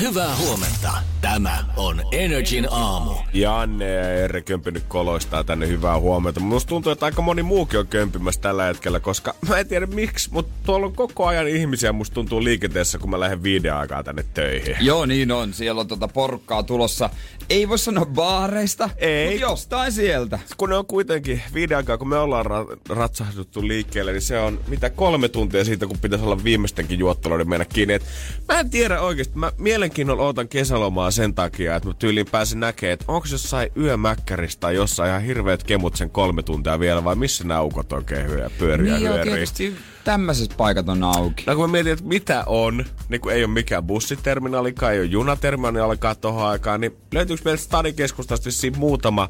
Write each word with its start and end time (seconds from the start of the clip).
Hyvää 0.00 0.36
huomenta. 0.36 1.09
Tämä 1.20 1.64
on 1.76 2.00
Energin 2.12 2.66
aamu. 2.70 3.12
Janne 3.32 3.90
ja 3.90 4.10
Ere 4.10 4.40
kömpinyt 4.40 4.82
koloistaa 4.88 5.44
tänne 5.44 5.68
hyvää 5.68 5.98
huomenta. 5.98 6.40
Musta 6.40 6.68
tuntuu, 6.68 6.92
että 6.92 7.06
aika 7.06 7.22
moni 7.22 7.42
muukin 7.42 7.80
on 7.80 7.86
kömpimässä 7.86 8.40
tällä 8.40 8.64
hetkellä, 8.64 9.00
koska 9.00 9.34
mä 9.48 9.58
en 9.58 9.68
tiedä 9.68 9.86
miksi, 9.86 10.30
mutta 10.32 10.52
tuolla 10.66 10.86
on 10.86 10.92
koko 10.92 11.26
ajan 11.26 11.48
ihmisiä 11.48 11.92
musta 11.92 12.14
tuntuu 12.14 12.44
liikenteessä, 12.44 12.98
kun 12.98 13.10
mä 13.10 13.20
lähden 13.20 13.42
viiden 13.42 13.74
aikaa 13.74 14.02
tänne 14.02 14.24
töihin. 14.34 14.76
Joo, 14.80 15.06
niin 15.06 15.32
on. 15.32 15.54
Siellä 15.54 15.80
on 15.80 15.88
tota 15.88 16.08
porukkaa 16.08 16.62
tulossa. 16.62 17.10
Ei 17.50 17.68
voi 17.68 17.78
sanoa 17.78 18.06
baareista, 18.06 18.90
Ei. 18.96 19.26
mutta 19.30 19.40
jostain 19.40 19.92
sieltä. 19.92 20.38
Kun 20.56 20.68
ne 20.68 20.76
on 20.76 20.86
kuitenkin 20.86 21.42
viiden 21.54 21.76
aikaa, 21.76 21.98
kun 21.98 22.08
me 22.08 22.18
ollaan 22.18 22.46
ra- 22.46 22.78
ratsahduttu 22.88 23.68
liikkeelle, 23.68 24.12
niin 24.12 24.22
se 24.22 24.38
on 24.38 24.60
mitä 24.68 24.90
kolme 24.90 25.28
tuntia 25.28 25.64
siitä, 25.64 25.86
kun 25.86 25.98
pitäisi 25.98 26.24
olla 26.24 26.44
viimeistenkin 26.44 26.98
juotteluiden 26.98 27.48
mennä 27.48 27.64
kiinni. 27.64 27.94
Et 27.94 28.04
mä 28.48 28.60
en 28.60 28.70
tiedä 28.70 29.00
oikeasti. 29.00 29.38
Mä 29.38 29.52
mielenkiinnolla 29.58 30.22
ootan 30.22 30.48
kesälomaa 30.48 31.09
sen 31.12 31.34
takia, 31.34 31.76
että 31.76 31.88
mä 31.88 31.94
tyyliin 31.94 32.26
pääsen 32.30 32.60
näkemään, 32.60 32.92
että 32.92 33.04
onko 33.08 33.26
jossain 33.32 33.70
yömäkkäristä 33.76 34.60
tai 34.60 34.74
jossain 34.74 35.08
ihan 35.10 35.22
hirveät 35.22 35.64
kemut 35.64 35.96
sen 35.96 36.10
kolme 36.10 36.42
tuntia 36.42 36.80
vielä, 36.80 37.04
vai 37.04 37.14
missä 37.14 37.44
nämä 37.44 37.62
ukot 37.62 37.92
oikein 37.92 38.26
hyö, 38.28 38.50
pyörii 38.58 38.88
ja 38.88 38.94
Niin 38.98 39.08
hyörii. 39.08 39.32
tietysti 39.32 39.76
tämmöiset 40.04 40.54
paikat 40.56 40.88
on 40.88 41.04
auki. 41.04 41.44
No 41.46 41.54
kun 41.56 41.64
mä 41.70 41.72
mietin, 41.72 41.92
että 41.92 42.04
mitä 42.04 42.44
on, 42.46 42.84
niin 43.08 43.20
kun 43.20 43.32
ei 43.32 43.44
ole 43.44 43.52
mikään 43.52 43.84
bussiterminaalikaan, 43.84 44.92
ei 44.92 44.98
ole 45.00 45.06
junaterminaalikaan 45.06 46.16
tohon 46.20 46.46
aikaan, 46.48 46.80
niin 46.80 46.96
löytyykö 47.14 47.42
meiltä 47.44 47.62
Stadin 47.62 47.94
keskustasta 47.94 48.46
vissiin 48.46 48.78
muutama 48.78 49.28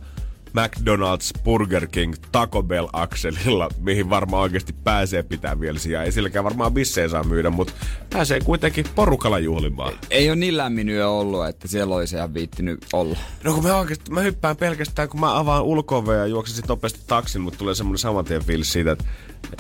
McDonald's, 0.55 1.43
Burger 1.45 1.87
King, 1.87 2.15
Taco 2.33 2.63
Bell 2.63 2.89
akselilla, 2.93 3.69
mihin 3.81 4.11
varmaan 4.11 4.43
oikeasti 4.43 4.73
pääsee 4.85 5.23
pitää 5.23 5.61
vielä 5.61 5.79
sijaa. 5.79 6.03
Ei 6.03 6.13
silläkään 6.13 6.45
varmaan 6.45 6.75
bissejä 6.75 7.09
saa 7.09 7.25
myydä, 7.25 7.51
mutta 7.51 7.73
pääsee 8.11 8.41
kuitenkin 8.41 8.85
porukalla 8.95 9.39
juhlimaan. 9.39 9.93
Ei 10.11 10.31
ole 10.31 10.37
niin 10.37 10.57
lämmin 10.57 10.89
yö 10.89 11.09
ollut, 11.09 11.47
että 11.47 11.69
siellä 11.69 11.97
olisi 11.97 12.17
ihan 12.17 12.35
viittinyt 12.35 12.87
olla. 12.93 13.19
No 13.45 13.55
kun 13.55 13.63
mä 13.63 13.77
oikeasti, 13.77 14.11
mä 14.11 14.21
hyppään 14.21 14.57
pelkästään, 14.57 15.09
kun 15.09 15.21
mä 15.21 15.39
avaan 15.39 15.63
ulko 15.63 16.13
ja 16.13 16.27
juoksen 16.27 16.57
sit 16.57 16.69
nopeasti 16.69 17.01
taksin, 17.07 17.41
mutta 17.41 17.59
tulee 17.59 17.75
semmonen 17.75 17.99
saman 17.99 18.25
tien 18.25 18.45
fiilis 18.45 18.73
siitä, 18.73 18.93
että 18.93 19.05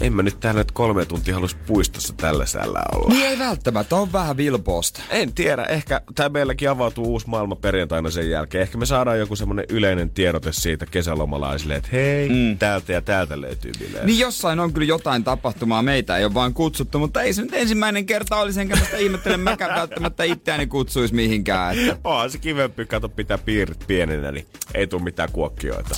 en 0.00 0.12
mä 0.12 0.22
nyt 0.22 0.40
täällä 0.40 0.60
nyt 0.60 0.72
kolme 0.72 1.04
tuntia 1.04 1.34
halus 1.34 1.54
puistossa 1.54 2.14
tällä 2.16 2.46
sällä 2.46 2.82
olla. 2.94 3.08
Niin 3.08 3.26
ei 3.26 3.38
välttämättä, 3.38 3.96
on 3.96 4.12
vähän 4.12 4.36
vilpoosta. 4.36 5.02
En 5.10 5.32
tiedä, 5.32 5.64
ehkä 5.64 6.00
tämä 6.14 6.28
meilläkin 6.28 6.70
avautuu 6.70 7.04
uusi 7.06 7.28
maailma 7.28 7.56
perjantaina 7.56 8.10
sen 8.10 8.30
jälkeen. 8.30 8.62
Ehkä 8.62 8.78
me 8.78 8.86
saadaan 8.86 9.18
joku 9.18 9.36
semmonen 9.36 9.64
yleinen 9.68 10.10
tiedote 10.10 10.52
siitä 10.52 10.86
kesälomalaisille, 10.86 11.74
että 11.74 11.88
hei, 11.92 12.28
mm. 12.28 12.58
täältä 12.58 12.92
ja 12.92 13.02
täältä 13.02 13.40
löytyy 13.40 13.72
bileet. 13.78 14.04
Niin 14.04 14.18
jossain 14.18 14.60
on 14.60 14.72
kyllä 14.72 14.86
jotain 14.86 15.24
tapahtumaa, 15.24 15.82
meitä 15.82 16.16
ei 16.16 16.24
ole 16.24 16.34
vaan 16.34 16.54
kutsuttu, 16.54 16.98
mutta 16.98 17.22
ei 17.22 17.32
se 17.32 17.42
nyt 17.42 17.54
ensimmäinen 17.54 18.06
kerta 18.06 18.36
olisi, 18.36 18.60
enkä 18.60 18.76
mä 18.76 18.84
sitä 18.84 18.96
ihmettele, 18.96 19.36
mäkään 19.36 19.80
välttämättä 19.80 20.24
itseäni 20.24 20.66
kutsuisi 20.66 21.14
mihinkään. 21.14 21.78
Että. 21.78 21.96
Onhan 22.04 22.30
se 22.30 22.38
kivempi, 22.38 22.86
kato 22.86 23.08
pitää 23.08 23.38
piirit 23.38 23.84
pienenä, 23.86 24.32
niin 24.32 24.46
ei 24.74 24.86
tule 24.86 25.02
mitään 25.02 25.32
kuokkioita. 25.32 25.94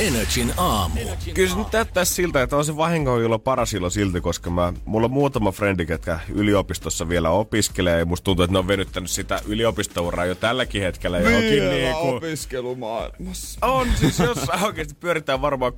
Energin 0.00 0.52
aamu. 0.56 1.00
Kyllä 1.34 1.50
se 1.50 1.58
nyt 1.58 1.72
näyttää 1.72 2.04
siltä, 2.04 2.42
että 2.42 2.56
on 2.56 2.64
se 2.64 2.76
vahingoilla 2.76 3.38
paras 3.38 3.74
ilo 3.74 3.90
silti, 3.90 4.20
koska 4.20 4.50
mä, 4.50 4.72
mulla 4.84 5.04
on 5.04 5.10
muutama 5.10 5.52
frendi, 5.52 5.86
ketkä 5.86 6.20
yliopistossa 6.28 7.08
vielä 7.08 7.30
opiskelee, 7.30 7.98
ja 7.98 8.06
musta 8.06 8.24
tuntuu, 8.24 8.42
että 8.44 8.52
ne 8.52 8.58
on 8.58 8.68
venyttänyt 8.68 9.10
sitä 9.10 9.40
yliopistouraa 9.46 10.24
jo 10.24 10.34
tälläkin 10.34 10.82
hetkellä 10.82 11.18
johonkin 11.18 11.70
niin 11.70 11.94
kuin... 11.94 12.16
opiskelumaailmassa. 12.16 13.66
On 13.66 13.88
siis 13.96 14.18
jossain 14.18 14.64
oikeasti 14.66 14.94
pyöritään 15.00 15.42
varmaan 15.42 15.72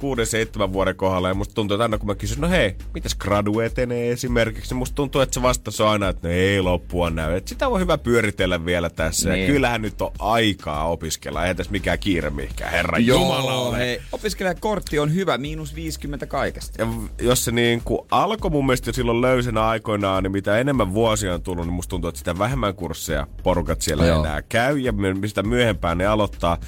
6-7 0.69 0.73
vuoden 0.73 0.97
kohdalla 0.97 1.29
ja 1.29 1.35
musta 1.35 1.55
tuntuu, 1.55 1.75
että 1.75 1.83
aina 1.83 1.99
kun 1.99 2.07
mä 2.07 2.15
kysyn, 2.15 2.41
no 2.41 2.49
hei, 2.49 2.75
mitäs 2.95 3.15
gradu 3.15 3.61
etenee 3.61 4.13
esimerkiksi, 4.13 4.71
niin 4.71 4.79
musta 4.79 4.95
tuntuu, 4.95 5.21
että 5.21 5.35
se 5.35 5.43
vastaus 5.43 5.81
on 5.81 5.89
aina, 5.89 6.09
että 6.09 6.29
no 6.29 6.35
ei 6.35 6.61
loppua 6.61 7.11
näy. 7.11 7.37
Et 7.37 7.49
sitä 7.49 7.71
voi 7.71 7.81
hyvä 7.81 7.99
pyöritellä 7.99 8.65
vielä 8.65 8.91
tässä 8.91 9.31
niin. 9.31 9.41
ja 9.41 9.53
kyllähän 9.53 9.83
nyt 9.83 10.03
on 10.03 10.13
aikaa 10.19 10.89
opiskella, 10.89 11.47
ei 11.47 11.55
tässä 11.55 11.73
mikään 11.73 11.99
kiire 11.99 12.31
mihinkään, 12.31 12.71
herra 12.71 12.99
Jumala 12.99 13.55
ole. 13.55 13.79
hei, 13.79 14.01
opiskelijakortti 14.13 14.99
on 14.99 15.15
hyvä, 15.15 15.39
miinus 15.39 15.75
50 15.75 16.27
kaikesta. 16.27 16.83
Ja 16.83 16.89
jos 17.21 17.45
se 17.45 17.53
niin 17.53 17.83
kuin 17.85 18.01
alkoi 18.11 18.51
mun 18.51 18.67
mielestä 18.67 18.89
jo 18.89 18.93
silloin 18.93 19.21
löysenä 19.21 19.67
aikoinaan, 19.67 20.23
niin 20.23 20.33
mitä 20.33 20.59
enemmän 20.59 20.95
vuosia 20.95 21.35
on 21.35 21.43
tullut, 21.43 21.67
niin 21.67 21.75
musta 21.75 21.91
tuntuu, 21.91 22.09
että 22.09 22.19
sitä 22.19 22.39
vähemmän 22.39 22.75
kursseja 22.75 23.27
porukat 23.43 23.83
siellä 23.83 24.07
Joo. 24.07 24.25
enää 24.25 24.43
käy. 24.43 24.79
Ja 24.79 24.93
sitä 25.27 25.43
myöhempään 25.43 25.99
ne 25.99 26.07
aloittaa. 26.07 26.59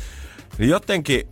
Niin 0.58 0.70
jotenkin 0.70 1.28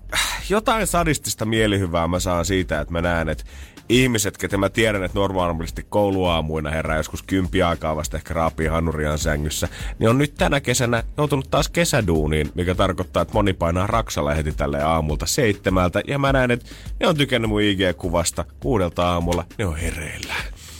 jotain 0.48 0.86
sadistista 0.86 1.44
mielihyvää 1.44 2.08
mä 2.08 2.20
saan 2.20 2.44
siitä, 2.44 2.80
että 2.80 2.92
mä 2.92 3.02
näen, 3.02 3.28
että 3.28 3.44
ihmiset, 3.88 4.38
ketä 4.38 4.56
mä 4.56 4.68
tiedän, 4.68 5.04
että 5.04 5.18
normaalisti 5.18 5.86
kouluaamuina 5.88 6.70
herää 6.70 6.96
joskus 6.96 7.22
kympi 7.22 7.62
aikaa 7.62 7.96
vasta 7.96 8.16
ehkä 8.16 8.34
raapii 8.34 8.66
hanuriaan 8.66 9.18
sängyssä, 9.18 9.68
niin 9.98 10.10
on 10.10 10.18
nyt 10.18 10.34
tänä 10.34 10.60
kesänä 10.60 11.02
joutunut 11.16 11.50
taas 11.50 11.68
kesäduuniin, 11.68 12.50
mikä 12.54 12.74
tarkoittaa, 12.74 13.22
että 13.22 13.34
moni 13.34 13.52
painaa 13.52 13.86
Raksalla 13.86 14.34
heti 14.34 14.52
tälle 14.52 14.82
aamulta 14.82 15.26
seitsemältä. 15.26 16.02
Ja 16.08 16.18
mä 16.18 16.32
näen, 16.32 16.50
että 16.50 16.66
ne 17.00 17.08
on 17.08 17.16
tykännyt 17.16 17.48
mun 17.48 17.62
IG-kuvasta 17.62 18.44
kuudelta 18.60 19.08
aamulla, 19.12 19.44
ne 19.58 19.66
on 19.66 19.76
hereillä. 19.76 20.34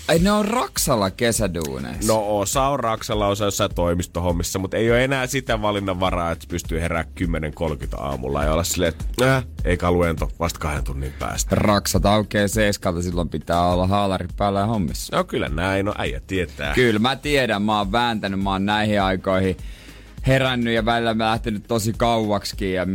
Ai 0.08 0.18
ne 0.18 0.32
on 0.32 0.44
Raksalla 0.44 1.10
kesäduuneissa. 1.10 2.12
No 2.12 2.38
osa 2.38 2.62
on 2.62 2.80
Raksalla, 2.80 3.26
osa 3.26 3.44
jossain 3.44 3.74
toimistohommissa, 3.74 4.58
mutta 4.58 4.76
ei 4.76 4.90
ole 4.90 5.04
enää 5.04 5.26
sitä 5.26 5.62
valinnan 5.62 6.00
varaa, 6.00 6.30
että 6.30 6.46
pystyy 6.48 6.80
herää 6.80 7.04
10.30 7.20 8.02
aamulla 8.02 8.44
ja 8.44 8.52
olla 8.52 8.64
silleen, 8.64 8.92
että 9.00 9.36
äh, 9.36 9.44
eikä 9.64 9.90
luento 9.90 10.30
vasta 10.40 10.58
kahden 10.58 10.84
tunnin 10.84 11.12
päästä. 11.18 11.56
Raksat 11.56 12.06
aukeaa 12.06 12.48
seiskalta, 12.48 13.02
silloin 13.02 13.28
pitää 13.28 13.62
olla 13.66 13.86
haalari 13.86 14.28
päällä 14.36 14.60
ja 14.60 14.66
hommissa. 14.66 15.16
No 15.16 15.24
kyllä 15.24 15.48
näin, 15.48 15.86
no 15.86 15.94
äijä 15.98 16.20
tietää. 16.26 16.74
Kyllä 16.74 16.98
mä 16.98 17.16
tiedän, 17.16 17.62
mä 17.62 17.78
oon 17.78 17.92
vääntänyt, 17.92 18.40
mä 18.40 18.50
oon 18.50 18.66
näihin 18.66 19.02
aikoihin 19.02 19.56
herännyt 20.26 20.74
ja 20.74 20.84
välillä 20.84 21.14
mä 21.14 21.24
lähtenyt 21.30 21.64
tosi 21.68 21.92
kauaksikin 21.96 22.72
ja 22.72 22.86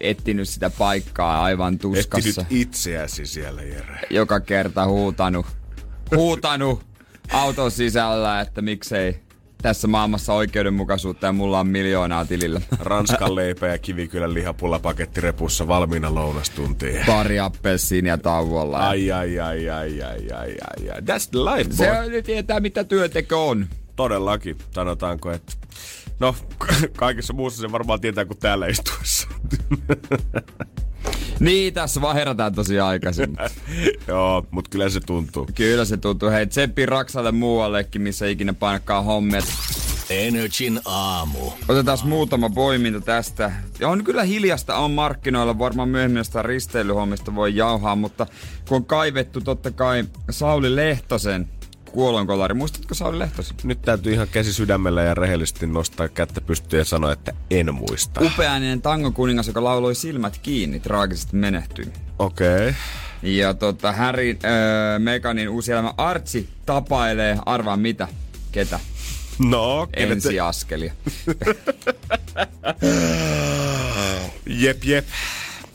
etsinyt 0.00 0.48
sitä 0.48 0.70
paikkaa 0.70 1.42
aivan 1.42 1.78
tuskassa. 1.78 2.44
itseäsi 2.50 3.26
siellä, 3.26 3.62
Jere. 3.62 4.00
Joka 4.10 4.40
kerta 4.40 4.86
huutanut, 4.86 5.46
huutanut 6.16 6.82
auton 7.32 7.70
sisällä, 7.70 8.40
että 8.40 8.62
miksei 8.62 9.20
tässä 9.62 9.88
maailmassa 9.88 10.32
oikeudenmukaisuutta 10.34 11.26
ja 11.26 11.32
mulla 11.32 11.60
on 11.60 11.66
miljoonaa 11.68 12.24
tilillä. 12.24 12.60
Ranskan 12.80 13.34
leipä 13.34 13.66
ja 13.66 13.78
kivikylän 13.78 14.34
lihapulla 14.34 14.78
pakettirepussa 14.78 15.68
valmiina 15.68 16.14
lounastuntiin. 16.14 17.06
Pari 17.06 17.40
appelsiinia 17.40 18.18
tauolla. 18.18 18.78
Ai, 18.78 19.12
ai, 19.12 19.40
ai, 19.40 19.70
ai, 19.70 20.00
ai, 20.02 20.32
ai, 20.32 20.56
ai, 20.68 20.90
ai. 20.90 21.00
That's 21.00 21.28
the 21.30 21.38
life, 21.38 21.70
boy. 21.76 21.86
Se 21.86 21.90
on- 22.00 22.24
tietää 22.24 22.60
mitä 22.60 22.84
työteko 22.84 23.48
on. 23.48 23.66
Todellakin, 23.96 24.56
sanotaanko, 24.70 25.30
että... 25.32 25.52
No, 26.20 26.34
kaikessa 26.96 27.32
muussa 27.32 27.60
se 27.60 27.72
varmaan 27.72 28.00
tietää 28.00 28.24
kuin 28.24 28.38
täällä 28.38 28.66
istuessa. 28.66 29.28
Niin, 31.40 31.74
tässä 31.74 32.00
vaan 32.00 32.16
herätään 32.16 32.54
tosi 32.54 32.80
aikaisin. 32.80 33.36
Joo, 34.08 34.46
mutta 34.50 34.70
kyllä 34.70 34.88
se 34.88 35.00
tuntuu. 35.00 35.48
Kyllä 35.54 35.84
se 35.84 35.96
tuntuu. 35.96 36.30
Hei, 36.30 36.46
tseppi 36.46 36.86
Raksalle 36.86 37.32
muuallekin, 37.32 38.02
missä 38.02 38.26
ikinä 38.26 38.52
painakaan 38.52 39.04
hommia. 39.04 39.42
Energin 40.10 40.80
aamu. 40.84 41.50
Otetaan 41.68 41.98
muutama 42.04 42.50
poiminta 42.50 43.00
tästä. 43.00 43.52
Ja 43.80 43.88
on 43.88 44.04
kyllä 44.04 44.22
hiljasta 44.22 44.76
on 44.76 44.90
markkinoilla, 44.90 45.58
varmaan 45.58 45.88
myöhemmin 45.88 46.24
sitä 46.24 46.42
risteilyhommista 46.42 47.34
voi 47.34 47.56
jauhaa, 47.56 47.96
mutta 47.96 48.26
kun 48.68 48.76
on 48.76 48.84
kaivettu 48.84 49.40
totta 49.40 49.70
kai 49.70 50.04
Sauli 50.30 50.76
Lehtosen 50.76 51.48
kuolonkolari. 51.92 52.54
Muistatko 52.54 52.94
Sauli 52.94 53.18
Lehtosen? 53.18 53.56
Nyt 53.64 53.82
täytyy 53.82 54.12
ihan 54.12 54.28
käsi 54.28 54.52
sydämellä 54.52 55.02
ja 55.02 55.14
rehellisesti 55.14 55.66
nostaa 55.66 56.08
kättä 56.08 56.40
pystyyn 56.40 56.78
ja 56.78 56.84
sanoa, 56.84 57.12
että 57.12 57.32
en 57.50 57.74
muista. 57.74 58.20
Upeainen 58.20 58.82
tangokuningas, 58.82 59.46
joka 59.46 59.64
lauloi 59.64 59.94
silmät 59.94 60.38
kiinni, 60.38 60.80
traagisesti 60.80 61.36
menehtyi. 61.36 61.84
Okei. 62.18 62.68
Okay. 62.68 62.74
Ja 63.22 63.54
tota, 63.54 63.92
Harry 63.92 64.38
öö, 64.44 64.98
Meganin 64.98 65.48
uusi 65.48 65.72
elämä 65.72 65.94
Artsi 65.96 66.48
tapailee, 66.66 67.38
arvaa 67.46 67.76
mitä, 67.76 68.08
ketä, 68.52 68.80
No, 69.38 69.88
kenet- 69.96 70.12
ensiaskelia. 70.12 70.92
Jep, 74.46 74.84
jep. 74.84 75.06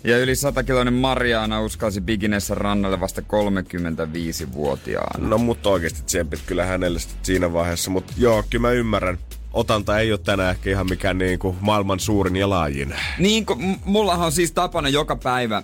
Ja 0.06 0.18
yli 0.18 0.34
100-kiloinen 0.34 0.94
Mariana 0.94 1.62
uskalsi 1.62 2.02
bikinessä 2.02 2.56
rannalle 2.56 3.00
vasta 3.00 3.22
35-vuotiaana. 3.22 5.28
No 5.28 5.38
mutta 5.38 5.70
oikeasti 5.70 6.02
tsempit 6.06 6.40
kyllä 6.46 6.66
hänelle 6.66 7.00
siinä 7.24 7.54
vaiheessa. 7.54 7.92
Mutta 7.92 8.14
joo, 8.18 8.44
kyllä 8.50 8.62
mä 8.62 8.72
ymmärrän. 8.72 9.18
otanta 9.54 10.00
ei 10.00 10.12
ole 10.12 10.20
tänään 10.24 10.52
ehkä 10.52 10.70
ihan 10.70 10.90
mikään 10.90 11.18
niin 11.18 11.40
kuin 11.40 11.58
maailman 11.62 12.00
suurin 12.00 12.36
ja 12.36 12.50
laajin. 12.50 12.96
Niin, 13.20 13.46
kun 13.46 13.64
m- 13.66 13.76
mullahan 13.86 14.26
on 14.26 14.32
siis 14.32 14.52
tapana 14.52 14.90
joka 14.90 15.16
päivä 15.16 15.64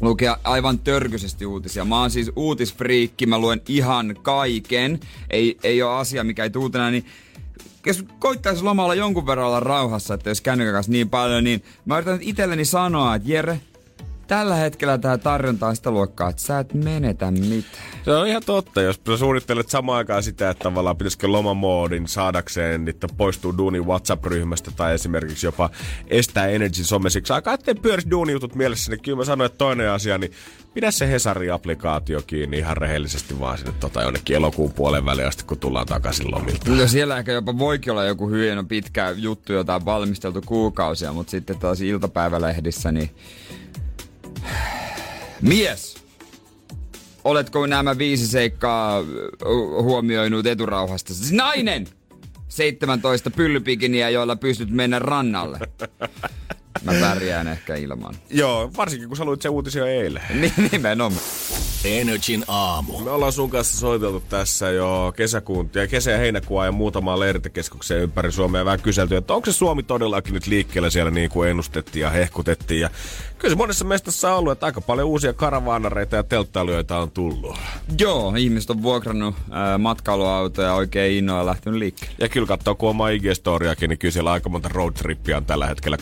lukea 0.00 0.38
aivan 0.44 0.78
törkyisesti 0.78 1.46
uutisia. 1.46 1.84
Mä 1.84 2.00
oon 2.00 2.10
siis 2.10 2.30
uutisfriikki, 2.36 3.26
mä 3.26 3.38
luen 3.38 3.60
ihan 3.68 4.16
kaiken. 4.22 5.00
Ei, 5.30 5.58
ei 5.62 5.82
ole 5.82 5.94
asia, 5.96 6.24
mikä 6.24 6.42
ei 6.44 6.50
tuutena, 6.50 6.90
niin 6.90 7.06
jos 7.88 8.04
koittaisi 8.18 8.62
lomalla 8.62 8.94
jonkun 8.94 9.26
verran 9.26 9.46
olla 9.46 9.60
rauhassa, 9.60 10.14
että 10.14 10.30
jos 10.30 10.40
kännykän 10.40 10.74
kanssa 10.74 10.92
niin 10.92 11.10
paljon, 11.10 11.44
niin 11.44 11.62
mä 11.84 11.98
yritän 11.98 12.18
itselleni 12.20 12.64
sanoa, 12.64 13.14
että 13.14 13.28
Jere, 13.28 13.60
tällä 14.28 14.54
hetkellä 14.54 14.98
tämä 14.98 15.18
tarjonta 15.18 15.66
on 15.66 15.76
sitä 15.76 15.90
luokkaa, 15.90 16.28
että 16.28 16.42
sä 16.42 16.58
et 16.58 16.74
menetä 16.74 17.30
mitään. 17.30 17.84
Se 18.04 18.10
on 18.10 18.28
ihan 18.28 18.42
totta, 18.46 18.82
jos 18.82 19.00
sä 19.08 19.16
suunnittelet 19.16 19.68
samaan 19.68 19.98
aikaan 19.98 20.22
sitä, 20.22 20.50
että 20.50 20.62
tavallaan 20.62 20.96
pitäisikö 20.96 21.28
lomamoodin 21.28 22.08
saadakseen, 22.08 22.88
että 22.88 23.06
poistuu 23.16 23.58
duunin 23.58 23.86
WhatsApp-ryhmästä 23.86 24.70
tai 24.76 24.94
esimerkiksi 24.94 25.46
jopa 25.46 25.70
estää 26.06 26.46
Energy 26.46 26.84
somesiksi 26.84 27.32
aikaa, 27.32 27.54
ettei 27.54 27.74
pyörisi 27.74 28.10
duunijutut 28.10 28.54
mielessä, 28.54 28.90
niin 28.90 29.02
kyllä 29.02 29.18
mä 29.18 29.24
sanoin, 29.24 29.46
että 29.46 29.58
toinen 29.58 29.90
asia, 29.90 30.18
niin 30.18 30.32
pidä 30.74 30.90
se 30.90 31.10
Hesari-applikaatio 31.10 32.22
kiinni 32.26 32.58
ihan 32.58 32.76
rehellisesti 32.76 33.40
vaan 33.40 33.58
sinne 33.58 33.72
tota 33.80 34.02
jonnekin 34.02 34.36
elokuun 34.36 34.72
puolen 34.72 35.04
väliin 35.04 35.28
asti, 35.28 35.44
kun 35.44 35.58
tullaan 35.58 35.86
takaisin 35.86 36.30
lomilta. 36.30 36.70
Ja 36.70 36.88
siellä 36.88 37.18
ehkä 37.18 37.32
jopa 37.32 37.58
voikin 37.58 37.90
olla 37.90 38.04
joku 38.04 38.28
hieno 38.28 38.64
pitkä 38.64 39.10
juttu, 39.10 39.52
jota 39.52 39.74
on 39.74 39.84
valmisteltu 39.84 40.42
kuukausia, 40.46 41.12
mutta 41.12 41.30
sitten 41.30 41.58
taas 41.58 41.80
iltapäivälehdissä, 41.80 42.92
niin... 42.92 43.10
Mies! 45.42 45.96
Oletko 47.24 47.66
nämä 47.66 47.98
viisi 47.98 48.26
seikkaa 48.26 49.02
huomioinut 49.82 50.46
eturauhasta? 50.46 51.14
Siis 51.14 51.32
nainen! 51.32 51.86
17 52.48 53.30
pyllypikiniä, 53.30 54.10
joilla 54.10 54.36
pystyt 54.36 54.70
mennä 54.70 54.98
rannalle. 54.98 55.58
Mä 56.82 56.92
pärjään 57.00 57.48
ehkä 57.48 57.74
ilman. 57.74 58.14
Joo, 58.30 58.70
varsinkin 58.76 59.08
kun 59.08 59.16
sä 59.16 59.24
luit 59.24 59.42
sen 59.42 59.50
uutisia 59.50 59.86
eilen. 59.86 60.22
Niin, 60.40 60.52
nimenomaan. 60.72 61.22
Energin 61.84 62.44
aamu. 62.48 62.98
Me 62.98 63.10
ollaan 63.10 63.32
sun 63.32 63.50
kanssa 63.50 63.78
soiteltu 63.78 64.20
tässä 64.28 64.70
jo 64.70 65.12
kesäkuun 65.16 65.70
ja 65.74 65.86
kesä- 65.86 66.10
ja 66.10 66.18
heinäkuun 66.18 66.64
ja 66.64 66.72
muutamaan 66.72 67.20
leirintäkeskukseen 67.20 68.02
ympäri 68.02 68.32
Suomea 68.32 68.60
ja 68.60 68.64
vähän 68.64 68.80
kyselty, 68.80 69.16
että 69.16 69.34
onko 69.34 69.46
se 69.46 69.52
Suomi 69.52 69.82
todellakin 69.82 70.34
nyt 70.34 70.46
liikkeellä 70.46 70.90
siellä 70.90 71.10
niin 71.10 71.30
kuin 71.30 71.50
ennustettiin 71.50 72.00
ja 72.02 72.10
hehkutettiin. 72.10 72.80
Ja 72.80 72.90
kyllä 73.38 73.52
se 73.52 73.56
monessa 73.56 73.84
mestassa 73.84 74.32
on 74.32 74.38
ollut, 74.38 74.52
että 74.52 74.66
aika 74.66 74.80
paljon 74.80 75.08
uusia 75.08 75.32
karavaanareita 75.32 76.16
ja 76.16 76.22
telttailuja 76.22 76.84
on 76.90 77.10
tullut. 77.10 77.56
Joo, 77.98 78.34
ihmiset 78.36 78.70
on 78.70 78.82
vuokrannut 78.82 79.34
äh, 79.34 79.78
matkailuautoja 79.78 80.74
oikein 80.74 81.18
innoa 81.18 81.38
ja 81.38 81.46
lähtenyt 81.46 81.78
liikkeelle. 81.78 82.14
Ja 82.18 82.28
kyllä 82.28 82.46
katsoo, 82.46 82.74
kun 82.74 82.90
oma 82.90 83.08
IG-storiakin, 83.08 83.88
niin 83.88 83.98
kyllä 83.98 84.12
siellä 84.12 84.32
aika 84.32 84.48
monta 84.48 84.68
roadtrippiä 84.72 85.36
on 85.36 85.44
tällä 85.44 85.66
hetkellä 85.66 85.98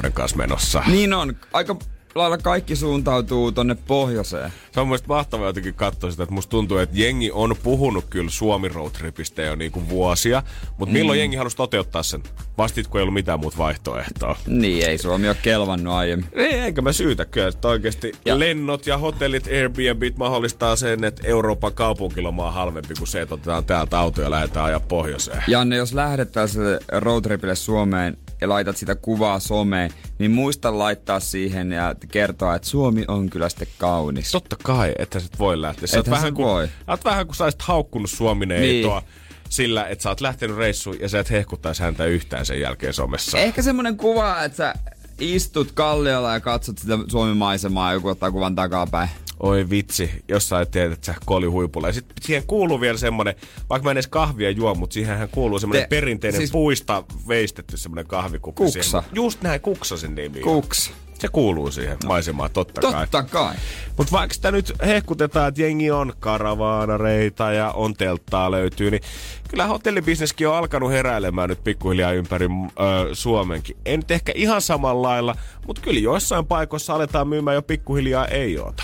kaveriporukoiden 0.00 0.12
kanssa 0.12 0.36
menossa. 0.36 0.82
Niin 0.86 1.12
on. 1.12 1.36
Aika 1.52 1.76
lailla 2.14 2.38
kaikki 2.38 2.76
suuntautuu 2.76 3.52
tonne 3.52 3.76
pohjoiseen. 3.86 4.52
Se 4.72 4.80
on 4.80 4.88
mun 4.88 4.98
mahtavaa 5.08 5.46
jotenkin 5.46 5.74
katsoa 5.74 6.10
sitä, 6.10 6.22
että 6.22 6.34
musta 6.34 6.50
tuntuu, 6.50 6.78
että 6.78 6.96
jengi 6.98 7.30
on 7.30 7.56
puhunut 7.62 8.04
kyllä 8.10 8.30
Suomi 8.30 8.68
roadtripistä 8.68 9.42
jo 9.42 9.56
niinku 9.56 9.88
vuosia, 9.88 10.42
mutta 10.78 10.92
milloin 10.92 11.16
mm. 11.16 11.20
jengi 11.20 11.36
halusi 11.36 11.56
toteuttaa 11.56 12.02
sen? 12.02 12.22
Vastit, 12.58 12.86
kun 12.86 13.00
ei 13.00 13.02
ollut 13.02 13.14
mitään 13.14 13.40
muuta 13.40 13.58
vaihtoehtoa. 13.58 14.36
Niin, 14.46 14.86
ei 14.86 14.98
Suomi 14.98 15.28
ole 15.28 15.36
kelvannut 15.42 15.94
aiemmin. 15.94 16.28
Ei, 16.32 16.58
enkä 16.58 16.82
mä 16.82 16.92
syytä 16.92 17.24
kyllä, 17.24 17.48
että 17.48 17.68
oikeasti 17.68 18.12
ja. 18.24 18.38
lennot 18.38 18.86
ja 18.86 18.98
hotellit, 18.98 19.46
Airbnbit 19.46 20.16
mahdollistaa 20.16 20.76
sen, 20.76 21.04
että 21.04 21.22
Euroopan 21.26 21.74
kaupunkiloma 21.74 22.46
on 22.46 22.54
halvempi 22.54 22.94
kuin 22.98 23.08
se, 23.08 23.20
että 23.20 23.34
otetaan 23.34 23.64
täältä 23.64 23.98
autoja 23.98 24.26
ja 24.26 24.30
lähdetään 24.30 24.66
ajaa 24.66 24.80
pohjoiseen. 24.80 25.42
Janne, 25.46 25.76
jos 25.76 25.94
lähdet 25.94 26.32
tällaiselle 26.32 26.78
roadtripille 26.88 27.54
Suomeen, 27.54 28.16
ja 28.40 28.48
laitat 28.48 28.76
sitä 28.76 28.94
kuvaa 28.94 29.40
someen, 29.40 29.90
niin 30.18 30.30
muista 30.30 30.78
laittaa 30.78 31.20
siihen 31.20 31.72
ja 31.72 31.94
kertoa, 32.06 32.54
että 32.54 32.68
Suomi 32.68 33.04
on 33.08 33.30
kyllä 33.30 33.48
sitten 33.48 33.68
kaunis. 33.78 34.32
Totta 34.32 34.56
kai, 34.62 34.92
että 34.98 35.20
sä 35.20 35.28
voi 35.38 35.60
lähteä. 35.60 35.86
Sä 35.86 35.98
Ethän 35.98 36.16
vähän, 36.16 36.34
voi. 36.34 36.68
Kuin, 36.86 36.98
vähän 37.04 37.26
kuin 37.26 37.36
sä 37.36 37.44
olisit 37.44 37.62
haukkunut 37.62 38.10
Suomineitoa. 38.10 39.00
Niin 39.00 39.10
sillä, 39.48 39.88
että 39.88 40.02
sä 40.02 40.08
oot 40.08 40.20
lähtenyt 40.20 40.56
reissuun 40.56 40.96
ja 41.00 41.08
sä 41.08 41.20
et 41.20 41.30
hehkuttaisi 41.30 41.82
häntä 41.82 42.04
yhtään 42.04 42.46
sen 42.46 42.60
jälkeen 42.60 42.94
somessa. 42.94 43.38
Ehkä 43.38 43.62
semmonen 43.62 43.96
kuva, 43.96 44.42
että 44.42 44.56
sä 44.56 44.74
istut 45.18 45.72
kalliolla 45.72 46.32
ja 46.32 46.40
katsot 46.40 46.78
sitä 46.78 46.98
Suomen 47.08 47.36
maisemaa 47.36 47.90
ja 47.90 47.94
joku 47.94 48.08
ottaa 48.08 48.30
kuvan 48.30 48.54
takapäin 48.54 49.08
oi 49.40 49.70
vitsi, 49.70 50.10
jos 50.28 50.48
sä 50.48 50.66
tiedät, 50.66 50.92
että 50.92 51.06
sä 51.06 51.14
koli 51.24 51.46
huipulla. 51.46 51.88
Ja 51.88 51.92
sitten 51.92 52.16
siihen 52.22 52.46
kuuluu 52.46 52.80
vielä 52.80 52.98
semmonen, 52.98 53.34
vaikka 53.70 53.84
mä 53.84 53.90
en 53.90 53.96
edes 53.96 54.06
kahvia 54.06 54.50
juo, 54.50 54.74
mutta 54.74 54.94
siihen 54.94 55.28
kuuluu 55.28 55.58
semmonen 55.58 55.82
Te, 55.82 55.88
perinteinen 55.88 56.40
siis 56.40 56.50
puista 56.50 57.04
veistetty 57.28 57.76
semmonen 57.76 58.06
kahvikuppi. 58.06 58.64
Kuksa. 58.64 58.82
Siihen. 58.82 59.16
Just 59.16 59.42
näin, 59.42 59.60
kuksa 59.60 59.96
sen 59.96 60.14
nimi 60.14 60.40
Kuks. 60.40 60.92
Se 61.20 61.28
kuuluu 61.28 61.70
siihen 61.70 61.96
no. 62.04 62.08
maisemaan, 62.08 62.50
totta, 62.50 62.80
totta 62.80 62.96
kai. 62.96 63.06
Totta 63.06 63.22
kai. 63.22 63.54
Mutta 63.96 64.12
vaikka 64.12 64.34
sitä 64.34 64.50
nyt 64.50 64.72
hehkutetaan, 64.86 65.48
että 65.48 65.62
jengi 65.62 65.90
on 65.90 66.12
karavaanareita 66.20 67.52
ja 67.52 67.70
on 67.70 67.94
telttaa 67.94 68.50
löytyy, 68.50 68.90
niin 68.90 69.02
kyllä 69.48 69.66
hotellibisneskin 69.66 70.48
on 70.48 70.56
alkanut 70.56 70.90
heräilemään 70.90 71.48
nyt 71.48 71.64
pikkuhiljaa 71.64 72.12
ympäri 72.12 72.46
ö, 72.46 73.14
Suomenkin. 73.14 73.76
En 73.86 74.00
nyt 74.00 74.10
ehkä 74.10 74.32
ihan 74.34 74.62
samalla 74.62 75.08
lailla, 75.08 75.34
mutta 75.66 75.82
kyllä 75.82 76.00
joissain 76.00 76.46
paikoissa 76.46 76.94
aletaan 76.94 77.28
myymään 77.28 77.54
jo 77.54 77.62
pikkuhiljaa 77.62 78.26
ei 78.26 78.58
oota. 78.58 78.82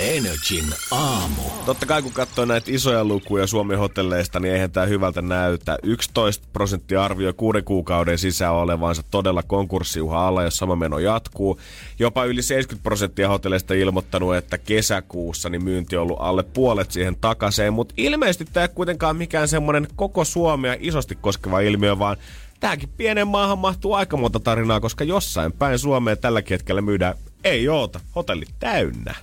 Energin 0.00 0.64
aamu. 0.90 1.42
Totta 1.66 1.86
kai 1.86 2.02
kun 2.02 2.12
katsoo 2.12 2.44
näitä 2.44 2.70
isoja 2.70 3.04
lukuja 3.04 3.46
Suomen 3.46 3.78
hotelleista, 3.78 4.40
niin 4.40 4.54
eihän 4.54 4.70
tämä 4.70 4.86
hyvältä 4.86 5.22
näytä. 5.22 5.78
11 5.82 6.46
prosenttia 6.52 7.04
arvioi 7.04 7.32
kuuden 7.32 7.64
kuukauden 7.64 8.18
sisään 8.18 8.54
olevansa 8.54 9.02
todella 9.10 9.42
konkurssiuha 9.42 10.28
alla, 10.28 10.42
jos 10.42 10.56
sama 10.56 10.76
meno 10.76 10.98
jatkuu. 10.98 11.60
Jopa 11.98 12.24
yli 12.24 12.42
70 12.42 12.82
prosenttia 12.82 13.28
hotelleista 13.28 13.74
ilmoittanut, 13.74 14.36
että 14.36 14.58
kesäkuussa 14.58 15.48
niin 15.48 15.64
myynti 15.64 15.96
on 15.96 16.02
ollut 16.02 16.20
alle 16.20 16.42
puolet 16.42 16.90
siihen 16.90 17.16
takaisin. 17.20 17.72
Mutta 17.72 17.94
ilmeisesti 17.96 18.44
tämä 18.44 18.64
ei 18.64 18.74
kuitenkaan 18.74 19.16
mikään 19.16 19.48
semmoinen 19.48 19.88
koko 19.96 20.24
Suomea 20.24 20.76
isosti 20.78 21.18
koskeva 21.20 21.60
ilmiö, 21.60 21.98
vaan 21.98 22.16
tämäkin 22.60 22.88
pienen 22.96 23.28
maahan 23.28 23.58
mahtuu 23.58 23.94
aika 23.94 24.16
monta 24.16 24.40
tarinaa, 24.40 24.80
koska 24.80 25.04
jossain 25.04 25.52
päin 25.52 25.78
Suomeen 25.78 26.18
tällä 26.18 26.42
hetkellä 26.50 26.82
myydään 26.82 27.14
ei 27.44 27.68
oota, 27.68 28.00
hotelli 28.16 28.44
täynnä. 28.58 29.14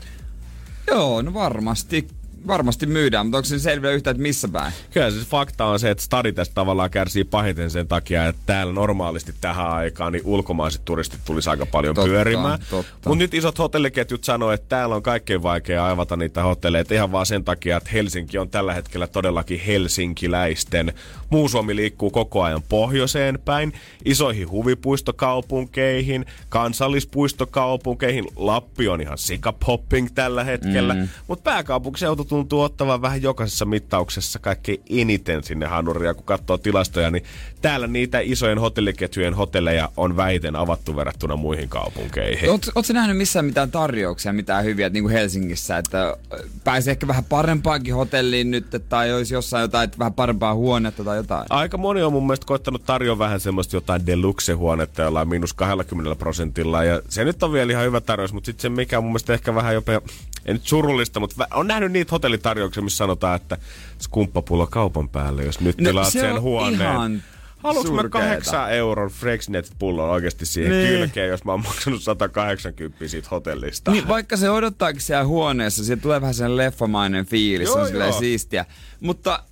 Joo, 0.92 1.22
no 1.22 1.34
varmasti 1.34 2.08
varmasti 2.48 2.86
myydään, 2.86 3.26
mutta 3.26 3.38
onko 3.38 3.46
se 3.46 3.60
selvä 3.60 3.92
yhtä, 3.92 4.10
että 4.10 4.24
missä 4.24 4.48
päin? 4.48 4.74
Kyllä 4.92 5.12
se 5.12 5.18
fakta 5.26 5.66
on 5.66 5.80
se, 5.80 5.90
että 5.90 6.04
stadi 6.04 6.34
tästä 6.34 6.56
tavallaan 6.56 6.90
kärsii 6.90 7.24
pahiten 7.24 7.72
sen 7.72 7.88
takia, 7.88 8.28
että 8.28 8.42
täällä 8.46 8.74
normaalisti 8.74 9.34
tähän 9.42 9.70
aikaan 9.70 10.14
niin 10.14 10.26
ulkomaiset 10.26 10.86
turistit 10.86 11.20
tulisi 11.26 11.50
aika 11.50 11.66
paljon 11.66 11.96
totta, 11.96 12.10
pyörimään. 12.10 12.60
Mutta 12.72 13.16
nyt 13.16 13.34
isot 13.34 13.60
hotelliketjut 13.60 14.24
sanoo, 14.24 14.52
että 14.52 14.70
täällä 14.70 14.96
on 14.96 15.04
kaikkein 15.04 15.44
vaikea 15.44 15.86
aivata 15.86 16.16
niitä 16.16 16.44
hotelleita 16.44 16.94
ihan 16.94 17.12
vaan 17.12 17.26
sen 17.26 17.44
takia, 17.44 17.78
että 17.78 17.90
Helsinki 17.94 18.38
on 18.38 18.50
tällä 18.50 18.74
hetkellä 18.74 19.08
todellakin 19.08 19.60
helsinkiläisten. 19.60 20.94
Muu 21.30 21.50
Suomi 21.50 21.76
liikkuu 21.76 22.10
koko 22.10 22.44
ajan 22.44 22.62
pohjoiseen 22.70 23.40
päin, 23.46 23.74
isoihin 24.06 24.50
huvipuistokaupunkeihin, 24.50 26.26
kansallispuistokaupunkeihin. 26.50 28.26
Lappi 28.36 28.88
on 28.88 29.02
ihan 29.02 29.18
sikapopping 29.18 30.08
tällä 30.16 30.44
hetkellä, 30.44 30.94
mm. 30.94 31.08
mutta 31.28 31.44
pääkaupunkiseutu 31.44 32.24
tuntuu 32.38 32.62
ottavan 32.62 33.02
vähän 33.02 33.22
jokaisessa 33.22 33.66
mittauksessa 33.66 34.40
kaikkein 34.40 34.82
eniten 34.90 35.44
sinne 35.44 35.66
hanuria, 35.66 36.14
kun 36.14 36.24
katsoo 36.24 36.58
tilastoja, 36.58 37.12
niin 37.12 37.24
täällä 37.62 37.88
niitä 37.88 38.20
isojen 38.20 38.60
hotelliketjujen 38.60 39.34
hotelleja 39.34 39.90
on 39.98 40.18
väiten 40.18 40.56
avattu 40.56 40.96
verrattuna 40.96 41.36
muihin 41.36 41.70
kaupunkeihin. 41.70 42.50
Oletko 42.50 42.82
nähnyt 42.94 43.18
missään 43.18 43.46
mitään 43.46 43.72
tarjouksia, 43.72 44.34
mitään 44.34 44.64
hyviä, 44.64 44.90
niin 44.90 45.04
kuin 45.04 45.14
Helsingissä, 45.14 45.78
että 45.78 46.18
pääsee 46.64 46.92
ehkä 46.92 47.08
vähän 47.08 47.26
parempaankin 47.26 47.96
hotelliin 47.96 48.52
nyt, 48.52 48.66
tai 48.90 49.14
olisi 49.14 49.34
jossain 49.34 49.62
jotain 49.62 49.84
että 49.84 50.00
vähän 50.00 50.14
parempaa 50.14 50.56
huonetta 50.56 51.04
tai 51.04 51.18
jotain? 51.18 51.46
Aika 51.50 51.78
moni 51.78 52.04
on 52.04 52.14
mun 52.14 52.28
mielestä 52.28 52.46
koittanut 52.46 52.86
tarjoa 52.86 53.20
vähän 53.20 53.40
semmoista 53.40 53.76
jotain 53.76 54.06
deluxe-huonetta 54.06 55.02
jollain 55.02 55.30
miinus 55.30 55.54
20 55.54 56.16
prosentilla, 56.16 56.84
ja 56.84 57.02
se 57.10 57.26
nyt 57.26 57.44
on 57.44 57.54
vielä 57.54 57.72
ihan 57.72 57.86
hyvä 57.86 58.02
tarjous, 58.02 58.34
mutta 58.34 58.46
sitten 58.46 58.62
se 58.62 58.70
mikä 58.70 58.98
on 58.98 59.04
mun 59.04 59.12
mielestä 59.12 59.34
ehkä 59.34 59.56
vähän 59.56 59.74
jopa, 59.74 60.02
ei 60.48 60.54
nyt 60.54 60.68
surullista, 60.68 61.20
mutta 61.20 61.48
on 61.54 61.68
nähnyt 61.68 61.92
niitä 61.92 62.12
hotellitarjouksia, 62.12 62.84
missä 62.84 62.98
sanotaan, 62.98 63.36
että 63.36 63.58
skumppapullo 64.02 64.68
kaupan 64.68 65.10
päälle, 65.10 65.44
jos 65.44 65.60
nyt 65.60 65.82
no, 65.82 65.90
tilaat 65.90 66.14
sen 66.14 66.42
huoneen. 66.42 66.82
Ihan 66.82 67.24
Haluanko 67.58 67.92
mä 67.92 68.10
8 68.10 68.72
euron 68.72 69.10
Frexnet-pullon 69.10 70.10
oikeasti 70.10 70.46
siihen 70.46 70.72
niin. 70.72 70.88
kylkeen, 70.88 71.30
jos 71.30 71.46
mä 71.46 71.52
oon 71.52 71.64
maksanut 71.64 72.04
180 72.04 73.08
siitä 73.08 73.28
hotellista? 73.32 73.92
Niin, 73.92 74.08
vaikka 74.08 74.38
se 74.38 74.50
odottaakin 74.50 75.02
siellä 75.02 75.26
huoneessa, 75.26 75.84
siitä 75.84 76.02
tulee 76.02 76.22
vähän 76.22 76.34
sen 76.34 76.58
leffamainen 76.58 77.26
fiilis, 77.26 77.68
joo, 77.68 77.78
on 77.78 77.88
silleen 77.88 78.14
siistiä. 78.14 78.66
Mutta 79.00 79.44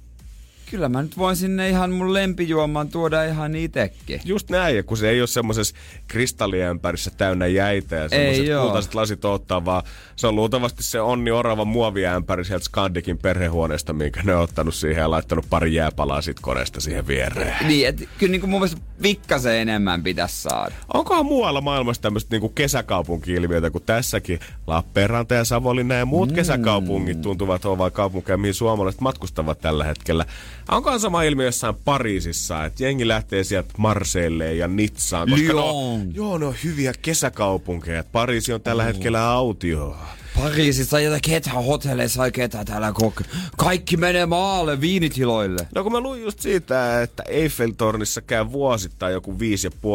kyllä 0.75 0.89
mä 0.89 1.01
nyt 1.01 1.17
voin 1.17 1.36
sinne 1.36 1.70
ihan 1.70 1.91
mun 1.91 2.13
lempijuomaan 2.13 2.89
tuoda 2.89 3.24
ihan 3.24 3.55
itekin. 3.55 4.22
Just 4.25 4.50
näin, 4.50 4.75
ja 4.75 4.84
kun 4.84 4.98
se 4.98 5.10
ei 5.10 5.22
ole 5.22 5.27
semmoisessa 5.27 5.75
kristalliämpärissä 6.08 7.12
täynnä 7.17 7.48
jäitä 7.48 7.96
ja 7.96 8.10
semmoiset 8.10 8.62
kultaiset 8.62 8.96
lasit 8.96 9.25
ottaa, 9.25 9.65
vaan 9.65 9.84
se 10.15 10.27
on 10.27 10.36
luultavasti 10.36 10.84
se 10.84 11.01
Onni 11.01 11.32
Orava 11.32 11.65
muoviämpäri 11.65 12.46
sieltä 12.46 12.65
Skandikin 12.65 13.17
perhehuoneesta, 13.17 13.94
minkä 13.94 14.24
ne 14.24 14.36
on 14.36 14.41
ottanut 14.41 14.75
siihen 14.75 15.01
ja 15.01 15.12
laittanut 15.12 15.46
pari 15.50 15.74
jääpalaa 15.74 16.22
sit 16.22 16.39
koneesta 16.39 16.82
siihen 16.82 17.08
viereen. 17.08 17.67
Niin, 17.67 17.88
että 17.88 18.03
kyllä 18.17 18.32
niin 18.32 18.41
kuin 18.41 18.50
mun 18.50 18.60
mielestä 18.60 18.82
pikkasen 19.01 19.55
enemmän 19.55 20.03
pitäisi 20.03 20.41
saada. 20.41 20.75
Onkohan 20.94 21.25
muualla 21.25 21.62
maailmassa 21.62 22.01
tämmöistä 22.01 22.38
niin 22.38 22.53
kesäkaupunki-ilmiötä 22.53 23.70
kuin 23.70 23.84
tässäkin? 23.84 24.39
Lappeenranta 24.67 25.36
ja 25.36 25.46
Savonlinna 25.46 25.96
ja 25.96 26.05
muut 26.05 26.29
mm. 26.29 26.36
kesäkaupungit 26.36 27.22
tuntuvat 27.22 27.65
olevan 27.65 27.91
kaupunkeja, 27.91 28.38
mihin 28.38 28.53
suomalaiset 28.53 29.01
matkustavat 29.01 29.60
tällä 29.60 29.84
hetkellä. 29.84 30.25
Onkohan 30.72 31.00
sama 31.00 31.24
ilmiö 31.24 31.46
jossain 31.46 31.76
Pariisissa, 31.86 32.66
että 32.66 32.84
jengi 32.84 33.08
lähtee 33.08 33.44
sieltä 33.44 33.74
Marseilleen 33.78 34.58
ja 34.58 34.68
Nitsaan? 34.68 35.30
Koska 35.30 35.48
Lyon. 35.48 36.00
No, 36.00 36.12
joo, 36.14 36.38
ne 36.38 36.46
on 36.46 36.56
hyviä 36.64 36.94
kesäkaupunkeja. 37.02 38.04
Pariisi 38.12 38.54
on 38.54 38.62
tällä 38.62 38.84
hetkellä 38.84 39.30
autio. 39.30 39.98
Pariisissa 40.36 41.00
ja 41.00 41.20
ketä 41.22 41.50
hotelleissa 41.50 42.26
ei 42.26 42.32
ketä 42.32 42.66
täällä 42.66 42.92
kok. 42.92 43.22
Kaikki 43.58 43.98
menee 43.98 44.26
maalle 44.26 44.82
viinitiloille. 44.82 45.68
No 45.76 45.84
kun 45.84 45.92
mä 45.92 46.00
luin 46.00 46.22
just 46.22 46.40
siitä, 46.40 47.02
että 47.02 47.24
Eiffeltornissa 47.28 48.22
käy 48.22 48.52
vuosittain 48.52 49.14
joku 49.14 49.32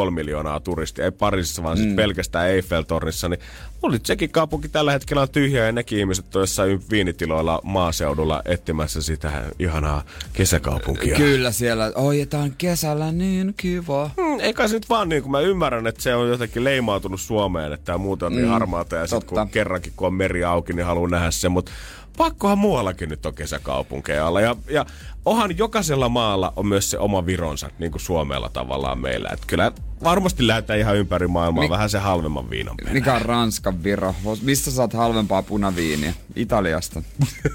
5,5 0.07 0.11
miljoonaa 0.11 0.61
turistia, 0.61 1.05
ei 1.05 1.11
Pariisissa 1.11 1.62
vaan 1.62 1.79
mm. 1.79 1.83
siis 1.83 1.97
pelkästään 1.97 2.49
Eiffeltornissa, 2.49 3.29
niin 3.29 3.41
mulla 3.82 3.94
nyt 3.94 4.06
sekin 4.06 4.30
kaupunki 4.30 4.68
tällä 4.68 4.92
hetkellä 4.92 5.22
on 5.22 5.28
tyhjä 5.28 5.66
ja 5.66 5.72
nekin 5.72 5.99
ihmiset 5.99 6.37
on 6.37 6.42
jossain 6.42 6.82
viinitiloilla 6.90 7.60
maaseudulla 7.64 8.42
etsimässä 8.44 9.02
sitä 9.02 9.32
ihanaa 9.58 10.02
kesäkaupunkia. 10.32 11.16
Kyllä 11.16 11.52
siellä, 11.52 11.92
on 11.94 12.54
kesällä 12.58 13.12
niin 13.12 13.54
kiva. 13.56 14.10
Hmm, 14.20 14.40
eikä 14.40 14.68
se 14.68 14.75
nyt 14.75 14.88
vaan 14.88 15.08
niin, 15.08 15.22
kun 15.22 15.32
mä 15.32 15.40
ymmärrän, 15.40 15.87
että 15.87 16.02
se 16.02 16.14
on 16.14 16.28
jotenkin 16.28 16.64
leimautunut 16.64 17.20
Suomeen, 17.20 17.72
että 17.72 17.84
tämä 17.84 17.99
muuten 17.99 18.26
on 18.26 18.32
niin 18.32 18.44
Mm, 18.44 18.50
harmaata 18.50 18.96
ja 18.96 19.06
sitten 19.06 19.26
kun 19.28 19.49
kerrankin 19.49 19.92
kun 19.96 20.06
on 20.06 20.14
meri 20.14 20.44
auki, 20.44 20.72
niin 20.72 20.87
haluan 20.87 21.10
nähdä 21.10 21.30
sen, 21.30 21.52
mutta 21.52 21.72
pakkohan 22.17 22.59
muuallakin 22.59 23.09
nyt 23.09 23.26
on 23.26 23.35
kesäkaupunkeja 23.35 24.26
olla. 24.26 24.40
Ja, 24.40 24.57
ja 24.71 24.87
onhan 25.25 25.59
jokaisella 25.59 26.09
maalla 26.09 26.52
on 26.57 26.67
myös 26.67 26.90
se 26.90 26.99
oma 26.99 27.26
vironsa, 27.26 27.71
niin 27.79 27.90
kuin 27.93 28.02
Suomella 28.02 28.49
tavallaan 28.49 28.99
meillä. 28.99 29.29
Et 29.33 29.40
kyllä 29.47 29.73
varmasti 30.05 30.47
lähdetään 30.47 30.79
ihan 30.79 30.97
ympäri 30.97 31.26
maailmaa 31.26 31.64
Mi- 31.64 31.71
vähän 31.71 31.90
se 31.90 31.99
halvemman 31.99 32.50
viinon 32.50 32.76
perään. 32.76 32.95
Mikä 32.95 33.14
on 33.14 33.23
Ranskan 33.23 33.83
viro? 33.85 34.14
Mistä 34.43 34.71
saat 34.71 34.93
halvempaa 34.93 35.43
punaviiniä? 35.43 36.14
Italiasta. 36.37 37.02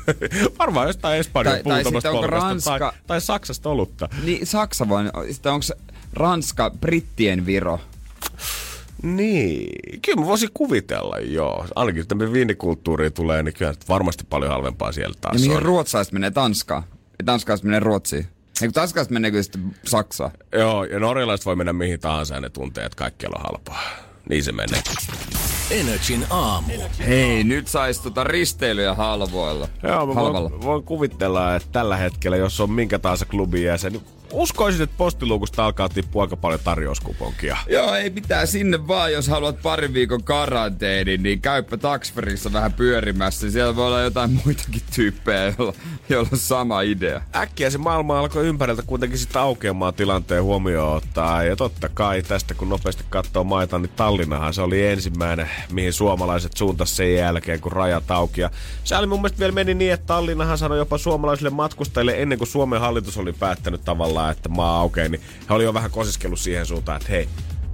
Varmaan 0.59 0.87
jostain 0.87 1.19
Espanjan 1.19 1.53
Tai- 1.53 1.63
tai 1.63 1.83
puutamasta 1.83 2.11
tai, 2.11 2.29
Ranska- 2.29 2.93
tai 3.07 3.21
Saksasta 3.21 3.69
olutta. 3.69 4.09
Niin 4.23 4.47
Saksa 4.47 4.89
voi, 4.89 5.03
sitten 5.31 5.51
onko 5.51 5.65
Ranska 6.13 6.71
brittien 6.81 7.45
viro? 7.45 7.79
Niin, 9.05 9.99
kyllä 10.01 10.21
mä 10.21 10.27
voisin 10.27 10.49
kuvitella, 10.53 11.19
joo. 11.19 11.65
Ainakin 11.75 11.97
jos 11.99 12.07
tämmöinen 12.07 12.33
viinikulttuuriin 12.33 13.13
tulee, 13.13 13.43
niin 13.43 13.53
kyllä 13.53 13.73
varmasti 13.89 14.23
paljon 14.29 14.51
halvempaa 14.51 14.91
siellä 14.91 15.13
Ja 15.15 15.21
taas 15.21 15.41
mihin 15.41 15.57
on. 15.57 15.63
ruotsalaiset 15.63 16.13
menee 16.13 16.31
Tanskaan? 16.31 16.83
Ja 17.19 17.25
Tanskalaiset 17.25 17.63
menee 17.63 17.79
Ruotsiin. 17.79 18.27
Eikö 18.61 18.71
Tanskalaiset 18.73 19.11
menee 19.11 19.31
kyllä 19.31 19.43
sitten 19.43 19.75
Saksaan? 19.85 20.31
Joo, 20.51 20.83
ja 20.83 20.99
norjalaiset 20.99 21.45
voi 21.45 21.55
mennä 21.55 21.73
mihin 21.73 21.99
tahansa 21.99 22.35
ja 22.35 22.41
ne 22.41 22.49
tuntee, 22.49 22.85
että 22.85 22.95
kaikkialla 22.95 23.37
on 23.39 23.43
halpaa. 23.43 23.81
Niin 24.29 24.43
se 24.43 24.51
menee. 24.51 24.81
Energin 25.71 26.25
aamu. 26.29 26.73
Hei, 27.07 27.43
nyt 27.43 27.67
sais 27.67 27.99
tota 27.99 28.23
risteilyjä 28.23 28.93
halvoilla. 28.93 29.67
Joo, 29.83 30.05
mä 30.05 30.13
Halvalla. 30.13 30.49
voin, 30.51 30.61
voin, 30.61 30.83
kuvitella, 30.83 31.55
että 31.55 31.69
tällä 31.71 31.97
hetkellä, 31.97 32.37
jos 32.37 32.59
on 32.59 32.71
minkä 32.71 32.99
tahansa 32.99 33.25
klubin 33.25 33.63
jäsen, 33.63 33.91
niin 33.93 34.03
uskoisin, 34.31 34.81
että 34.81 34.95
postiluukusta 34.97 35.65
alkaa 35.65 35.89
tippua 35.89 36.23
aika 36.23 36.37
paljon 36.37 36.59
tarjouskuponkia. 36.63 37.57
Joo, 37.69 37.93
ei 37.95 38.09
mitään 38.09 38.47
sinne 38.47 38.87
vaan, 38.87 39.13
jos 39.13 39.27
haluat 39.27 39.61
parin 39.61 39.93
viikon 39.93 40.23
karanteenin, 40.23 41.23
niin 41.23 41.41
käyppä 41.41 41.77
taksferissa 41.77 42.53
vähän 42.53 42.73
pyörimässä. 42.73 43.51
Siellä 43.51 43.75
voi 43.75 43.87
olla 43.87 44.01
jotain 44.01 44.41
muitakin 44.45 44.81
tyyppejä, 44.95 45.53
joilla, 45.57 45.73
joilla 46.09 46.29
on 46.31 46.37
sama 46.37 46.81
idea. 46.81 47.21
Äkkiä 47.35 47.69
se 47.69 47.77
maailma 47.77 48.19
alkoi 48.19 48.47
ympäriltä 48.47 48.83
kuitenkin 48.87 49.19
sitten 49.19 49.41
aukeamaan 49.41 49.93
tilanteen 49.93 50.43
huomioon 50.43 50.97
ottaa. 50.97 51.43
Ja 51.43 51.55
totta 51.55 51.89
kai 51.89 52.21
tästä 52.21 52.53
kun 52.53 52.69
nopeasti 52.69 53.03
katsoo 53.09 53.43
maita, 53.43 53.79
niin 53.79 53.91
Tallinnahan 53.95 54.53
se 54.53 54.61
oli 54.61 54.87
ensimmäinen, 54.87 55.49
mihin 55.71 55.93
suomalaiset 55.93 56.57
suuntas 56.57 56.95
sen 56.95 57.15
jälkeen, 57.15 57.59
kun 57.59 57.71
rajat 57.71 58.11
auki. 58.11 58.41
Ja 58.41 58.49
se 58.83 58.97
oli 58.97 59.07
mun 59.07 59.19
mielestä 59.19 59.39
vielä 59.39 59.51
meni 59.51 59.73
niin, 59.73 59.93
että 59.93 60.05
Tallinnahan 60.05 60.57
sanoi 60.57 60.77
jopa 60.77 60.97
suomalaisille 60.97 61.49
matkustajille 61.49 62.21
ennen 62.21 62.37
kuin 62.37 62.47
Suomen 62.47 62.79
hallitus 62.79 63.17
oli 63.17 63.33
päättänyt 63.33 63.81
tavallaan, 63.85 64.14
että 64.31 64.49
maa 64.49 64.79
aukeaa, 64.79 65.09
niin 65.09 65.21
he 65.49 65.53
oli 65.53 65.63
jo 65.63 65.73
vähän 65.73 65.91
kosiskellut 65.91 66.39
siihen 66.39 66.65
suuntaan, 66.65 66.97
että 66.97 67.11
hei, 67.11 67.27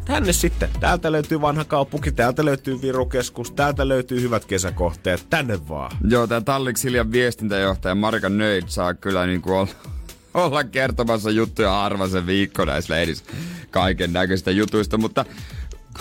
tänne 0.05 0.33
sitten. 0.33 0.69
Täältä 0.79 1.11
löytyy 1.11 1.41
vanha 1.41 1.65
kaupunki, 1.65 2.11
täältä 2.11 2.45
löytyy 2.45 2.81
virukeskus, 2.81 3.51
täältä 3.51 3.87
löytyy 3.87 4.21
hyvät 4.21 4.45
kesäkohteet, 4.45 5.25
tänne 5.29 5.67
vaan. 5.69 5.91
Joo, 6.07 6.27
tää 6.27 6.41
Talliksi 6.41 6.81
Siljan 6.81 7.11
viestintäjohtaja 7.11 7.95
Marika 7.95 8.29
Nöid 8.29 8.63
saa 8.67 8.93
kyllä 8.93 9.25
niinku 9.25 9.53
olla, 9.53 9.67
olla 10.33 10.63
kertomassa 10.63 11.31
juttuja 11.31 11.71
harva 11.71 12.07
se 12.07 12.25
viikko 12.25 12.65
näissä 12.65 12.93
lehdissä 12.93 13.23
kaiken 13.71 14.13
näköistä 14.13 14.51
jutuista, 14.51 14.97
mutta 14.97 15.25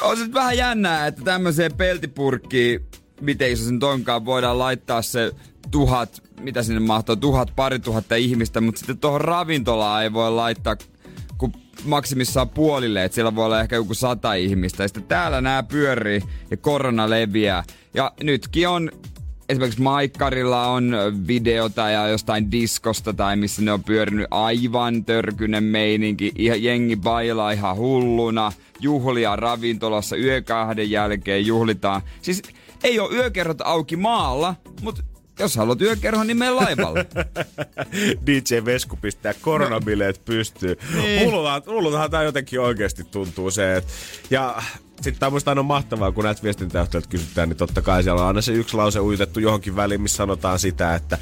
on 0.00 0.16
se 0.16 0.32
vähän 0.32 0.56
jännää, 0.56 1.06
että 1.06 1.22
tämmöiseen 1.24 1.72
peltipurkkiin, 1.76 2.86
miten 3.20 3.56
se 3.56 3.72
nyt 3.72 3.82
onkaan, 3.82 4.24
voidaan 4.24 4.58
laittaa 4.58 5.02
se 5.02 5.32
tuhat, 5.70 6.22
mitä 6.40 6.62
sinne 6.62 6.80
mahtuu, 6.80 7.16
tuhat, 7.16 7.52
pari 7.56 7.78
tuhatta 7.78 8.14
ihmistä, 8.14 8.60
mutta 8.60 8.78
sitten 8.78 8.98
tuohon 8.98 9.20
ravintolaan 9.20 10.02
ei 10.02 10.12
voi 10.12 10.30
laittaa 10.32 10.76
kun 11.38 11.52
maksimissaan 11.84 12.48
puolille, 12.48 13.04
että 13.04 13.14
siellä 13.14 13.34
voi 13.34 13.44
olla 13.44 13.60
ehkä 13.60 13.76
joku 13.76 13.94
sata 13.94 14.34
ihmistä. 14.34 14.84
Ja 14.84 14.88
sitten 14.88 15.04
täällä 15.04 15.40
nämä 15.40 15.62
pyörii 15.62 16.20
ja 16.50 16.56
korona 16.56 17.10
leviää. 17.10 17.64
Ja 17.94 18.12
nytkin 18.22 18.68
on 18.68 18.90
esimerkiksi 19.48 19.82
Maikkarilla 19.82 20.66
on 20.66 20.96
videota 21.26 21.90
ja 21.90 22.08
jostain 22.08 22.50
diskosta 22.50 23.14
tai 23.14 23.36
missä 23.36 23.62
ne 23.62 23.72
on 23.72 23.84
pyörinyt 23.84 24.26
aivan 24.30 25.04
törkynen 25.04 25.64
meininki. 25.64 26.32
Ihan 26.38 26.62
jengi 26.62 26.96
bailaa 26.96 27.50
ihan 27.50 27.76
hulluna. 27.76 28.52
Juhlia 28.80 29.36
ravintolassa 29.36 30.16
yökahden 30.16 30.90
jälkeen 30.90 31.46
juhlitaan. 31.46 32.02
Siis 32.22 32.42
ei 32.84 33.00
ole 33.00 33.14
yökerrot 33.14 33.60
auki 33.64 33.96
maalla, 33.96 34.54
mutta 34.82 35.02
jos 35.40 35.56
haluat 35.56 35.80
yökerhon, 35.82 36.26
niin 36.26 36.36
mene 36.36 36.50
laivalle. 36.50 37.06
DJ 38.26 38.64
Vesku 38.64 38.96
pistää 38.96 39.34
koronabileet 39.40 40.24
pystyyn. 40.24 40.76
Niin. 40.94 41.30
Hullultahan 41.66 42.10
tämä 42.10 42.22
jotenkin 42.22 42.60
oikeasti 42.60 43.04
tuntuu 43.04 43.50
se, 43.50 43.76
että... 43.76 43.92
Ja 44.30 44.62
sitten 45.02 45.20
tämä 45.20 45.30
musta 45.30 45.50
aina 45.50 45.62
mahtavaa, 45.62 46.12
kun 46.12 46.24
näitä 46.24 46.42
viestintäyhtiöiltä 46.42 47.08
kysytään, 47.08 47.48
niin 47.48 47.56
totta 47.56 47.82
kai 47.82 48.02
siellä 48.02 48.20
on 48.20 48.26
aina 48.26 48.40
se 48.40 48.52
yksi 48.52 48.76
lause 48.76 49.00
uitettu 49.00 49.40
johonkin 49.40 49.76
väliin, 49.76 50.00
missä 50.00 50.16
sanotaan 50.16 50.58
sitä, 50.58 50.94
että 50.94 51.18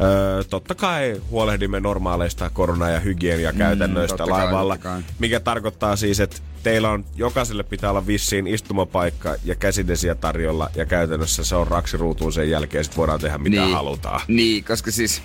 öö, 0.00 0.44
totta 0.44 0.74
kai 0.74 1.20
huolehdimme 1.30 1.80
normaaleista 1.80 2.50
korona- 2.50 2.90
ja 2.90 3.00
hygieniakäytännöistä 3.00 4.16
kai, 4.16 4.28
laivalla, 4.28 4.78
kai. 4.78 5.02
mikä 5.18 5.40
tarkoittaa 5.40 5.96
siis, 5.96 6.20
että 6.20 6.36
teillä 6.62 6.90
on, 6.90 7.04
jokaiselle 7.16 7.62
pitää 7.62 7.90
olla 7.90 8.06
vissiin 8.06 8.46
istumapaikka 8.46 9.36
ja 9.44 9.54
käsidesiä 9.54 10.14
tarjolla, 10.14 10.70
ja 10.74 10.86
käytännössä 10.86 11.44
se 11.44 11.56
on 11.56 11.66
raksiruutuun 11.66 12.32
sen 12.32 12.50
jälkeen, 12.50 12.84
sit 12.84 12.96
voidaan 12.96 13.20
tehdä 13.20 13.38
mitä 13.38 13.60
niin, 13.60 13.74
halutaan. 13.74 14.20
Niin, 14.28 14.64
koska 14.64 14.90
siis 14.90 15.22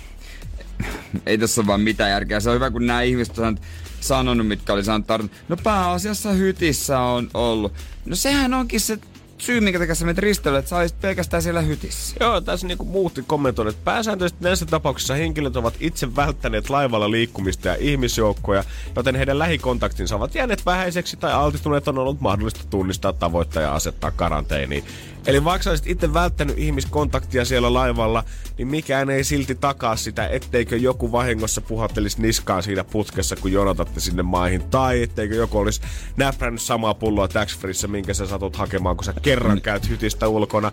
ei 1.26 1.38
tässä 1.38 1.60
ole 1.60 1.66
vaan 1.66 1.80
mitään 1.80 2.10
järkeä. 2.10 2.40
Se 2.40 2.50
on 2.50 2.54
hyvä, 2.54 2.70
kun 2.70 2.86
nämä 2.86 3.02
ihmiset 3.02 3.38
on 3.38 3.58
sanonut, 4.06 4.46
mitkä 4.46 4.72
oli 4.72 4.84
sanonut 4.84 5.06
tartun. 5.06 5.30
No 5.48 5.56
pääasiassa 5.56 6.32
hytissä 6.32 7.00
on 7.00 7.30
ollut. 7.34 7.72
No 8.04 8.16
sehän 8.16 8.54
onkin 8.54 8.80
se 8.80 8.98
syy, 9.38 9.60
minkä 9.60 9.78
takia 9.78 9.94
sä 9.94 10.04
menet 10.04 10.18
risteilylle, 10.18 10.58
että 10.58 10.68
sä 10.68 10.76
olisit 10.76 11.00
pelkästään 11.00 11.42
siellä 11.42 11.60
hytissä. 11.60 12.16
Joo, 12.20 12.40
tässä 12.40 12.66
niinku 12.66 12.84
muutti 12.84 13.24
kommentoida, 13.26 13.70
että 13.70 13.84
pääsääntöisesti 13.84 14.44
näissä 14.44 14.66
tapauksissa 14.66 15.14
henkilöt 15.14 15.56
ovat 15.56 15.74
itse 15.80 16.16
välttäneet 16.16 16.70
laivalla 16.70 17.10
liikkumista 17.10 17.68
ja 17.68 17.76
ihmisjoukkoja, 17.78 18.64
joten 18.96 19.14
heidän 19.14 19.38
lähikontaktinsa 19.38 20.16
ovat 20.16 20.34
jääneet 20.34 20.66
vähäiseksi 20.66 21.16
tai 21.16 21.32
altistuneet 21.32 21.88
on 21.88 21.98
ollut 21.98 22.20
mahdollista 22.20 22.64
tunnistaa 22.70 23.12
tavoittaa 23.12 23.62
ja 23.62 23.74
asettaa 23.74 24.10
karanteeniin. 24.10 24.84
Eli 25.26 25.44
vaikka 25.44 25.70
olisit 25.70 25.86
itse 25.86 26.14
välttänyt 26.14 26.58
ihmiskontaktia 26.58 27.44
siellä 27.44 27.74
laivalla, 27.74 28.24
niin 28.58 28.68
mikään 28.68 29.10
ei 29.10 29.24
silti 29.24 29.54
takaa 29.54 29.96
sitä, 29.96 30.26
etteikö 30.26 30.76
joku 30.76 31.12
vahingossa 31.12 31.60
puhattelisi 31.60 32.22
niskaan 32.22 32.62
siinä 32.62 32.84
putkessa, 32.84 33.36
kun 33.36 33.52
jonotatte 33.52 34.00
sinne 34.00 34.22
maihin. 34.22 34.62
Tai 34.62 35.02
etteikö 35.02 35.34
joku 35.34 35.58
olisi 35.58 35.80
näprännyt 36.16 36.62
samaa 36.62 36.94
pulloa 36.94 37.28
tax 37.28 37.58
minkä 37.86 38.14
sä 38.14 38.26
satut 38.26 38.56
hakemaan, 38.56 38.96
kun 38.96 39.04
sä 39.04 39.14
kerran 39.22 39.60
käyt 39.60 39.88
hytistä 39.88 40.28
ulkona. 40.28 40.72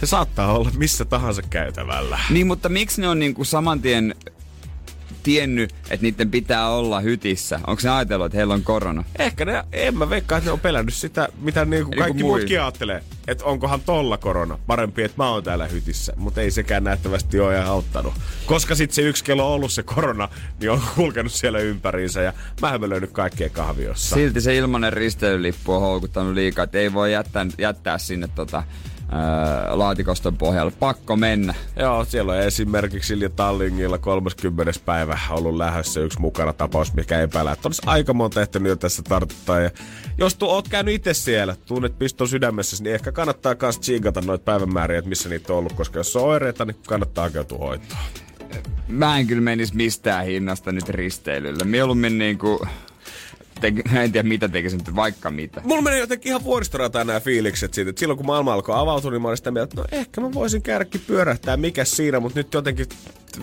Se 0.00 0.06
saattaa 0.06 0.52
olla 0.52 0.70
missä 0.76 1.04
tahansa 1.04 1.42
käytävällä. 1.42 2.18
Niin, 2.30 2.46
mutta 2.46 2.68
miksi 2.68 3.00
ne 3.00 3.08
on 3.08 3.18
niinku 3.18 3.44
saman 3.44 3.80
tien 3.80 4.14
tiennyt, 5.28 5.74
että 5.90 6.02
niiden 6.06 6.30
pitää 6.30 6.68
olla 6.70 7.00
hytissä? 7.00 7.60
Onko 7.66 7.80
ne 7.84 7.90
ajatellut, 7.90 8.26
että 8.26 8.36
heillä 8.38 8.54
on 8.54 8.62
korona? 8.62 9.04
Ehkä 9.18 9.44
ne, 9.44 9.64
en 9.72 9.98
mä 9.98 10.10
veikkaa, 10.10 10.38
että 10.38 10.48
ne 10.48 10.52
on 10.52 10.60
pelännyt 10.60 10.94
sitä, 10.94 11.28
mitä 11.40 11.64
niinku 11.64 11.74
Niin 11.74 11.84
kuin 11.84 11.98
kaikki 11.98 12.22
muutkin 12.22 12.60
ajattelee. 12.60 13.02
että 13.28 13.44
onkohan 13.44 13.80
tolla 13.80 14.16
korona. 14.18 14.58
Parempi, 14.66 15.02
että 15.02 15.14
mä 15.22 15.30
oon 15.30 15.42
täällä 15.44 15.66
hytissä. 15.66 16.12
Mutta 16.16 16.40
ei 16.40 16.50
sekään 16.50 16.84
nähtävästi 16.84 17.40
ole 17.40 17.54
ihan 17.54 17.66
auttanut. 17.66 18.14
Koska 18.46 18.74
sitten 18.74 18.94
se 18.94 19.02
yksi 19.02 19.24
kello 19.24 19.46
on 19.46 19.52
ollut 19.54 19.72
se 19.72 19.82
korona, 19.82 20.28
niin 20.60 20.70
on 20.70 20.80
kulkenut 20.96 21.32
siellä 21.32 21.58
ympäriinsä 21.58 22.22
ja 22.22 22.32
mä 22.62 22.74
en 22.74 22.90
löynyt 22.90 23.10
kaikkea 23.12 23.48
kahviossa. 23.48 24.16
Silti 24.16 24.40
se 24.40 24.56
ilmanen 24.56 24.92
risteilylippu 24.92 25.72
on 25.74 25.80
houkuttanut 25.80 26.34
liikaa, 26.34 26.62
että 26.64 26.78
ei 26.78 26.92
voi 26.92 27.12
jättää, 27.12 27.46
jättää 27.58 27.98
sinne 27.98 28.28
tota, 28.34 28.62
ää, 29.12 29.78
laatikoston 29.78 30.36
pohjalle. 30.36 30.72
Pakko 30.78 31.16
mennä. 31.16 31.54
Joo, 31.76 32.04
siellä 32.04 32.32
on 32.32 32.38
esimerkiksi 32.38 33.08
Silja 33.08 33.28
Tallingilla 33.28 33.98
30. 33.98 34.72
päivä 34.84 35.18
ollut 35.30 35.56
lähdössä 35.56 36.00
yksi 36.00 36.20
mukana 36.20 36.52
tapaus, 36.52 36.94
mikä 36.94 37.20
epäilää, 37.20 37.52
että 37.52 37.68
olisi 37.68 37.82
aika 37.86 38.14
monta 38.14 38.42
ehtinyt 38.42 38.70
jo 38.70 38.76
tässä 38.76 39.02
tartuttaa. 39.02 39.60
Ja 39.60 39.70
jos 40.18 40.34
tu 40.34 40.46
oot 40.50 40.68
käynyt 40.68 40.94
itse 40.94 41.14
siellä, 41.14 41.56
tunnet 41.66 41.98
piston 41.98 42.28
sydämessä, 42.28 42.84
niin 42.84 42.94
ehkä 42.94 43.12
kannattaa 43.12 43.54
myös 43.62 43.78
tsiikata 43.78 44.20
noita 44.20 44.44
päivämääriä, 44.44 44.98
että 44.98 45.08
missä 45.08 45.28
niitä 45.28 45.52
on 45.52 45.58
ollut, 45.58 45.72
koska 45.72 45.98
jos 45.98 46.16
on 46.16 46.22
oireita, 46.22 46.64
niin 46.64 46.76
kannattaa 46.86 47.24
hakeutua 47.24 47.58
hoitoon. 47.58 48.00
Mä 48.88 49.18
en 49.18 49.26
kyllä 49.26 49.42
menisi 49.42 49.76
mistään 49.76 50.26
hinnasta 50.26 50.72
nyt 50.72 50.88
risteilylle. 50.88 51.64
Mieluummin 51.64 52.18
niinku... 52.18 52.66
Te, 53.60 53.72
en 54.02 54.12
tiedä 54.12 54.28
mitä 54.28 54.48
tekisin, 54.48 54.78
mutta 54.78 54.94
vaikka 54.94 55.30
mitä. 55.30 55.60
Mulla 55.64 55.82
meni 55.82 55.98
jotenkin 55.98 56.30
ihan 56.30 56.44
vuoristorataan 56.44 57.06
nämä 57.06 57.20
fiilikset 57.20 57.74
siitä, 57.74 57.90
että 57.90 58.00
silloin 58.00 58.16
kun 58.16 58.26
maailma 58.26 58.52
alkoi 58.52 58.78
avautua, 58.78 59.10
niin 59.10 59.22
mä 59.22 59.28
olin 59.28 59.36
sitä 59.36 59.50
mieltä, 59.50 59.80
että 59.80 59.96
no 59.96 60.00
ehkä 60.00 60.20
mä 60.20 60.34
voisin 60.34 60.62
käydäkin 60.62 61.00
pyörähtää, 61.06 61.56
mikä 61.56 61.84
siinä, 61.84 62.20
mutta 62.20 62.38
nyt 62.38 62.54
jotenkin 62.54 62.86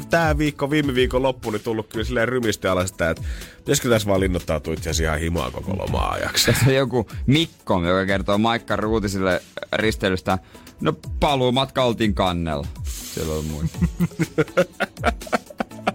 tämä 0.10 0.38
viikko, 0.38 0.69
viime 0.69 0.95
viikon 0.95 1.24
loppu, 1.24 1.51
niin 1.51 1.63
tullut 1.63 1.88
kyllä 1.88 2.05
silleen 2.05 2.27
rymistä 2.27 2.72
alas 2.72 2.89
sitä, 2.89 3.10
että 3.10 3.24
pitäisikö 3.57 3.89
tässä 3.89 4.07
vaan 4.07 4.19
linnoittautua 4.19 4.74
itse 4.74 4.89
asiassa 4.89 5.03
ihan 5.03 5.19
himaa 5.19 5.51
koko 5.51 5.77
lomaa 5.77 6.12
ajaksi. 6.12 6.45
Tässä 6.45 6.65
on 6.67 6.75
joku 6.75 7.07
Mikko, 7.25 7.86
joka 7.86 8.05
kertoo 8.05 8.38
Maikka 8.38 8.75
Ruutisille 8.75 9.41
risteilystä. 9.74 10.38
No 10.81 10.93
paluu 11.19 11.51
matka 11.51 11.84
oltiin 11.84 12.13
kannella. 12.13 12.67
Siellä 12.84 13.34
on 13.34 13.45
muista. 13.45 13.79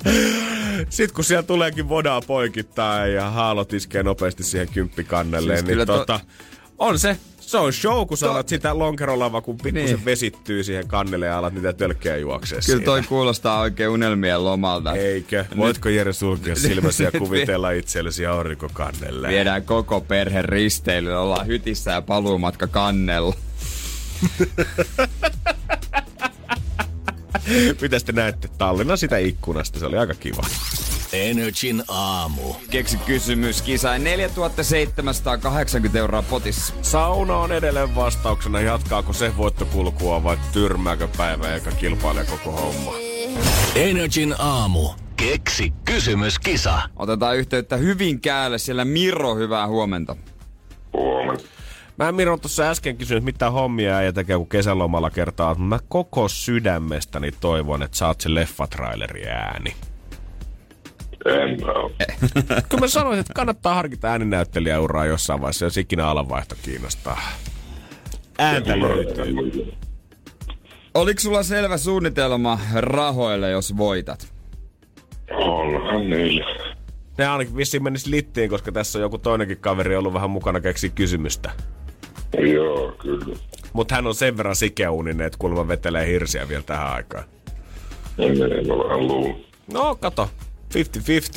Sitten 0.89 1.15
kun 1.15 1.25
siellä 1.25 1.43
tuleekin 1.43 1.89
vodaa 1.89 2.21
poikittaa 2.21 3.07
ja 3.07 3.31
haalot 3.31 3.73
iskee 3.73 4.03
nopeasti 4.03 4.43
siihen 4.43 4.69
kymppikannelle, 4.69 5.57
siis 5.57 5.67
niin 5.67 5.87
tota, 5.87 6.19
to... 6.19 6.25
on 6.79 6.99
se 6.99 7.17
se 7.51 7.59
on 7.59 7.73
show, 7.73 8.07
kun 8.07 8.17
sä 8.17 8.27
to... 8.27 8.33
alat 8.33 8.49
sitä 8.49 8.79
lonkerolava, 8.79 9.41
kun 9.41 9.57
pikkusen 9.57 9.97
niin. 9.97 10.05
vesittyy 10.05 10.65
siihen 10.65 10.89
kannelle 10.89 11.27
ja 11.27 11.39
alat 11.39 11.55
niitä 11.55 11.73
tölkkejä 11.73 12.17
juoksee 12.17 12.59
Kyllä 12.59 12.67
siinä. 12.67 12.85
toi 12.85 13.03
kuulostaa 13.03 13.61
oikein 13.61 13.91
unelmien 13.91 14.45
lomalta. 14.45 14.95
Eikö? 14.95 15.45
Voitko 15.57 15.89
Jere 15.89 16.13
sulkea 16.13 16.57
silmäsi 16.57 17.03
ja 17.03 17.11
kuvitella 17.19 17.71
itsellesi 17.71 18.27
aurinkokannelle? 18.27 19.29
Viedään 19.29 19.63
koko 19.63 20.01
perhe 20.01 20.43
risteilyyn, 20.43 21.19
ollaan 21.19 21.47
hytissä 21.47 21.91
ja 21.91 22.03
paluumatka 22.03 22.67
kannella. 22.67 23.35
Mitä 27.81 28.01
te 28.01 28.13
näette 28.13 28.49
Tallinnan 28.59 28.99
sitä 28.99 29.19
ikkunasta? 29.19 29.79
Se 29.79 29.87
oli 29.87 29.99
aika 29.99 30.15
kiva. 30.15 30.43
Energin 31.13 31.83
aamu. 31.89 32.55
Keksi 32.71 32.97
kysymys. 32.97 33.63
Kisai 33.63 33.99
4780 33.99 35.99
euroa 35.99 36.23
potissa. 36.23 36.75
Sauna 36.83 37.37
on 37.37 37.53
edelleen 37.53 37.95
vastauksena. 37.95 38.61
Jatkaako 38.61 39.13
se 39.13 39.37
voittokulkua 39.37 40.25
vai 40.25 40.39
tyrmääkö 40.53 41.09
päivä 41.17 41.55
eikä 41.55 41.71
kilpailija 41.71 42.25
koko 42.25 42.53
homma? 42.53 42.93
Energin 43.75 44.35
aamu. 44.39 44.89
Keksi 45.17 45.73
kysymys, 45.85 46.39
kisa. 46.39 46.83
Otetaan 46.97 47.37
yhteyttä 47.37 47.77
Hyvinkäälle. 47.77 48.59
Siellä 48.59 48.85
Miro, 48.85 49.35
hyvää 49.35 49.67
huomenta. 49.67 50.17
Huomenta. 50.93 51.45
Mä 52.01 52.09
en 52.09 52.15
Miro 52.15 52.37
tuossa 52.37 52.71
äsken 52.71 52.97
kysynyt, 52.97 53.25
mitä 53.25 53.51
hommia 53.51 54.03
ja 54.03 54.13
tekee, 54.13 54.37
kun 54.37 54.49
kesälomalla 54.49 55.11
kertaa. 55.11 55.55
Mä 55.55 55.79
koko 55.89 56.29
sydämestäni 56.29 57.33
toivon, 57.41 57.83
että 57.83 57.97
saat 57.97 58.21
se 58.21 58.35
leffatraileri 58.35 59.27
ääni. 59.29 59.75
En. 61.27 61.57
Kyllä 62.69 62.81
mä 62.81 62.89
sanoin, 62.89 63.19
että 63.19 63.33
kannattaa 63.35 63.75
harkita 63.75 64.09
ääninäyttelijäuraa 64.09 65.07
jossain 65.07 65.41
vaiheessa, 65.41 65.65
jos 65.65 65.77
ikinä 65.77 66.07
alanvaihto 66.09 66.55
kiinnostaa. 66.63 67.21
Ääntä 68.39 68.81
löytyy. 68.81 69.73
Oliko 70.95 71.21
sulla 71.21 71.43
selvä 71.43 71.77
suunnitelma 71.77 72.59
rahoille, 72.75 73.51
jos 73.51 73.77
voitat? 73.77 74.33
Onhan 75.31 76.11
niillä. 76.11 76.75
Ne 77.19 77.27
ainakin 77.27 77.57
vissiin 77.57 77.83
menisi 77.83 78.11
littiin, 78.11 78.51
koska 78.51 78.73
tässä 78.73 78.99
on 78.99 79.03
joku 79.03 79.19
toinenkin 79.19 79.59
kaveri 79.59 79.97
ollut 79.97 80.15
vähän 80.15 80.31
mukana 80.31 80.61
keksi 80.61 80.91
kysymystä. 80.91 81.51
Joo, 82.39 82.93
kyllä. 82.93 83.37
Mutta 83.73 83.95
hän 83.95 84.07
on 84.07 84.15
sen 84.15 84.37
verran 84.37 84.57
sikeuninen, 84.57 85.27
että 85.27 85.39
kuulemma 85.39 85.69
vetelee 85.69 86.07
hirsiä 86.07 86.49
vielä 86.49 86.63
tähän 86.63 86.93
aikaan. 86.93 87.25
En 88.19 88.43
en 88.43 88.73
ole 88.73 88.89
vähän. 88.89 89.43
No, 89.73 89.95
kato. 89.95 90.31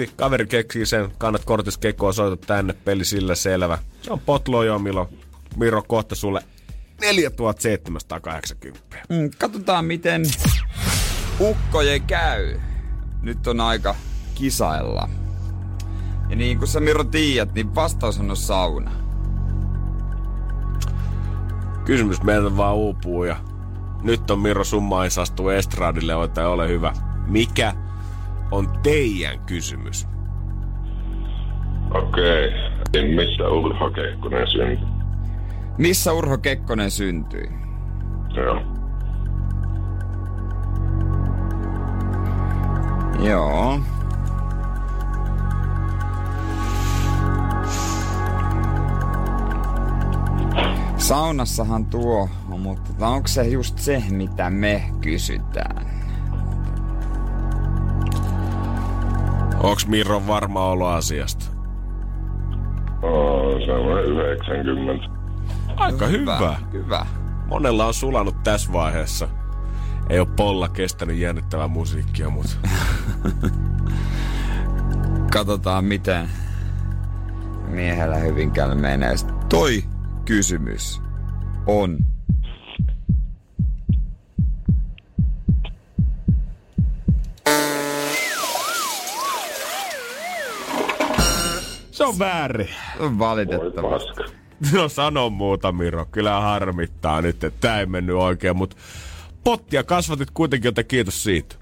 50-50. 0.08 0.12
Kaveri 0.16 0.46
keksii 0.46 0.86
sen. 0.86 1.12
Kannat 1.18 1.46
kortis 1.46 1.78
kekoa, 1.78 2.14
soita 2.14 2.46
tänne. 2.48 2.74
Peli 2.74 3.06
sillä 3.06 3.36
selvä. 3.36 3.78
Se 4.02 4.14
on 4.14 4.20
potlo 4.20 4.64
jo, 4.64 4.80
milloin 4.80 5.08
Miro 5.58 5.84
kohta 5.88 6.16
sulle 6.16 6.42
4780. 7.02 8.80
Mm, 9.10 9.30
katsotaan, 9.38 9.86
miten 9.86 10.24
ukkojen 11.40 12.02
käy. 12.02 12.60
Nyt 13.22 13.48
on 13.48 13.62
aika 13.62 13.96
kisailla. 14.36 15.10
Ja 16.30 16.36
niin 16.36 16.58
kuin 16.58 16.68
sä 16.68 16.80
Miro 16.80 17.04
tiedät, 17.04 17.54
niin 17.54 17.76
vastaus 17.76 18.20
on 18.20 18.38
sauna. 18.38 19.03
Kysymys 21.86 22.24
meiltä 22.24 22.58
vaan 22.58 22.76
uupuu 22.76 23.24
ja 23.24 23.36
nyt 24.04 24.32
on 24.32 24.40
Miro 24.40 24.64
summa 24.64 25.02
astuu 25.22 25.50
estradille, 25.50 26.24
että 26.24 26.50
ole 26.50 26.68
hyvä. 26.68 26.94
Mikä 27.28 27.74
on 28.52 28.70
teidän 28.84 29.40
kysymys? 29.40 30.08
Okei. 31.92 32.48
Okay. 32.48 33.16
Missä 33.16 33.50
Urho 33.50 33.90
Kekkonen 33.92 34.48
syntyi? 34.48 34.88
Missä 35.78 36.14
Urho 36.14 36.38
Kekkonen 36.38 36.92
syntyi? 36.92 37.50
Joo. 38.36 38.62
Joo. 43.20 43.80
Saunassahan 51.04 51.86
tuo 51.86 52.30
on, 52.52 52.60
mutta 52.60 53.08
onko 53.08 53.28
se 53.28 53.44
just 53.44 53.78
se, 53.78 54.04
mitä 54.10 54.50
me 54.50 54.84
kysytään? 55.02 55.86
Onks 59.60 59.88
Mirron 59.88 60.28
varma 60.28 60.66
olo 60.66 60.88
asiasta? 60.88 61.46
Oh, 63.02 63.66
se 63.66 63.72
on 63.72 64.04
90. 64.04 65.10
Aika 65.76 66.08
hyvä. 66.08 66.38
Hyvä. 66.38 66.58
hyvä. 66.74 67.06
Monella 67.46 67.86
on 67.86 67.94
sulanut 67.94 68.44
tässä 68.44 68.74
vaiheessa. 68.74 69.28
Ei 70.10 70.20
ole 70.20 70.28
polla 70.36 70.70
kestänyt 70.70 71.18
jännittävää 71.18 71.68
musiikkia, 71.68 72.30
mutta... 72.30 72.56
Katsotaan, 75.34 75.86
miten 75.86 76.30
miehellä 77.68 78.16
Hyvinkäällä 78.16 78.76
menee. 78.76 79.16
Toi 79.50 79.84
kysymys 80.26 81.02
on 81.68 81.98
Se 91.92 92.04
on 92.04 92.20
väärin. 92.20 92.70
Valitettavasti. 93.00 94.22
No 94.74 94.90
sano 94.90 95.30
muuta, 95.30 95.72
Miro. 95.72 96.06
Kyllä 96.12 96.40
harmittaa 96.40 97.22
nyt, 97.22 97.44
että 97.44 97.60
tämä 97.62 97.80
ei 97.80 97.86
mennyt 97.86 98.16
oikein, 98.16 98.58
mutta 98.58 98.76
pottia 99.44 99.84
kasvatit 99.84 100.32
kuitenkin, 100.34 100.68
joten 100.68 100.86
kiitos 100.86 101.24
siitä. 101.24 101.56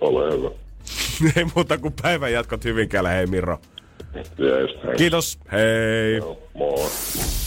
Ole 0.00 0.32
hyvä. 0.32 0.50
ei 1.36 1.44
muuta 1.54 1.78
kuin 1.78 1.94
päivän 2.02 2.32
jatkot 2.32 2.64
Hyvinkäällä, 2.64 3.08
hei 3.08 3.26
Miro. 3.26 3.58
Hei. 4.14 4.24
Kiitos, 4.96 5.38
hei. 5.52 6.16
Joo, 6.16 6.38
moi. 6.54 6.90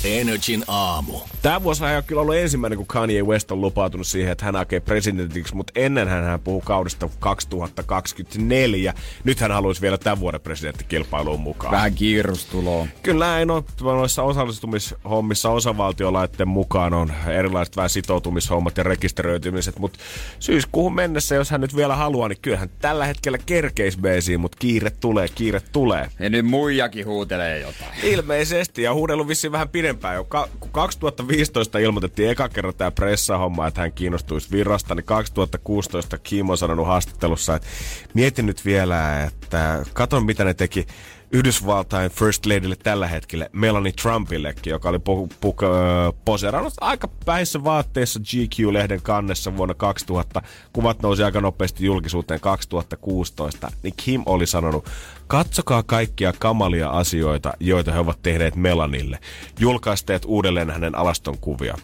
Energin 0.04 0.64
aamu. 0.68 1.20
Tämä 1.42 1.64
vuosi 1.64 1.86
ei 1.86 1.96
ole 1.96 2.04
kyllä 2.08 2.22
ollut 2.22 2.36
ensimmäinen, 2.36 2.78
kun 2.78 2.88
Kanye 2.88 3.24
West 3.24 3.52
on 3.52 3.62
lupautunut 3.62 4.08
siihen, 4.08 4.32
että 4.32 4.46
hän 4.46 4.56
hakee 4.56 4.80
presidentiksi, 4.80 5.56
mutta 5.56 5.74
ennen 5.76 6.08
hän 6.08 6.40
puhuu 6.40 6.62
kaudesta 6.62 7.10
2024. 7.20 8.94
Nyt 9.24 9.40
hän 9.40 9.52
haluaisi 9.52 9.82
vielä 9.82 9.98
tämän 9.98 10.20
vuoden 10.20 10.42
presidenttikilpailuun 10.42 11.40
mukaan. 11.40 11.72
Vähän 11.72 11.94
kiirustuloa. 11.94 12.88
Kyllä 13.04 13.26
näin 13.26 13.52
on. 13.52 13.64
Noissa 13.82 14.24
osallistumishommissa 14.24 15.50
osavaltiolaitten 15.50 16.48
mukaan 16.48 16.94
on 16.94 17.14
erilaiset 17.28 17.76
vähän 17.76 17.90
sitoutumishommat 17.90 18.78
ja 18.78 18.84
rekisteröitymiset, 18.84 19.80
mutta 19.80 20.00
syyskuuhun 20.40 20.96
mennessä, 20.96 21.36
jos 21.36 21.50
hän 21.50 21.62
nyt 21.62 21.76
vielä 21.76 21.96
haluaa, 21.96 22.28
niin 22.28 22.42
kyllähän 22.42 22.70
tällä 22.80 23.06
hetkellä 23.06 23.38
kerkeis 23.46 24.00
mutta 24.38 24.58
kiire 24.60 24.90
tulee, 24.90 25.28
kiire 25.36 25.62
tulee. 25.72 26.10
Ja 26.20 26.30
nyt 26.30 26.46
muijakin 26.46 27.06
huutelee 27.06 27.60
jotain. 27.60 27.92
Ilmeisesti, 28.04 28.84
ja 28.84 28.95
on 28.96 29.00
huudellut 29.00 29.28
vissiin 29.28 29.52
vähän 29.52 29.70
pidempään 29.70 30.16
jo. 30.16 30.24
Ka- 30.24 30.48
kun 30.60 30.72
2015 30.72 31.80
ilmoitettiin 31.80 32.30
eka 32.30 32.50
kerran 32.50 32.74
tämä 32.78 32.92
pressahomma, 32.92 33.68
että 33.68 33.82
hän 33.82 33.92
kiinnostuisi 33.92 34.52
virasta, 34.52 34.96
niin 34.96 35.06
2016 35.06 36.18
Kim 36.18 36.50
on 36.50 36.58
sanonut 36.58 36.88
haastattelussa, 36.88 37.56
että 37.56 37.68
mietin 38.14 38.46
nyt 38.46 38.66
vielä, 38.66 39.24
että 39.24 39.86
katon 39.94 40.26
mitä 40.26 40.44
ne 40.44 40.54
teki 40.54 40.88
Yhdysvaltain 41.32 42.12
First 42.12 42.46
Ladylle 42.46 42.76
tällä 42.76 43.08
hetkellä, 43.08 43.50
Melanie 43.52 43.92
Trumpillekin, 43.92 44.72
joka 44.72 44.90
oli 44.90 44.98
pu- 44.98 45.34
pu- 45.46 46.16
poseerannut 46.26 46.74
aika 46.82 47.08
päissä 47.26 47.64
vaatteissa 47.64 48.20
GQ-lehden 48.20 49.02
kannessa 49.02 49.58
vuonna 49.58 49.74
2000. 49.74 50.42
Kuvat 50.74 51.02
nousi 51.02 51.24
aika 51.24 51.42
nopeasti 51.42 51.86
julkisuuteen 51.86 52.40
2016. 52.40 53.72
Niin 53.84 53.94
Kim 53.98 54.24
oli 54.26 54.48
sanonut, 54.48 54.90
katsokaa 55.28 55.84
kaikkia 55.84 56.34
kamalia 56.40 56.90
asioita, 56.90 57.54
joita 57.60 57.92
he 57.92 58.00
ovat 58.00 58.20
tehneet 58.22 58.56
Melanille. 58.56 59.20
Julkaisteet 59.60 60.26
uudelleen 60.26 60.70
hänen 60.70 60.96
alaston 60.96 61.38
kuvia. 61.38 61.76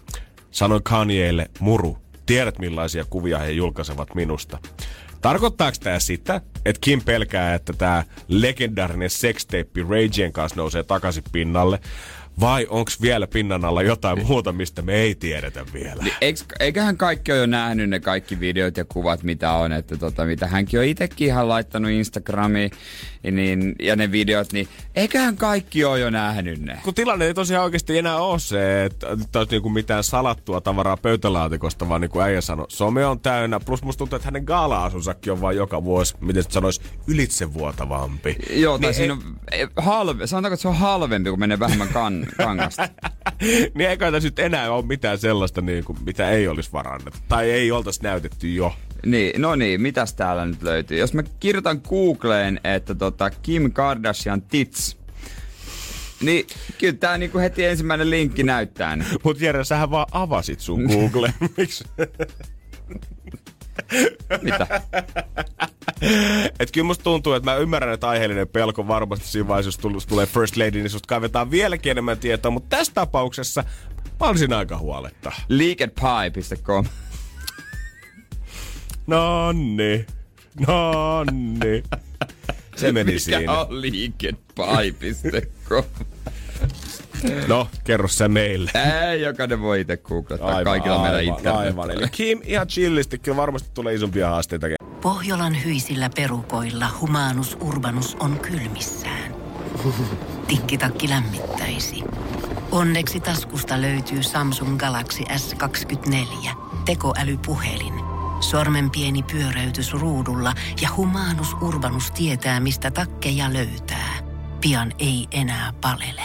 Sanoin 0.52 0.84
Kanyeille, 0.84 1.50
muru, 1.60 1.98
tiedät 2.26 2.60
millaisia 2.60 3.06
kuvia 3.10 3.40
he 3.40 3.52
julkaisevat 3.52 4.16
minusta. 4.16 4.58
Tarkoittaako 5.22 5.78
tämä 5.84 6.00
sitä, 6.00 6.42
että 6.66 6.80
Kim 6.82 7.02
pelkää, 7.02 7.54
että 7.54 7.74
tämä 7.74 8.04
legendaarinen 8.28 9.10
sextape 9.10 9.82
Ray 9.90 10.10
Jane 10.18 10.32
kanssa 10.32 10.56
nousee 10.56 10.84
takaisin 10.84 11.24
pinnalle? 11.32 11.80
Vai 12.40 12.68
onko 12.70 12.92
vielä 13.02 13.28
pinnan 13.28 13.66
alla 13.66 13.82
jotain 13.82 14.26
muuta, 14.28 14.52
mistä 14.52 14.82
me 14.82 14.94
ei 14.94 15.16
tiedetä 15.16 15.66
vielä? 15.74 16.04
Niin, 16.04 16.36
eiköhän 16.60 16.98
kaikki 16.98 17.32
ole 17.32 17.40
jo 17.40 17.46
nähnyt 17.46 17.90
ne 17.90 18.00
kaikki 18.00 18.40
videot 18.40 18.78
ja 18.78 18.86
kuvat, 18.86 19.24
mitä 19.24 19.52
on, 19.52 19.72
että 19.72 19.98
tota, 19.98 20.26
mitä 20.26 20.48
hänkin 20.48 20.80
on 20.80 20.86
itsekin 20.86 21.28
ihan 21.28 21.50
laittanut 21.50 21.92
Instagramiin 21.92 22.72
niin, 23.24 23.76
ja 23.80 23.96
ne 23.96 24.12
videot, 24.12 24.54
niin 24.54 24.68
eiköhän 24.96 25.38
kaikki 25.38 25.84
ole 25.84 26.00
jo 26.00 26.10
nähnyt 26.10 26.62
ne. 26.62 26.80
Kun 26.84 26.94
tilanne 26.94 27.26
ei 27.26 27.34
tosiaan 27.34 27.64
oikeasti 27.64 27.98
enää 27.98 28.18
ole 28.18 28.40
se, 28.40 28.86
että 28.86 29.08
olisi 29.40 29.52
niinku 29.52 29.70
mitään 29.70 30.04
salattua 30.04 30.62
tavaraa 30.62 30.98
pöytälaatikosta, 30.98 31.90
vaan 31.90 32.02
niin 32.02 32.12
kuin 32.12 32.26
äijä 32.26 32.42
sanoi, 32.42 32.66
some 32.70 33.06
on 33.06 33.20
täynnä. 33.20 33.60
Plus 33.60 33.84
musta 33.84 33.98
tuntuu, 33.98 34.16
että 34.16 34.28
hänen 34.28 34.44
gaala-asunsakin 34.44 35.34
on 35.34 35.42
vaan 35.42 35.56
joka 35.56 35.84
vuosi, 35.84 36.16
miten 36.22 36.44
se 36.44 36.50
sanoisi, 36.50 36.82
ylitsevuotavampi. 37.08 38.36
Joo, 38.50 38.78
tai 38.78 38.90
Niin 38.90 38.96
siinä 38.96 39.14
on 39.14 39.22
e, 39.52 39.68
halve, 39.76 40.28
sanotaanko, 40.28 40.54
että 40.54 40.62
se 40.62 40.68
on 40.68 40.76
halvempi, 40.76 41.30
kun 41.30 41.40
menee 41.40 41.60
vähemmän 41.60 41.90
kan, 41.90 42.28
kangasta. 42.38 42.90
niin 43.74 43.90
eikä 43.90 44.12
tässä 44.12 44.28
nyt 44.28 44.40
enää 44.40 44.72
ole 44.72 44.86
mitään 44.86 45.18
sellaista, 45.18 45.62
niin 45.62 45.84
kuin, 45.84 45.98
mitä 46.06 46.30
ei 46.30 46.48
olisi 46.48 46.72
varannettu. 46.74 47.20
Tai 47.28 47.52
ei 47.52 47.72
oltaisi 47.72 48.04
näytetty 48.04 48.54
jo. 48.54 48.74
Niin, 49.06 49.42
no 49.42 49.56
niin, 49.56 49.82
mitäs 49.82 50.14
täällä 50.14 50.46
nyt 50.46 50.64
löytyy? 50.64 50.98
Jos 50.98 51.14
mä 51.14 51.24
kirjoitan 51.40 51.82
Googleen, 51.90 52.60
että 52.64 52.96
tota 52.96 53.30
Kim 53.30 53.72
Kardashian 53.72 54.42
tits, 54.42 54.98
niin 56.22 56.48
kyllä 56.78 56.94
tää 56.94 57.18
niinku 57.18 57.38
heti 57.38 57.66
ensimmäinen 57.66 58.10
linkki 58.10 58.44
näyttää. 58.44 58.96
Niin. 58.96 59.08
Mut 59.24 59.42
Jere, 59.42 59.64
sähän 59.64 59.92
vaan 59.92 60.08
avasit 60.12 60.60
sun 60.60 60.84
Google. 60.84 61.34
Miksi? 61.58 61.84
Mitä? 64.42 64.82
Et 66.60 66.72
kyllä 66.72 66.88
musta 66.88 67.04
tuntuu, 67.04 67.34
että 67.34 67.52
mä 67.52 67.58
ymmärrän, 67.58 67.94
että 67.94 68.10
aiheellinen 68.10 68.48
pelko 68.48 68.88
varmasti 68.88 69.28
siinä 69.28 69.48
vaiheessa, 69.48 69.82
jos 69.94 70.06
tulee 70.08 70.26
First 70.26 70.58
Lady, 70.58 70.72
niin 70.72 70.90
susta 70.90 71.08
kaivetaan 71.08 71.52
vieläkin 71.52 71.92
enemmän 71.92 72.18
tietoa, 72.18 72.52
mutta 72.52 72.78
tässä 72.78 72.94
tapauksessa 72.94 73.64
mä 74.20 74.28
olisin 74.28 74.54
aika 74.54 74.78
huoletta. 74.78 75.32
Leakedpie.com 75.50 76.86
Nonni, 79.12 80.06
nonni. 80.68 81.84
Se 82.76 82.92
meni 82.92 83.06
Mikä 83.14 83.20
siinä. 83.20 83.60
on 83.60 83.82
leakedpie.com? 83.82 85.84
No, 87.48 87.68
kerro 87.84 88.08
sä 88.08 88.28
meille. 88.28 88.72
Ei, 89.10 89.22
jokainen 89.22 89.62
voi 89.62 89.82
itse 89.82 89.98
googlettaa 89.98 90.64
kaikilla 90.64 91.02
meidän 91.02 91.18
aivan, 91.18 91.38
internetillä. 91.38 91.94
Eli 91.94 92.08
Kim 92.12 92.40
ihan 92.44 92.68
chillisti, 92.68 93.20
kyllä 93.20 93.38
varmasti 93.38 93.70
tulee 93.74 93.94
isompia 93.94 94.30
haasteita. 94.30 94.68
Pohjolan 95.02 95.64
hyisillä 95.66 96.10
perukoilla 96.16 96.88
humanus 97.02 97.58
urbanus 97.62 98.18
on 98.20 98.40
kylmissään. 98.40 99.36
Tikkitakki 100.48 101.10
lämmittäisi. 101.10 102.04
Onneksi 102.72 103.20
taskusta 103.20 103.82
löytyy 103.82 104.24
Samsung 104.24 104.78
Galaxy 104.78 105.24
S24. 105.24 106.50
Tekoälypuhelin. 106.86 108.11
Sormen 108.42 108.92
pieni 108.92 109.24
pyöräytys 109.24 109.94
ruudulla 109.94 110.54
ja 110.82 110.90
humanus 110.98 111.54
urbanus 111.62 112.12
tietää, 112.12 112.60
mistä 112.60 112.92
takkeja 112.92 113.54
löytää. 113.54 114.14
Pian 114.62 114.94
ei 115.00 115.28
enää 115.32 115.74
palele. 115.82 116.22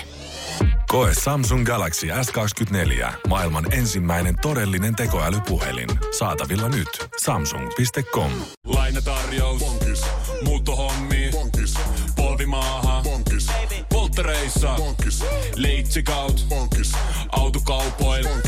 Koe 0.88 1.12
Samsung 1.24 1.66
Galaxy 1.66 2.06
S24. 2.06 3.12
Maailman 3.28 3.72
ensimmäinen 3.72 4.34
todellinen 4.42 4.94
tekoälypuhelin. 4.96 5.88
Saatavilla 6.18 6.68
nyt. 6.68 6.88
Samsung.com. 7.24 8.30
Lainatarjous. 8.66 9.58
Bonkis. 9.58 10.02
Muuttohommi. 10.44 11.30
Bonkis. 11.32 11.74
Polvimaaha. 12.16 13.02
Bonkis. 13.02 13.46
Polttereissa. 13.92 14.74
Bonkis. 14.76 15.24
Leitsikaut. 15.56 16.46
Bonkis. 16.48 16.92
Autokaupoil. 17.32 18.28
Bonkis. 18.28 18.45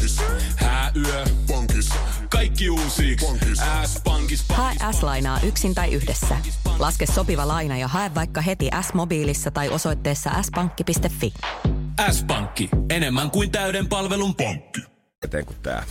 Kaikki. 2.77 4.39
Hae 4.49 4.93
S-lainaa 4.93 5.41
yksin 5.41 5.75
tai 5.75 5.93
yhdessä. 5.93 6.37
Laske 6.79 7.07
sopiva 7.07 7.49
laina 7.49 7.79
ja 7.79 7.89
hae 7.89 8.15
vaikka 8.15 8.41
heti 8.41 8.71
S-mobiilissa 8.89 9.51
tai 9.51 9.69
osoitteessa 9.69 10.31
s-pankki.fi. 10.43 11.33
S-pankki. 12.11 12.69
Enemmän 12.91 13.31
kuin 13.31 13.51
täyden 13.51 13.89
palvelun 13.89 14.35
pankki. 14.35 14.81
Eteen 15.23 15.47
kuin 15.47 15.57
tää. 15.63 15.85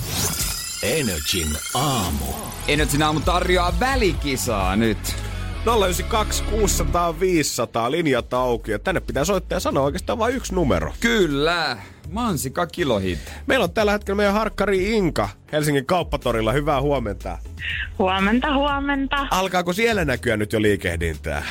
Energin 0.83 1.57
aamu. 1.73 2.25
Energin 2.67 3.03
aamu 3.03 3.19
tarjoaa 3.19 3.79
välikisaa 3.79 4.75
nyt. 4.75 5.15
092 5.75 6.43
600 6.43 7.19
500 7.19 7.91
linjat 7.91 8.33
auki 8.33 8.71
ja 8.71 8.79
tänne 8.79 9.01
pitää 9.01 9.25
soittaa 9.25 9.55
ja 9.55 9.59
sanoa 9.59 9.83
oikeastaan 9.83 10.19
vain 10.19 10.35
yksi 10.35 10.55
numero. 10.55 10.93
Kyllä. 10.99 11.77
Mansika 12.11 12.67
kilohit. 12.67 13.19
Meillä 13.47 13.63
on 13.63 13.71
tällä 13.71 13.91
hetkellä 13.91 14.17
meidän 14.17 14.33
harkkari 14.33 14.97
Inka 14.97 15.29
Helsingin 15.51 15.85
kauppatorilla. 15.85 16.51
Hyvää 16.51 16.81
huomenta. 16.81 17.37
Huomenta, 17.99 18.53
huomenta. 18.53 19.27
Alkaako 19.31 19.73
siellä 19.73 20.05
näkyä 20.05 20.37
nyt 20.37 20.53
jo 20.53 20.61
liikehdintää? 20.61 21.43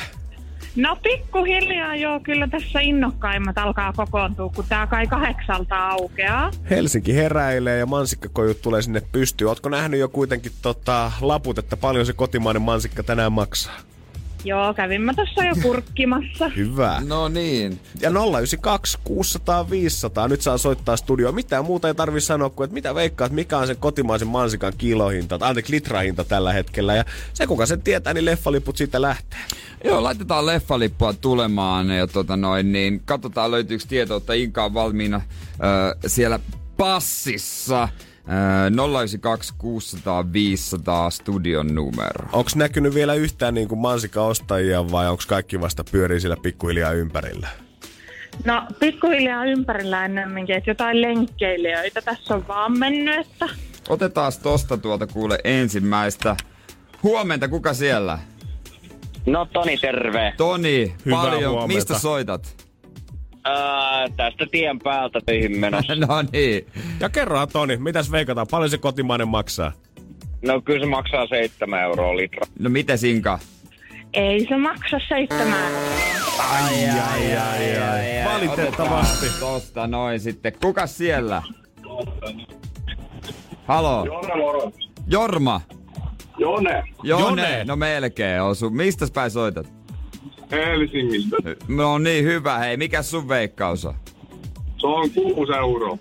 No 0.75 0.97
pikkuhiljaa 1.03 1.95
joo, 1.95 2.19
kyllä 2.19 2.47
tässä 2.47 2.79
innokkaimmat 2.79 3.57
alkaa 3.57 3.93
kokoontua, 3.93 4.49
kun 4.55 4.65
tää 4.69 4.87
kai 4.87 5.07
kahdeksalta 5.07 5.89
aukeaa. 5.89 6.51
Helsinki 6.69 7.15
heräilee 7.15 7.77
ja 7.77 7.85
mansikkakojut 7.85 8.61
tulee 8.61 8.81
sinne 8.81 9.01
pystyyn. 9.11 9.49
Ootko 9.49 9.69
nähnyt 9.69 9.99
jo 9.99 10.09
kuitenkin 10.09 10.51
tota, 10.61 11.11
laput, 11.21 11.57
että 11.57 11.77
paljon 11.77 12.05
se 12.05 12.13
kotimainen 12.13 12.61
mansikka 12.61 13.03
tänään 13.03 13.31
maksaa? 13.31 13.77
Joo, 14.43 14.73
kävin 14.73 15.01
mä 15.01 15.13
tossa 15.13 15.43
jo 15.43 15.53
kurkkimassa. 15.61 16.49
Hyvä. 16.55 17.01
No 17.07 17.27
niin. 17.27 17.79
Ja 18.01 18.09
092 18.09 18.97
600 19.03 19.69
500. 19.69 20.27
Nyt 20.27 20.41
saa 20.41 20.57
soittaa 20.57 20.97
studioon. 20.97 21.35
Mitään 21.35 21.65
muuta 21.65 21.87
ei 21.87 21.95
tarvi 21.95 22.21
sanoa 22.21 22.49
kuin, 22.49 22.65
että 22.65 22.73
mitä 22.73 22.95
veikkaat, 22.95 23.31
mikä 23.31 23.57
on 23.57 23.67
sen 23.67 23.77
kotimaisen 23.77 24.27
mansikan 24.27 24.73
kilohinta, 24.77 25.39
tai 25.39 25.49
anteeksi 25.49 25.73
litrahinta 25.73 26.23
tällä 26.23 26.53
hetkellä. 26.53 26.95
Ja 26.95 27.05
se, 27.33 27.47
kuka 27.47 27.65
sen 27.65 27.81
tietää, 27.81 28.13
niin 28.13 28.25
leffaliput 28.25 28.77
siitä 28.77 29.01
lähtee. 29.01 29.39
Joo, 29.83 30.03
laitetaan 30.03 30.45
leffalippua 30.45 31.13
tulemaan 31.13 31.89
ja 31.89 32.07
tota 32.07 32.37
noin, 32.37 32.71
niin 32.71 33.01
katsotaan 33.05 33.51
löytyykö 33.51 33.83
tietoa, 33.87 34.17
että 34.17 34.33
Inka 34.33 34.65
on 34.65 34.73
valmiina 34.73 35.21
ö, 35.51 36.07
siellä 36.07 36.39
passissa. 36.77 37.89
Ö, 38.27 38.69
092 38.69 39.53
600 39.57 40.33
500 40.33 41.09
studion 41.09 41.75
numero. 41.75 42.25
Onko 42.33 42.49
näkynyt 42.55 42.93
vielä 42.93 43.13
yhtään 43.13 43.53
niin 43.53 43.67
kuin 43.67 43.79
mansikka-ostajia 43.79 44.91
vai 44.91 45.07
onko 45.09 45.23
kaikki 45.27 45.61
vasta 45.61 45.83
pyörii 45.91 46.19
siellä 46.19 46.37
pikkuhiljaa 46.41 46.91
ympärillä? 46.91 47.47
No 48.45 48.63
pikkuhiljaa 48.79 49.45
ympärillä 49.45 50.05
ennemminkin, 50.05 50.55
että 50.55 50.69
jotain 50.69 51.01
lenkkeilijöitä 51.01 52.01
tässä 52.01 52.35
on 52.35 52.47
vaan 52.47 52.79
mennyt, 52.79 53.19
että... 53.27 53.49
Otetaan 53.89 54.31
tosta 54.43 54.77
tuolta 54.77 55.07
kuule 55.07 55.39
ensimmäistä. 55.43 56.35
Huomenta, 57.03 57.47
kuka 57.47 57.73
siellä? 57.73 58.19
No 59.25 59.45
Toni, 59.45 59.77
terve. 59.77 60.33
Toni, 60.37 60.95
Hyvää 61.05 61.21
paljon. 61.21 61.51
huomenta. 61.51 61.73
Mistä 61.75 61.99
soitat? 61.99 62.66
Ää, 63.47 64.07
tästä 64.17 64.45
tien 64.51 64.79
päältä 64.79 65.19
töihin 65.25 65.59
menossa. 65.59 65.95
no 66.07 66.23
niin. 66.31 66.67
Ja 66.99 67.09
kerran 67.09 67.47
Toni, 67.53 67.77
mitäs 67.77 68.11
veikataan? 68.11 68.47
Paljon 68.51 68.69
se 68.69 68.77
kotimainen 68.77 69.27
maksaa? 69.27 69.71
No 70.45 70.61
kyllä 70.61 70.79
se 70.85 70.89
maksaa 70.89 71.27
7 71.27 71.83
euroa 71.83 72.17
litra. 72.17 72.41
No 72.59 72.69
miten 72.69 72.97
Inka? 73.05 73.39
Ei 74.13 74.45
se 74.49 74.57
maksa 74.57 74.99
seitsemää. 75.09 75.69
Ai, 76.39 76.89
ai, 76.89 77.37
ai, 77.37 77.77
ai. 77.77 78.25
Valitettavasti. 78.33 79.25
Otetaan 79.25 79.39
Tosta 79.39 79.87
noin 79.87 80.19
sitten. 80.19 80.53
Kuka 80.61 80.87
siellä? 80.87 81.41
Halo? 83.67 84.05
Moro. 84.37 84.71
Jorma? 85.07 85.61
Jone. 86.37 86.83
Jone. 87.03 87.23
Jone. 87.23 87.63
No 87.63 87.75
melkein 87.75 88.41
osu. 88.41 88.69
Mistä 88.69 89.05
päin 89.13 89.31
soitat? 89.31 89.76
Helsingistä. 90.51 91.37
No 91.67 91.97
niin, 91.97 92.23
hyvä. 92.25 92.57
Hei, 92.57 92.77
mikä 92.77 93.01
sun 93.01 93.27
veikkaus 93.29 93.85
on? 93.85 93.93
Se 94.77 94.87
on 94.87 95.09
6 95.09 95.51
euroa. 95.53 95.97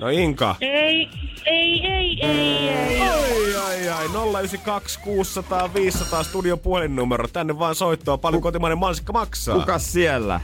No 0.00 0.08
Inka. 0.08 0.56
Ei, 0.60 1.08
ei, 1.46 1.86
ei, 1.86 2.20
ei, 2.22 2.68
ei. 2.68 3.00
Ai, 3.00 3.56
ai, 3.56 3.88
ai. 3.88 4.06
092 4.06 5.00
600 5.00 5.74
500 5.74 6.22
studion 6.22 6.58
puhelinnumero. 6.58 7.28
Tänne 7.28 7.58
vaan 7.58 7.74
soittoa. 7.74 8.18
Paljon 8.18 8.42
kotimainen 8.42 8.78
mansikka 8.78 9.12
maksaa? 9.12 9.58
Kuka 9.58 9.78
siellä? 9.78 10.40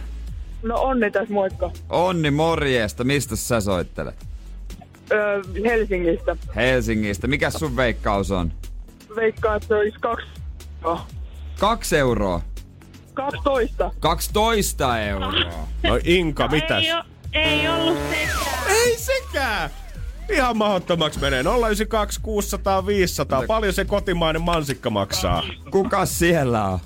No 0.63 0.75
onni 0.81 1.11
tässä 1.11 1.35
moikka. 1.35 1.71
Onni 1.89 2.31
morjesta, 2.31 3.05
mistä 3.05 3.37
sä 3.37 3.61
soittelet? 3.61 4.27
Öö, 5.13 5.43
Helsingistä. 5.65 6.37
Helsingistä. 6.57 7.27
Mikä 7.27 7.51
sun 7.51 7.77
veikkaus 7.77 8.31
on? 8.31 8.53
Veikkaan, 9.17 9.57
että 9.57 9.69
se 9.69 9.75
olisi 9.75 9.97
kaksi... 10.01 10.27
Oh, 10.85 11.01
Kaksi 11.61 11.97
euroa. 11.97 12.41
12. 13.15 13.91
12 14.01 15.01
euroa. 15.01 15.33
No 15.83 15.99
Inka, 16.05 16.49
mitäs? 16.49 16.85
Ei, 16.85 16.93
o, 16.93 17.03
ei 17.33 17.69
ollut 17.69 17.99
sekään. 18.11 18.67
Ei 18.69 18.99
sekään! 18.99 19.71
Ihan 20.33 20.57
mahdottomaksi 20.57 21.21
menee. 21.21 21.43
092 21.43 22.21
600 22.21 22.87
500. 22.87 23.43
Paljon 23.47 23.73
se 23.73 23.85
kotimainen 23.85 24.43
mansikka 24.43 24.91
maksaa? 24.91 25.43
Kuka 25.71 26.07
siellä 26.07 26.65
on? 26.65 26.79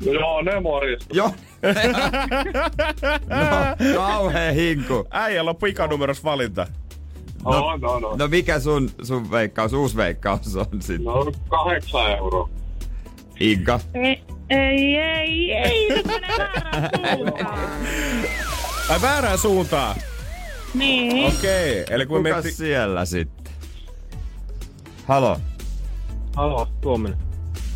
Joo, 0.00 0.42
ne 0.42 0.60
morjesta. 0.60 1.06
Joo. 1.12 1.32
no, 3.28 3.94
kauhea 3.94 4.52
hinku. 4.52 5.06
Äijällä 5.10 5.50
on 5.50 5.56
pikanumeros 5.56 6.24
valinta. 6.24 6.66
No, 7.44 7.76
no, 7.76 7.98
no. 7.98 8.16
No 8.16 8.28
mikä 8.28 8.60
sun, 8.60 8.90
sun 9.02 9.30
veikkaus, 9.30 9.72
uusi 9.72 9.96
veikkaus 9.96 10.56
on 10.56 10.82
sitten? 10.82 11.04
No, 11.04 11.32
8 11.48 12.10
euroa. 12.18 12.48
Inka. 13.40 13.80
Ei, 13.94 14.22
ei, 14.50 14.96
ei, 14.96 15.52
ei. 15.52 15.88
Se 15.88 16.02
menee 16.02 16.38
väärään 16.38 17.18
suuntaan. 17.18 17.58
Ai 18.88 19.02
väärään 19.02 19.38
suuntaan. 19.38 19.96
Niin. 20.74 21.26
Okei, 21.26 21.84
eli 21.90 22.06
kun 22.06 22.22
me 22.22 22.28
Kuka 22.28 22.34
miettii... 22.42 22.52
siellä 22.52 23.04
sitten? 23.04 23.52
Halo. 25.08 25.40
Halo, 26.36 26.68
Tuominen. 26.80 27.18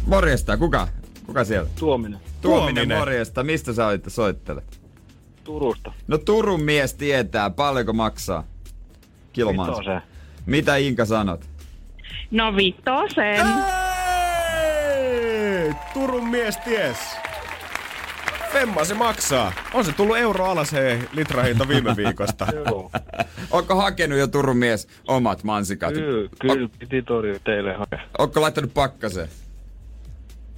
Morjesta, 0.07 0.57
kuka? 0.57 0.89
Kuka 1.27 1.45
siellä? 1.45 1.69
Tuominen. 1.79 2.21
Tuominen, 2.41 2.75
Tuominen. 2.75 2.99
morjesta. 2.99 3.43
Mistä 3.43 3.73
sä 3.73 3.87
olit 3.87 4.05
soittelet? 4.09 4.81
Turusta. 5.45 5.93
No 6.07 6.19
Turun 6.19 6.63
mies 6.63 6.95
tietää, 6.95 7.51
paljonko 7.51 7.93
maksaa? 7.93 8.45
Kilomansa. 9.33 9.73
Vitoseen. 9.73 10.03
Mitä 10.47 10.77
Inka 10.77 11.05
sanot? 11.05 11.49
No 12.31 12.57
vitosen. 12.57 13.47
Turun 15.95 16.29
mies 16.29 16.57
ties. 16.57 16.99
Femma 18.53 18.85
se 18.85 18.95
maksaa. 18.95 19.53
On 19.75 19.85
se 19.85 19.93
tullut 19.93 20.17
euro 20.17 20.45
alas 20.45 20.73
hei 20.73 20.99
litrahinta 21.13 21.69
viime 21.69 21.97
viikosta. 22.05 22.47
Joo. 22.55 22.91
Onko 23.51 23.75
hakenut 23.75 24.19
jo 24.19 24.27
Turun 24.27 24.57
mies 24.57 24.89
omat 25.09 25.45
mansikat? 25.45 25.93
Kyllä, 25.95 26.29
kyllä 26.41 26.69
piti 26.79 27.03
torjua 27.03 27.39
teille 27.45 27.73
hakea. 27.75 28.01
Onko 28.19 28.41
laittanut 28.41 28.75
pakkaseen? 28.75 29.29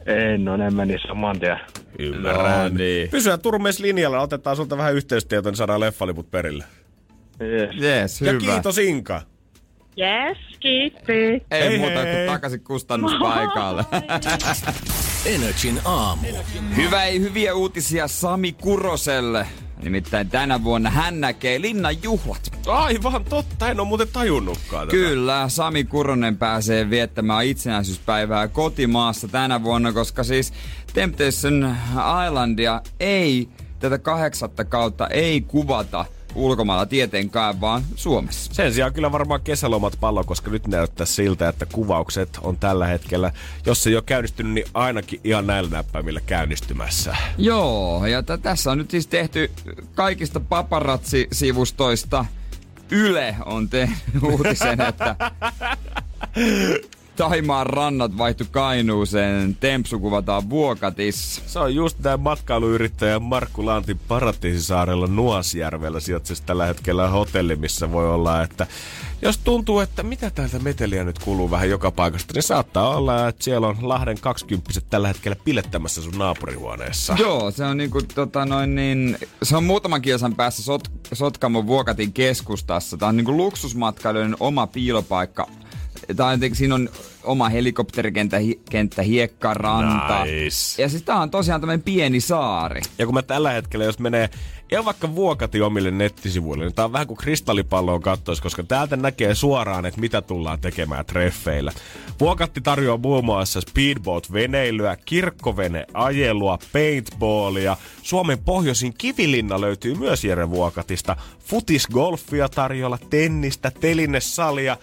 En, 0.06 0.44
no 0.44 0.56
ne 0.56 0.70
meni 0.70 0.98
saman 1.08 1.40
tien. 1.40 1.58
No 2.22 2.68
niin. 2.78 3.08
Pysyä 3.10 3.38
Turun 3.38 3.62
mies 3.62 3.80
linjalla, 3.80 4.20
otetaan 4.20 4.56
sulta 4.56 4.76
vähän 4.76 4.94
yhteistyötä, 4.94 5.48
niin 5.48 5.56
saadaan 5.56 5.80
leffaliput 5.80 6.30
perille. 6.30 6.64
Yes. 7.40 7.70
Jees, 7.80 8.20
Ja 8.20 8.32
hyvä. 8.32 8.40
kiitos 8.40 8.78
Inka. 8.78 9.22
Yes, 9.98 10.38
kiitti. 10.60 11.12
Ei 11.12 11.40
Hei, 11.50 11.78
muuta 11.78 12.00
hei. 12.00 12.14
kuin 12.16 12.26
takaisin 12.26 12.60
kustannuspaikalle. 12.60 13.84
Energin 15.26 15.80
aamu. 15.84 16.26
Hyvä 16.76 17.04
ei 17.04 17.20
hyviä 17.20 17.54
uutisia 17.54 18.08
Sami 18.08 18.52
Kuroselle. 18.52 19.46
Nimittäin 19.82 20.28
tänä 20.28 20.64
vuonna 20.64 20.90
hän 20.90 21.20
näkee 21.20 21.60
linnan 21.60 22.02
juhlat. 22.02 22.52
Aivan 22.66 23.24
totta, 23.24 23.68
en 23.68 23.80
ole 23.80 23.88
muuten 23.88 24.08
tajunnutkaan 24.12 24.88
tätä. 24.88 24.90
Kyllä, 24.90 25.48
Sami 25.48 25.84
Kuronen 25.84 26.36
pääsee 26.36 26.90
viettämään 26.90 27.46
itsenäisyyspäivää 27.46 28.48
kotimaassa 28.48 29.28
tänä 29.28 29.62
vuonna, 29.62 29.92
koska 29.92 30.24
siis 30.24 30.52
Temptation 30.94 31.76
Islandia 32.26 32.82
ei, 33.00 33.48
tätä 33.78 33.98
kahdeksatta 33.98 34.64
kautta 34.64 35.08
ei 35.08 35.40
kuvata 35.40 36.04
ulkomailla 36.36 36.86
tietenkään, 36.86 37.60
vaan 37.60 37.82
Suomessa. 37.94 38.54
Sen 38.54 38.72
sijaan 38.72 38.92
kyllä 38.92 39.12
varmaan 39.12 39.40
kesälomat 39.40 39.96
pallo, 40.00 40.24
koska 40.24 40.50
nyt 40.50 40.66
näyttää 40.66 41.06
siltä, 41.06 41.48
että 41.48 41.66
kuvaukset 41.66 42.38
on 42.42 42.56
tällä 42.56 42.86
hetkellä, 42.86 43.32
jos 43.66 43.86
ei 43.86 43.94
ole 43.94 44.02
käynnistynyt, 44.06 44.52
niin 44.52 44.66
ainakin 44.74 45.20
ihan 45.24 45.46
näillä 45.46 45.70
näppäimillä 45.70 46.20
käynnistymässä. 46.20 47.16
Joo, 47.38 48.06
ja 48.06 48.22
t- 48.22 48.42
tässä 48.42 48.70
on 48.70 48.78
nyt 48.78 48.90
siis 48.90 49.06
tehty 49.06 49.50
kaikista 49.94 50.40
paparazzi-sivustoista 50.40 52.24
Yle 52.90 53.36
on 53.44 53.68
tehnyt 53.68 53.98
uutisen, 54.32 54.80
että 54.80 55.16
Taimaan 57.16 57.66
rannat 57.66 58.18
vaihtu 58.18 58.44
Kainuuseen, 58.50 59.56
Tempsu 59.60 59.98
kuvataan 59.98 60.50
Vuokatissa. 60.50 61.42
Se 61.46 61.58
on 61.58 61.74
just 61.74 61.98
tämä 62.02 62.16
matkailuyrittäjä 62.16 63.18
Markku 63.18 63.66
Lantin 63.66 64.00
Paratiisisaarella 64.08 65.06
Nuasjärvellä 65.06 66.00
sijoittuisi 66.00 66.42
tällä 66.46 66.66
hetkellä 66.66 67.08
hotelli, 67.08 67.56
missä 67.56 67.92
voi 67.92 68.10
olla, 68.10 68.42
että 68.42 68.66
jos 69.22 69.38
tuntuu, 69.38 69.80
että 69.80 70.02
mitä 70.02 70.30
täältä 70.30 70.58
meteliä 70.58 71.04
nyt 71.04 71.18
kuuluu 71.18 71.50
vähän 71.50 71.70
joka 71.70 71.90
paikasta, 71.90 72.34
niin 72.34 72.42
saattaa 72.42 72.96
olla, 72.96 73.28
että 73.28 73.44
siellä 73.44 73.68
on 73.68 73.76
Lahden 73.82 74.20
20 74.20 74.80
tällä 74.90 75.08
hetkellä 75.08 75.36
pilettämässä 75.44 76.02
sun 76.02 76.18
naapurihuoneessa. 76.18 77.16
Joo, 77.18 77.50
se 77.50 77.64
on 77.64 77.76
niinku 77.76 78.02
tota 78.14 78.46
noin 78.46 78.74
niin, 78.74 79.18
se 79.42 79.56
on 79.56 79.64
muutaman 79.64 80.02
kilsan 80.02 80.34
päässä 80.34 80.62
Sot, 80.62 80.90
Sotkamon 81.12 81.66
Vuokatin 81.66 82.12
keskustassa. 82.12 82.96
Tää 82.96 83.08
on 83.08 83.16
niinku 83.16 83.36
luksusmatkailijoiden 83.36 84.36
oma 84.40 84.66
piilopaikka. 84.66 85.46
Tää 86.16 86.26
on 86.26 86.38
siinä 86.52 86.74
on 86.74 86.88
oma 87.24 87.48
helikopterikenttä, 87.48 88.36
kenttä, 88.70 89.02
hiekkaranta. 89.02 90.24
Nice. 90.24 90.82
Ja 90.82 90.88
siis 90.88 91.02
tää 91.02 91.20
on 91.20 91.30
tosiaan 91.30 91.60
tämmönen 91.60 91.82
pieni 91.82 92.20
saari. 92.20 92.80
Ja 92.98 93.06
kun 93.06 93.14
mä 93.14 93.22
tällä 93.22 93.50
hetkellä, 93.50 93.84
jos 93.84 93.98
menee 93.98 94.30
ihan 94.72 94.84
vaikka 94.84 95.14
Vuokati 95.14 95.60
omille 95.60 95.90
nettisivuille, 95.90 96.64
niin 96.64 96.74
tää 96.74 96.84
on 96.84 96.92
vähän 96.92 97.06
kuin 97.06 97.16
kristallipalloon 97.16 98.02
kattois, 98.02 98.40
koska 98.40 98.62
täältä 98.62 98.96
näkee 98.96 99.34
suoraan, 99.34 99.86
että 99.86 100.00
mitä 100.00 100.22
tullaan 100.22 100.60
tekemään 100.60 101.06
treffeillä. 101.06 101.72
Vuokatti 102.20 102.60
tarjoaa 102.60 102.98
muun 102.98 103.24
muassa 103.24 103.60
speedboat-veneilyä, 103.60 104.96
kirkkovene-ajelua, 105.04 106.58
paintballia. 106.72 107.76
Suomen 108.02 108.38
pohjoisin 108.38 108.94
kivilinna 108.98 109.60
löytyy 109.60 109.94
myös 109.94 110.24
Jere 110.24 110.50
Vuokatista. 110.50 111.16
Futisgolfia 111.38 112.48
tarjolla, 112.48 112.98
tennistä, 113.10 113.70
telinesalia. 113.70 114.76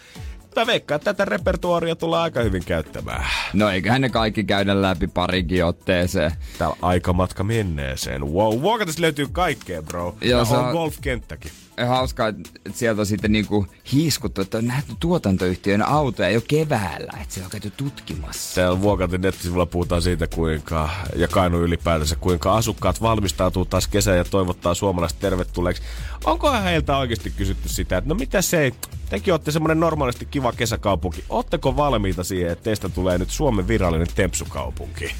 Mä 0.55 0.67
veikkaan, 0.67 0.95
että 0.95 1.13
tätä 1.13 1.25
repertuaria 1.25 1.95
tullaan 1.95 2.23
aika 2.23 2.39
hyvin 2.41 2.63
käyttämään. 2.65 3.25
No 3.53 3.69
eiköhän 3.69 4.01
ne 4.01 4.09
kaikki 4.09 4.43
käydä 4.43 4.81
läpi 4.81 5.07
parikin 5.07 5.65
otteeseen. 5.65 6.31
Täällä 6.57 6.75
aikamatka 6.81 7.43
menneeseen. 7.43 8.21
Wow, 8.33 8.61
Vuokatista 8.61 9.01
löytyy 9.01 9.27
kaikkea, 9.31 9.81
bro. 9.81 10.15
Joo, 10.21 10.39
ja 10.39 10.45
se 10.45 10.53
on 10.55 10.65
on- 10.65 10.71
golfkenttäkin. 10.71 11.51
Ja 11.77 11.85
hauskaa, 11.85 12.27
että 12.27 12.49
sieltä 12.73 13.01
on 13.01 13.05
sitten 13.05 13.31
niinku 13.31 13.67
hiiskuttu, 13.91 14.41
että 14.41 14.57
on 14.57 14.67
nähty 14.67 14.93
tuotantoyhtiön 14.99 15.81
autoja 15.81 16.29
jo 16.29 16.41
keväällä, 16.47 17.13
että 17.21 17.33
se 17.33 17.43
on 17.43 17.49
käyty 17.49 17.71
tutkimassa. 17.77 18.55
Täällä 18.55 18.81
Vuokatin 18.81 19.21
nettisivulla 19.21 19.65
puhutaan 19.65 20.01
siitä, 20.01 20.27
kuinka, 20.27 20.89
ja 21.15 21.27
Kainu 21.27 21.61
ylipäätänsä, 21.61 22.15
kuinka 22.15 22.55
asukkaat 22.55 23.01
valmistautuu 23.01 23.65
taas 23.65 23.87
kesään 23.87 24.17
ja 24.17 24.25
toivottaa 24.25 24.73
suomalaiset 24.73 25.19
tervetulleeksi. 25.19 25.83
Onkohan 26.25 26.63
heiltä 26.63 26.97
oikeasti 26.97 27.33
kysytty 27.37 27.69
sitä, 27.69 27.97
että 27.97 28.09
no 28.09 28.15
mitä 28.15 28.41
se 28.41 28.71
tekin 29.09 29.33
olette 29.33 29.51
semmoinen 29.51 29.79
normaalisti 29.79 30.25
kiva 30.25 30.51
kesäkaupunki. 30.51 31.23
Ootteko 31.29 31.75
valmiita 31.75 32.23
siihen, 32.23 32.51
että 32.51 32.63
teistä 32.63 32.89
tulee 32.89 33.17
nyt 33.17 33.29
Suomen 33.29 33.67
virallinen 33.67 34.07
tempsukaupunki? 34.15 35.15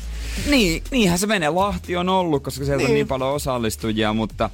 Niin, 0.49 0.83
niinhän 0.91 1.19
se 1.19 1.27
menee. 1.27 1.49
Lahti 1.49 1.95
on 1.95 2.09
ollut, 2.09 2.43
koska 2.43 2.65
sieltä 2.65 2.77
niin. 2.77 2.85
on 2.85 2.89
Niin. 2.89 2.95
niin 2.95 3.07
paljon 3.07 3.29
osallistujia, 3.33 4.13
mutta 4.13 4.49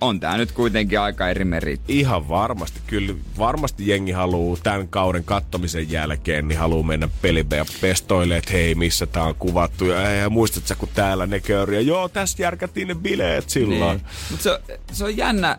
on 0.00 0.20
tää 0.20 0.36
nyt 0.36 0.52
kuitenkin 0.52 1.00
aika 1.00 1.28
eri 1.28 1.44
meritti. 1.44 1.98
Ihan 1.98 2.28
varmasti, 2.28 2.80
kyllä 2.86 3.14
varmasti 3.38 3.88
jengi 3.88 4.12
haluaa 4.12 4.58
tämän 4.62 4.88
kauden 4.88 5.24
kattomisen 5.24 5.90
jälkeen, 5.90 6.48
niin 6.48 6.58
haluaa 6.58 6.86
mennä 6.86 7.08
pelibe 7.22 7.56
ja 7.56 7.64
pestoille, 7.80 8.36
että 8.36 8.52
hei, 8.52 8.74
missä 8.74 9.06
tää 9.06 9.22
on 9.22 9.34
kuvattu. 9.34 9.84
Ja, 9.84 10.10
ja 10.10 10.30
muistat 10.30 10.66
sä, 10.66 10.74
kun 10.74 10.88
täällä 10.94 11.26
ne 11.26 11.40
köyriä, 11.40 11.80
joo, 11.80 12.08
tässä 12.08 12.42
järkättiin 12.42 12.88
ne 12.88 12.94
bileet 12.94 13.50
silloin. 13.50 13.96
Niin. 13.96 14.06
Mutta 14.30 14.42
se, 14.42 14.60
se 14.92 15.04
on 15.04 15.16
jännä, 15.16 15.58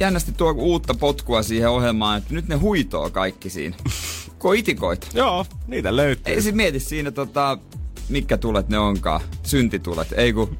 jännästi 0.00 0.32
tuo 0.32 0.52
uutta 0.52 0.94
potkua 0.94 1.42
siihen 1.42 1.70
ohjelmaan, 1.70 2.18
että 2.18 2.34
nyt 2.34 2.48
ne 2.48 2.54
huitoo 2.54 3.10
kaikki 3.10 3.50
siinä. 3.50 3.76
Kun 4.38 4.56
itikoita. 4.56 5.06
Joo, 5.14 5.46
niitä 5.66 5.96
löytyy. 5.96 6.34
Ei 6.34 6.42
siis 6.42 6.54
mieti 6.54 6.80
siinä 6.80 7.10
tota, 7.10 7.58
mitkä 8.08 8.36
tulet 8.36 8.68
ne 8.68 8.78
onkaan. 8.78 9.20
Syntitulet, 9.42 10.12
ei 10.16 10.32
kun... 10.32 10.58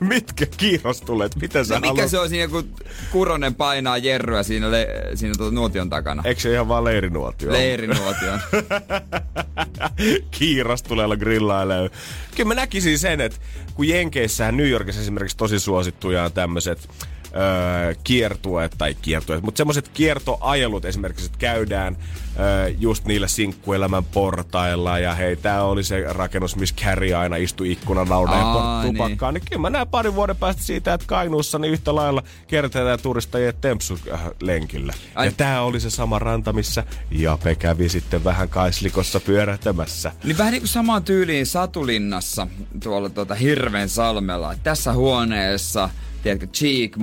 Mitkä 0.14 0.46
kiirostulet? 0.56 1.36
Miten 1.36 1.64
sä 1.66 1.74
No 1.74 1.80
mikä 1.80 1.88
haluat? 1.88 2.10
se 2.10 2.18
on 2.18 2.28
siinä, 2.28 2.48
kun 2.48 2.68
Kuronen 3.12 3.54
painaa 3.54 3.98
jerryä 3.98 4.42
siinä, 4.42 4.70
le, 4.70 4.88
siinä 5.14 5.34
tuota 5.38 5.54
nuotion 5.54 5.90
takana? 5.90 6.22
Eikö 6.26 6.40
se 6.40 6.52
ihan 6.52 6.68
vaan 6.68 6.84
leirinuotio? 6.84 7.52
Leirinuotion. 7.52 8.40
Kiirastulella 10.38 11.16
grillailee. 11.16 11.90
Kyllä 12.36 12.48
mä 12.48 12.54
näkisin 12.54 12.98
sen, 12.98 13.20
että 13.20 13.38
kun 13.74 13.88
Jenkeissähän 13.88 14.56
New 14.56 14.68
Yorkissa 14.68 15.00
esimerkiksi 15.00 15.36
tosi 15.36 15.58
suosittuja 15.60 16.24
on 16.24 16.32
tämmöiset 16.32 16.88
öö, 17.36 17.94
kiertueet, 18.04 18.74
tai 18.78 18.94
kiertueet, 19.02 19.42
mutta 19.42 19.58
semmoiset 19.58 19.88
kiertoajelut 19.88 20.84
esimerkiksi, 20.84 21.26
että 21.26 21.38
käydään 21.38 21.96
öö, 22.40 22.68
just 22.78 23.04
niillä 23.04 23.28
sinkkuelämän 23.28 24.04
portailla, 24.04 24.98
ja 24.98 25.14
hei, 25.14 25.36
tää 25.36 25.64
oli 25.64 25.84
se 25.84 26.04
rakennus, 26.08 26.56
missä 26.56 26.74
Carrie 26.74 27.14
aina 27.14 27.36
istui 27.36 27.72
ikkunan 27.72 28.12
alla 28.12 28.36
ja 28.36 28.42
Aa, 28.42 28.82
poltti 28.82 28.92
tupakkaa, 28.92 29.32
niin. 29.32 29.40
niin 29.40 29.48
kyllä 29.50 29.62
mä 29.62 29.70
näen 29.70 29.88
parin 29.88 30.14
vuoden 30.14 30.36
päästä 30.36 30.62
siitä, 30.62 30.94
että 30.94 31.06
Kainuussa 31.06 31.58
niin 31.58 31.72
yhtä 31.72 31.94
lailla 31.94 32.22
kiertetään 32.46 32.98
turistajien 33.02 33.54
tempsulenkillä. 33.60 34.92
Ai- 35.14 35.26
Ja 35.26 35.32
tää 35.36 35.62
oli 35.62 35.80
se 35.80 35.90
sama 35.90 36.18
ranta, 36.18 36.52
missä 36.52 36.84
Jape 37.10 37.54
kävi 37.54 37.88
sitten 37.88 38.24
vähän 38.24 38.48
kaislikossa 38.48 39.20
pyörähtämässä. 39.20 40.12
Niin 40.24 40.38
vähän 40.38 40.52
niin 40.52 40.60
kuin 40.62 40.68
samaan 40.68 41.04
tyyliin 41.04 41.46
Satulinnassa 41.46 42.46
tuolla 42.82 43.08
tuota 43.10 43.34
Hirven 43.34 43.88
salmella. 43.88 44.54
Tässä 44.62 44.92
huoneessa, 44.92 45.90
tiedätkö, 46.24 46.46
Cheek. 46.46 46.96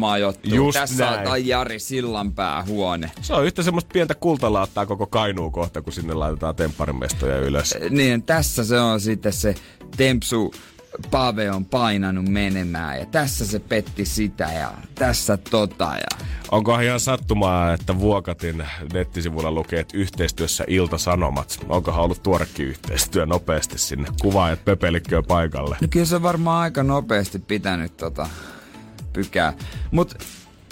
Just 0.43 0.79
Tässä 0.79 1.05
näin. 1.05 1.27
on 1.27 1.47
Jari 1.47 1.79
Sillanpää 1.79 2.63
huone. 2.63 3.11
Se 3.21 3.33
on 3.33 3.45
yhtä 3.45 3.63
semmoista 3.63 3.89
pientä 3.93 4.15
kultalaattaa 4.15 4.85
koko 4.85 5.07
Kainuu 5.07 5.51
kohta, 5.51 5.81
kun 5.81 5.93
sinne 5.93 6.13
laitetaan 6.13 6.55
tempparimestoja 6.55 7.37
ylös. 7.37 7.77
Niin, 7.89 8.23
tässä 8.23 8.63
se 8.63 8.79
on 8.79 9.01
sitten 9.01 9.33
se 9.33 9.55
Tempsu 9.97 10.53
Pave 11.11 11.51
on 11.51 11.65
painanut 11.65 12.25
menemään 12.25 12.99
ja 12.99 13.05
tässä 13.05 13.45
se 13.45 13.59
petti 13.59 14.05
sitä 14.05 14.53
ja 14.53 14.73
tässä 14.95 15.37
tota 15.37 15.85
ja... 15.85 16.25
Onkohan 16.51 16.83
ihan 16.83 16.99
sattumaa, 16.99 17.73
että 17.73 17.99
Vuokatin 17.99 18.63
nettisivulla 18.93 19.51
lukee, 19.51 19.79
että 19.79 19.97
yhteistyössä 19.97 20.63
Ilta-Sanomat. 20.67 21.65
Onkohan 21.69 22.03
ollut 22.03 22.23
tuorekin 22.23 22.65
yhteistyö 22.65 23.25
nopeasti 23.25 23.77
sinne? 23.77 24.07
Kuvaajat 24.21 24.65
Pepelikköön 24.65 25.23
paikalle. 25.27 25.77
No 25.81 25.87
kyllä 25.89 26.05
se 26.05 26.15
on 26.15 26.23
varmaan 26.23 26.61
aika 26.61 26.83
nopeasti 26.83 27.39
pitänyt 27.39 27.97
tota 27.97 28.27
pykää. 29.13 29.53
Mut 29.91 30.15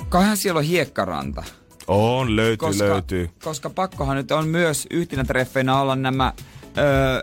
kohan 0.10 0.38
siellä 0.38 0.58
on 0.58 0.64
hiekkaranta. 0.64 1.44
On, 1.88 2.36
löytyy, 2.36 2.58
koska, 2.58 2.84
löytyy. 2.84 3.30
Koska 3.44 3.70
pakkohan 3.70 4.18
nyt 4.18 4.32
on 4.32 4.48
myös 4.48 4.88
yhtenä 4.92 5.24
treffeinä 5.24 5.82
olla 5.82 5.96
nämä 5.96 6.34
öö, 6.78 7.22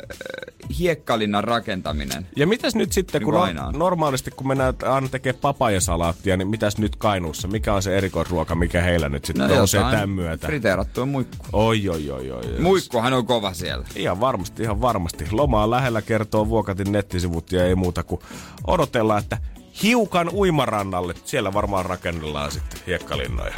hiekkalinnan 0.78 1.44
rakentaminen. 1.44 2.26
Ja 2.36 2.46
mitäs 2.46 2.74
nyt 2.74 2.92
sitten, 2.92 3.22
kun 3.22 3.34
Niin 3.34 3.38
no, 3.38 3.40
kuin 3.40 3.48
aina 3.48 3.66
on. 3.66 3.78
normaalisti 3.78 4.30
kun 4.30 4.48
mennään 4.48 4.74
aina 4.84 5.08
tekemään 5.08 5.40
papajasalaattia, 5.40 6.36
niin 6.36 6.48
mitäs 6.48 6.78
nyt 6.78 6.96
Kainuussa? 6.96 7.48
Mikä 7.48 7.74
on 7.74 7.82
se 7.82 7.96
erikoisruoka, 7.98 8.54
mikä 8.54 8.82
heillä 8.82 9.08
nyt 9.08 9.24
sitten 9.24 9.48
no, 9.48 9.54
nousee 9.54 9.80
tämän 9.80 10.10
myötä? 10.10 10.46
friteerattua 10.46 11.06
muikku. 11.06 11.46
Oi, 11.52 11.88
oi, 11.88 12.10
oi, 12.10 12.30
oi. 12.30 12.42
Muikkuhan 12.58 13.12
on 13.12 13.26
kova 13.26 13.52
siellä. 13.54 13.86
Ihan 13.96 14.20
varmasti, 14.20 14.62
ihan 14.62 14.80
varmasti. 14.80 15.24
Lomaa 15.30 15.70
lähellä 15.70 16.02
kertoo 16.02 16.48
Vuokatin 16.48 16.92
nettisivut 16.92 17.52
ja 17.52 17.64
ei 17.64 17.74
muuta 17.74 18.02
kuin 18.02 18.20
odotellaan, 18.66 19.22
että 19.22 19.38
hiukan 19.82 20.30
uimarannalle. 20.32 21.14
Siellä 21.24 21.52
varmaan 21.52 21.86
rakennellaan 21.86 22.52
sitten 22.52 22.80
hiekkalinnoja. 22.86 23.54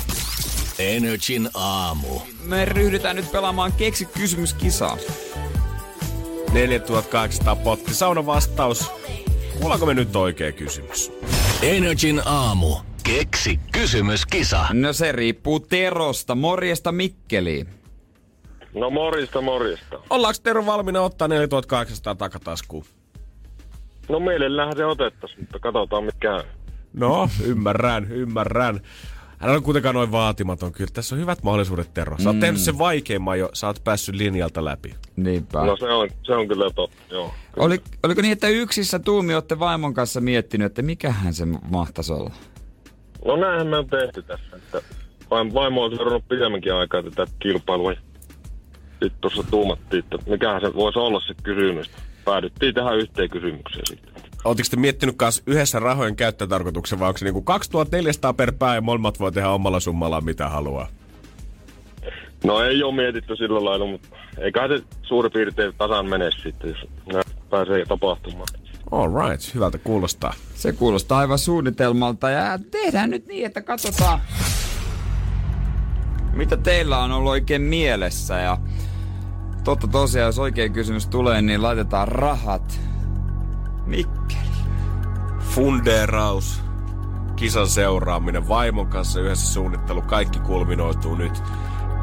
Energin 0.78 1.48
aamu. 1.54 2.20
Me 2.44 2.64
ryhdytään 2.64 3.16
nyt 3.16 3.32
pelaamaan 3.32 3.72
keksi 3.72 4.04
kysymyskisaa. 4.04 4.96
4800 6.52 7.56
potti. 7.56 7.94
Sauna 7.94 8.26
vastaus. 8.26 8.90
Kuullaanko 9.58 9.86
me 9.86 9.94
nyt 9.94 10.16
oikea 10.16 10.52
kysymys? 10.52 11.12
Energin 11.62 12.22
aamu. 12.24 12.76
Keksi 13.04 13.60
kysymyskisa. 13.72 14.66
No 14.72 14.92
se 14.92 15.12
riippuu 15.12 15.60
Terosta. 15.60 16.34
Morjesta 16.34 16.92
Mikkeliin. 16.92 17.68
No 18.74 18.90
morjesta, 18.90 19.40
morjesta. 19.40 19.98
Ollaanko 20.10 20.40
Tero 20.42 20.66
valmiina 20.66 21.00
ottaa 21.02 21.28
4800 21.28 22.14
takataskuun? 22.14 22.84
No 24.08 24.20
mielellähän 24.20 24.76
se 24.76 24.84
otettaisiin, 24.84 25.40
mutta 25.40 25.58
katsotaan 25.58 26.04
mikä 26.04 26.44
No, 26.92 27.28
ymmärrän, 27.44 28.12
ymmärrän. 28.12 28.80
Hän 29.38 29.50
on 29.56 29.62
kuitenkaan 29.62 29.94
noin 29.94 30.12
vaatimaton. 30.12 30.72
Kyllä 30.72 30.90
tässä 30.94 31.14
on 31.14 31.20
hyvät 31.20 31.42
mahdollisuudet, 31.42 31.94
Tero. 31.94 32.16
Sä 32.18 32.28
oot 32.28 32.36
Mm. 32.36 32.40
tehnyt 32.40 32.60
sen 32.60 32.78
vaikeimman 32.78 33.38
jo. 33.38 33.48
Sä 33.52 33.66
oot 33.66 33.84
päässyt 33.84 34.14
linjalta 34.14 34.64
läpi. 34.64 34.94
Niinpä. 35.16 35.64
No 35.66 35.76
se 35.76 35.84
on, 35.84 36.08
se 36.22 36.32
on 36.34 36.48
kyllä 36.48 36.70
totta, 36.70 36.96
joo. 37.14 37.34
Oli, 37.56 37.80
oliko 38.02 38.22
niin, 38.22 38.32
että 38.32 38.48
yksissä 38.48 38.98
tuumi 38.98 39.34
olette 39.34 39.58
vaimon 39.58 39.94
kanssa 39.94 40.20
miettinyt, 40.20 40.66
että 40.66 40.82
mikähän 40.82 41.34
se 41.34 41.44
mahtaisi 41.70 42.12
olla? 42.12 42.30
No 43.24 43.36
näinhän 43.36 43.66
me 43.66 43.76
on 43.78 43.86
tehty 43.86 44.22
tässä, 44.22 44.56
että 44.56 44.78
vaim- 45.24 45.54
vaimo 45.54 45.82
on 45.84 45.90
seurannut 45.96 46.28
pidemmänkin 46.28 46.74
aikaa 46.74 47.02
tätä 47.02 47.26
kilpailua. 47.38 47.92
Sitten 48.90 49.10
tuossa 49.20 49.42
tuumattiin, 49.50 50.04
että 50.04 50.30
mikähän 50.30 50.60
se 50.60 50.74
voisi 50.74 50.98
olla 50.98 51.20
se 51.20 51.34
kysymys. 51.42 51.90
Päädyttiin 52.28 52.74
tähän 52.74 52.98
yhteen 52.98 53.30
kysymykseen 53.30 53.86
sitten. 53.86 54.12
Oletteko 54.44 54.68
te 54.70 54.76
miettinyt 54.76 55.16
kanssa 55.16 55.42
yhdessä 55.46 55.78
rahojen 55.78 56.16
käyttötarkoituksen, 56.16 56.98
vai 56.98 57.08
onko 57.08 57.18
se 57.18 57.24
niinku 57.24 57.42
2400 57.42 58.32
per 58.32 58.52
pää 58.52 58.74
ja 58.74 58.80
molemmat 58.80 59.20
voi 59.20 59.32
tehdä 59.32 59.48
omalla 59.48 59.80
summallaan 59.80 60.24
mitä 60.24 60.48
haluaa? 60.48 60.88
No 62.44 62.62
ei 62.62 62.82
ole 62.82 62.94
mietitty 62.94 63.36
sillä 63.36 63.64
lailla, 63.64 63.86
mutta 63.86 64.08
eikä 64.38 64.68
se 64.68 64.82
suurin 65.02 65.32
piirtein 65.32 65.74
tasan 65.78 66.08
mene 66.08 66.30
sitten, 66.42 66.74
jos 67.06 67.26
pääsee 67.50 67.84
tapahtumaan. 67.84 68.48
All 68.90 69.28
right, 69.28 69.54
hyvältä 69.54 69.78
kuulostaa. 69.78 70.34
Se 70.54 70.72
kuulostaa 70.72 71.18
aivan 71.18 71.38
suunnitelmalta 71.38 72.30
ja 72.30 72.58
tehdään 72.70 73.10
nyt 73.10 73.26
niin, 73.26 73.46
että 73.46 73.62
katsotaan 73.62 74.20
mitä 76.32 76.56
teillä 76.56 76.98
on 76.98 77.12
ollut 77.12 77.30
oikein 77.30 77.62
mielessä 77.62 78.34
ja 78.34 78.58
totta 79.68 79.88
tosiaan, 79.88 80.26
jos 80.26 80.38
oikein 80.38 80.72
kysymys 80.72 81.06
tulee, 81.06 81.42
niin 81.42 81.62
laitetaan 81.62 82.08
rahat 82.08 82.80
Mikkeli. 83.86 84.40
Funderaus, 85.38 86.62
kisan 87.36 87.66
seuraaminen, 87.66 88.48
vaimon 88.48 88.86
kanssa 88.86 89.20
yhdessä 89.20 89.52
suunnittelu, 89.52 90.02
kaikki 90.02 90.40
kulminoituu 90.40 91.14
nyt 91.14 91.42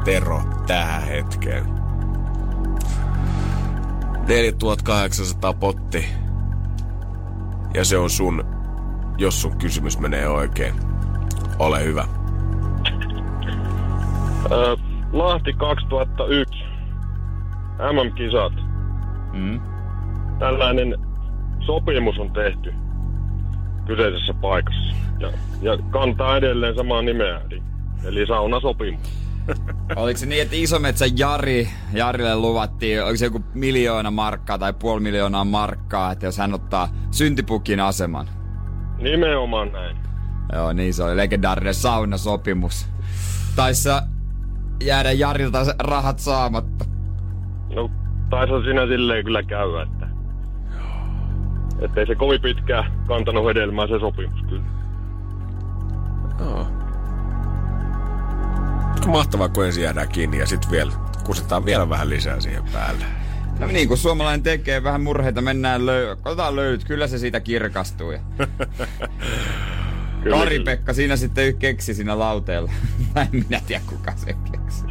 Tero 0.04 0.42
tähän 0.66 1.02
hetkeen. 1.02 1.64
4800 4.28 5.52
potti. 5.52 6.04
Ja 7.74 7.84
se 7.84 7.98
on 7.98 8.10
sun, 8.10 8.44
jos 9.18 9.42
sun 9.42 9.58
kysymys 9.58 9.98
menee 9.98 10.28
oikein. 10.28 10.74
Ole 11.58 11.84
hyvä. 11.84 12.08
Öö, 14.50 14.76
Lahti 15.12 15.52
2001. 15.52 16.65
MM-kisat. 17.78 18.52
Mm. 19.32 19.60
Tällainen 20.38 20.94
sopimus 21.66 22.18
on 22.18 22.32
tehty 22.32 22.74
kyseisessä 23.86 24.34
paikassa. 24.34 24.96
Ja, 25.18 25.32
ja 25.62 25.78
kantaa 25.90 26.36
edelleen 26.36 26.76
samaa 26.76 27.02
nimeä, 27.02 27.40
eli, 27.50 27.62
eli 28.04 28.26
saunasopimus. 28.26 29.26
Oliko 29.96 30.18
se 30.18 30.26
niin, 30.26 30.42
että 30.42 30.56
Isometsän 30.56 31.18
Jari, 31.18 31.68
Jarille 31.92 32.36
luvattiin, 32.36 33.04
oliko 33.04 33.16
se 33.16 33.24
joku 33.24 33.44
miljoona 33.54 34.10
markkaa 34.10 34.58
tai 34.58 34.72
puoli 34.72 35.00
miljoonaa 35.00 35.44
markkaa, 35.44 36.12
että 36.12 36.26
jos 36.26 36.38
hän 36.38 36.54
ottaa 36.54 36.88
syntipukin 37.10 37.80
aseman. 37.80 38.28
Nimenomaan 38.98 39.72
näin. 39.72 39.96
Joo, 40.52 40.72
niin 40.72 40.94
se 40.94 41.02
oli 41.02 41.16
legendaarinen 41.16 41.74
saunasopimus. 41.74 42.86
Taisi 43.56 43.88
jäädä 44.84 45.12
Jarilta 45.12 45.58
rahat 45.78 46.18
saamatta. 46.18 46.84
Taisi 48.30 48.52
siinä 48.64 48.86
silleen 48.86 49.24
kyllä 49.24 49.42
käydä, 49.42 49.82
että... 49.82 50.06
Että 51.80 52.00
ei 52.00 52.06
se 52.06 52.14
kovin 52.14 52.40
pitkään 52.40 52.92
kantanut 53.06 53.46
hedelmää 53.46 53.86
se 53.86 53.98
sopimus 53.98 54.40
kyllä. 54.48 54.62
Joo. 56.40 56.66
Mahtavaa, 59.06 59.48
kun 59.48 59.66
ensin 59.66 59.82
jäädään 59.82 60.08
kiinni 60.08 60.38
ja 60.38 60.46
sitten 60.46 60.70
vielä 60.70 60.92
kusetaan 61.24 61.64
vielä 61.64 61.88
vähän 61.88 62.08
lisää 62.08 62.40
siihen 62.40 62.64
päälle. 62.72 63.04
No 63.58 63.66
niin 63.66 63.88
kuin 63.88 63.98
suomalainen 63.98 64.42
tekee, 64.42 64.82
vähän 64.82 65.00
murheita 65.00 65.42
mennään 65.42 65.86
löy... 65.86 66.10
Otetaan 66.10 66.56
löyt, 66.56 66.84
kyllä 66.84 67.06
se 67.06 67.18
siitä 67.18 67.40
kirkastuu. 67.40 68.10
Ja... 68.10 68.20
Kari-Pekka 70.30 70.92
siinä 70.92 71.16
sitten 71.16 71.56
keksi 71.56 71.94
siinä 71.94 72.18
lauteella. 72.18 72.72
Mä 73.14 73.22
en 73.22 73.28
minä 73.32 73.60
tiedä 73.66 73.82
kuka 73.86 74.12
se 74.16 74.36
keksi. 74.52 74.85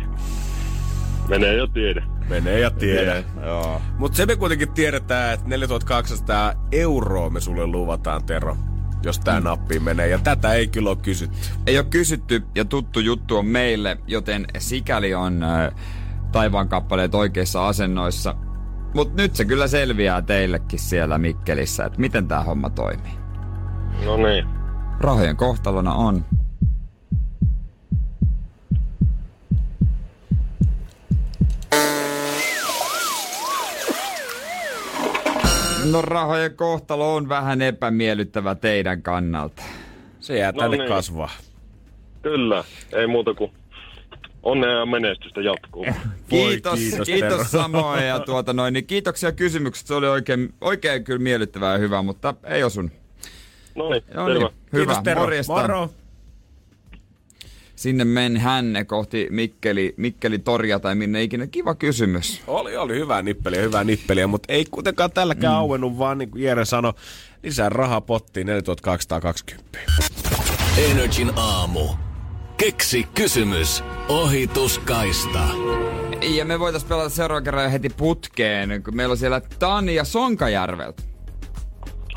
Menee 1.30 1.54
jo 1.56 1.68
tiedä. 1.68 2.06
Menee 2.30 2.60
ja 2.60 2.72
tiedä. 2.72 3.24
Joo. 3.46 3.82
Mutta 3.98 4.18
se 4.18 4.26
me 4.26 4.36
kuitenkin 4.36 4.74
tiedetään, 4.74 5.34
että 5.34 5.50
4200 5.50 6.54
euroa 6.72 7.30
me 7.30 7.42
sulle 7.42 7.68
luvataan, 7.68 8.24
Tero, 8.24 8.58
jos 9.04 9.20
tää 9.20 9.40
mm. 9.40 9.44
nappi 9.44 9.80
menee. 9.80 10.08
Ja 10.08 10.20
tätä 10.20 10.54
ei 10.54 10.68
kyllä 10.68 10.90
ole 10.90 10.98
kysytty. 11.02 11.38
Ei 11.68 11.78
ole 11.78 11.86
kysytty 11.90 12.44
ja 12.56 12.66
tuttu 12.66 13.00
juttu 13.00 13.38
on 13.38 13.46
meille, 13.46 13.98
joten 14.08 14.46
sikäli 14.58 15.14
on 15.14 15.44
äh, 15.44 15.72
taivaan 16.32 16.70
kappaleet 16.70 17.16
oikeissa 17.16 17.68
asennoissa. 17.68 18.36
Mutta 18.94 19.22
nyt 19.22 19.36
se 19.36 19.46
kyllä 19.46 19.68
selviää 19.68 20.22
teillekin 20.22 20.80
siellä 20.80 21.18
Mikkelissä, 21.18 21.86
että 21.86 22.00
miten 22.02 22.28
tämä 22.28 22.44
homma 22.44 22.70
toimii. 22.70 23.14
No 24.06 24.18
niin. 24.18 24.46
Rahojen 25.00 25.38
kohtalona 25.38 25.94
on 25.94 26.26
No 35.92 36.02
rahojen 36.02 36.56
kohtalo 36.56 37.16
on 37.16 37.30
vähän 37.30 37.62
epämiellyttävä 37.62 38.56
teidän 38.56 39.02
kannalta. 39.02 39.64
Se 40.20 40.38
jää 40.38 40.52
No 40.52 40.60
tänne 40.60 40.78
niin. 40.78 40.90
kasvaa. 40.90 41.30
Kyllä, 42.22 42.64
ei 42.94 43.08
muuta 43.08 43.34
kuin 43.34 43.52
onnea 44.44 44.72
ja 44.80 44.86
menestystä 44.86 45.42
jatkuu. 45.42 45.86
Kiitos, 46.30 46.80
kiitos, 46.80 47.06
kiitos 47.06 47.52
samoin. 47.52 48.06
Ja 48.08 48.20
tuota 48.20 48.54
noin, 48.54 48.74
niin 48.74 48.86
kiitoksia 48.86 49.32
kysymyksestä. 49.32 49.88
Se 49.88 49.94
oli 49.94 50.08
oikein, 50.08 50.54
oikein 50.62 51.04
kyllä 51.04 51.20
miellyttävää 51.20 51.72
ja 51.72 51.78
hyvää, 51.78 52.02
mutta 52.02 52.34
ei 52.44 52.64
osun. 52.64 52.92
No 53.76 53.90
niin, 53.90 54.04
Joo 54.14 54.28
niin, 54.28 54.38
hyvä. 54.38 54.50
Kiitos 54.72 54.98
Tero. 55.04 55.22
Morjesta. 55.22 55.54
Moro. 55.54 55.90
Sinne 57.76 58.06
meni 58.06 58.40
hänne 58.40 58.86
kohti 58.86 59.28
Mikkeli, 59.32 59.94
Mikkeli 59.98 60.40
toria 60.40 60.80
tai 60.80 60.96
minne 60.96 61.24
ikinä. 61.24 61.48
Kiva 61.48 61.76
kysymys. 61.76 62.42
Oli, 62.48 62.78
oli 62.78 62.96
hyvää 62.96 63.22
nippeliä, 63.22 63.62
hyvää 63.62 63.84
nippeliä, 63.84 64.28
mutta 64.28 64.54
ei 64.54 64.66
kuitenkaan 64.72 65.12
tälläkään 65.12 65.54
mm. 65.54 65.58
auennut, 65.58 65.98
vaan 65.98 66.18
niin 66.18 66.32
kuin 66.32 66.44
Jere 66.44 66.66
sanoi, 66.66 66.94
lisää 67.44 67.70
rahaa 67.70 68.02
pottiin 68.02 68.48
4220. 68.48 69.80
Energin 70.92 71.32
aamu. 71.36 71.88
Keksi 72.58 73.08
kysymys. 73.16 73.84
Ohituskaista. 74.10 75.48
Ja 76.22 76.46
me 76.46 76.60
voitais 76.60 76.84
pelata 76.84 77.10
seuraavan 77.10 77.44
kerran 77.44 77.72
heti 77.72 77.90
putkeen, 77.90 78.84
kun 78.84 78.96
meillä 78.96 79.12
on 79.12 79.18
siellä 79.18 79.42
Tanja 79.60 80.04
Sonkajärveltä. 80.04 81.04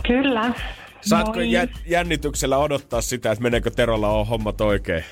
Kyllä. 0.07 0.55
Saatko 1.01 1.35
Moi. 1.35 1.53
jä, 1.53 1.69
jännityksellä 1.87 2.59
odottaa 2.59 3.01
sitä, 3.01 3.33
että 3.33 3.43
meneekö 3.43 3.71
Terolla 3.71 4.09
on 4.09 4.27
hommat 4.27 4.61
oikein? 4.61 5.05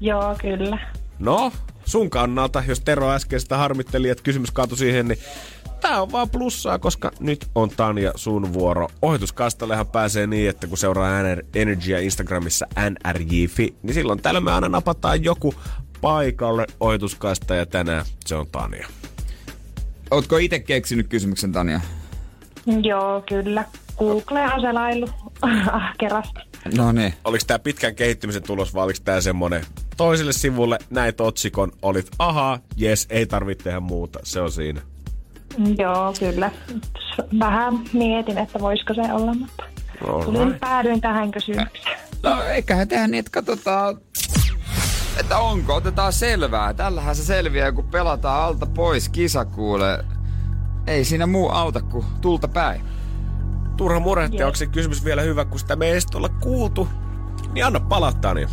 Joo, 0.00 0.36
kyllä. 0.40 0.78
No, 1.18 1.52
sun 1.84 2.10
kannalta, 2.10 2.62
jos 2.68 2.80
Tero 2.80 3.10
äsken 3.10 3.40
sitä 3.40 3.56
harmitteli, 3.56 4.08
että 4.08 4.24
kysymys 4.24 4.50
kaatui 4.50 4.78
siihen, 4.78 5.08
niin 5.08 5.18
tää 5.80 6.02
on 6.02 6.12
vaan 6.12 6.30
plussaa, 6.30 6.78
koska 6.78 7.10
nyt 7.20 7.46
on 7.54 7.70
Tanja 7.70 8.12
sun 8.16 8.52
vuoro. 8.52 8.88
Ohituskastallehan 9.02 9.86
pääsee 9.86 10.26
niin, 10.26 10.48
että 10.48 10.66
kun 10.66 10.78
seuraa 10.78 11.22
NR 11.22 11.42
Energia 11.54 11.98
Instagramissa 11.98 12.66
nrj.fi, 12.90 13.74
niin 13.82 13.94
silloin 13.94 14.22
täällä 14.22 14.40
me 14.40 14.52
aina 14.52 14.68
napataan 14.68 15.24
joku 15.24 15.54
paikalle 16.00 16.66
ohituskasta 16.80 17.54
ja 17.54 17.66
tänään 17.66 18.04
se 18.26 18.34
on 18.34 18.46
Tanja. 18.46 18.86
Ootko 20.10 20.36
itse 20.36 20.58
keksinyt 20.58 21.08
kysymyksen, 21.08 21.52
Tanja? 21.52 21.80
Joo, 22.82 23.22
kyllä. 23.28 23.64
Google 23.98 24.54
on 24.54 24.60
selaillut 24.60 25.10
ahkerasti. 25.72 26.40
No 26.76 26.92
niin. 26.92 27.14
Oliko 27.24 27.44
tää 27.46 27.58
pitkän 27.58 27.94
kehittymisen 27.94 28.42
tulos 28.42 28.74
vai 28.74 28.84
oliko 28.84 28.98
tää 29.04 29.20
semmonen 29.20 29.64
toiselle 29.96 30.32
sivulle 30.32 30.78
näit 30.90 31.20
otsikon, 31.20 31.72
olit 31.82 32.08
ahaa, 32.18 32.58
jes, 32.76 33.06
ei 33.10 33.26
tarvitse 33.26 33.64
tehdä 33.64 33.80
muuta, 33.80 34.18
se 34.22 34.40
on 34.40 34.52
siinä. 34.52 34.80
Joo, 35.78 36.14
kyllä. 36.18 36.50
Vähän 37.38 37.74
mietin, 37.92 38.38
että 38.38 38.60
voisiko 38.60 38.94
se 38.94 39.12
olla, 39.12 39.34
mutta 39.34 39.64
tulin, 40.24 40.54
päädyin 40.60 41.00
tähän 41.00 41.30
kysymykseen. 41.30 41.98
No 42.22 42.42
eiköhän 42.42 42.88
tehdä 42.88 43.06
niin, 43.06 43.18
että 43.18 43.30
katsotaan, 43.30 43.98
että 45.20 45.38
onko, 45.38 45.74
otetaan 45.74 46.12
selvää. 46.12 46.74
Tällähän 46.74 47.16
se 47.16 47.24
selviää, 47.24 47.72
kun 47.72 47.84
pelataan 47.84 48.42
alta 48.42 48.66
pois 48.66 49.08
kisa 49.08 49.44
kuule. 49.44 50.04
Ei 50.86 51.04
siinä 51.04 51.26
muu 51.26 51.48
auta 51.48 51.80
kuin 51.82 52.04
tulta 52.20 52.48
päin. 52.48 52.80
Turha 53.78 54.00
murehtia, 54.00 54.46
onko 54.46 54.56
se 54.56 54.66
kysymys 54.66 55.04
vielä 55.04 55.22
hyvä, 55.22 55.44
kun 55.44 55.58
sitä 55.58 55.76
me 55.76 55.84
ei 55.86 55.92
edes 55.92 56.06
olla 56.14 56.28
kuultu. 56.28 56.88
Niin 57.52 57.66
anna 57.66 57.80
palata, 57.80 58.34
niin. 58.34 58.48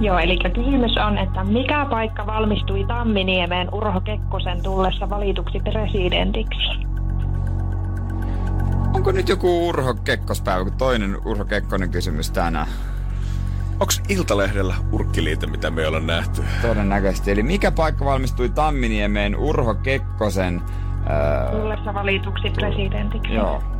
Joo, 0.00 0.18
eli 0.18 0.38
kysymys 0.54 0.96
on, 1.06 1.18
että 1.18 1.44
mikä 1.44 1.86
paikka 1.90 2.26
valmistui 2.26 2.84
Tamminiemeen 2.84 3.74
Urho 3.74 4.00
Kekkosen 4.00 4.62
tullessa 4.62 5.10
valituksi 5.10 5.60
presidentiksi? 5.60 6.86
Onko 8.94 9.12
nyt 9.12 9.28
joku 9.28 9.68
Urho 9.68 9.94
Kekkospäivä, 9.94 10.64
kun 10.64 10.72
toinen 10.72 11.16
Urho 11.24 11.44
Kekkonen 11.44 11.90
kysymys 11.90 12.30
tänään? 12.30 12.66
Onks 13.80 14.02
Iltalehdellä 14.08 14.74
urkkiliite, 14.92 15.46
mitä 15.46 15.70
me 15.70 15.86
ollaan 15.86 16.06
nähty? 16.06 16.44
Todennäköisesti. 16.62 17.30
Eli 17.30 17.42
mikä 17.42 17.70
paikka 17.70 18.04
valmistui 18.04 18.48
Tamminiemeen 18.48 19.36
Urho 19.36 19.74
Kekkosen... 19.74 20.62
Öö, 21.10 21.60
Tullessa 21.60 21.94
valituksi 21.94 22.50
presidentiksi. 22.50 23.34
joo. 23.34 23.73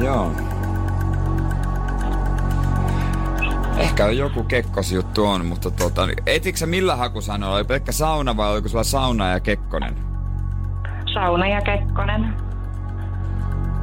Joo. 0.00 0.32
Ehkä 3.76 4.04
on 4.04 4.16
joku 4.16 4.44
kekkosjuttu 4.44 5.24
on, 5.24 5.46
mutta 5.46 5.70
tota, 5.70 6.08
etikö 6.26 6.58
sä 6.58 6.66
millä 6.66 6.96
hakusanoilla? 6.96 7.56
Oli 7.56 7.64
pelkkä 7.64 7.92
sauna 7.92 8.36
vai 8.36 8.52
oliko 8.52 8.68
sulla 8.68 8.84
sauna 8.84 9.30
ja 9.30 9.40
Kekkonen? 9.40 9.94
Sauna 11.14 11.46
ja 11.48 11.60
Kekkonen. 11.60 12.34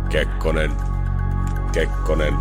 Kekkonen. 0.09 0.72
Kekkonen. 1.74 2.34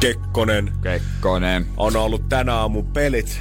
Kekkonen. 0.00 0.72
Kekkonen. 0.82 1.66
On 1.76 1.96
ollut 1.96 2.28
tänä 2.28 2.54
aamun 2.54 2.86
pelit. 2.86 3.40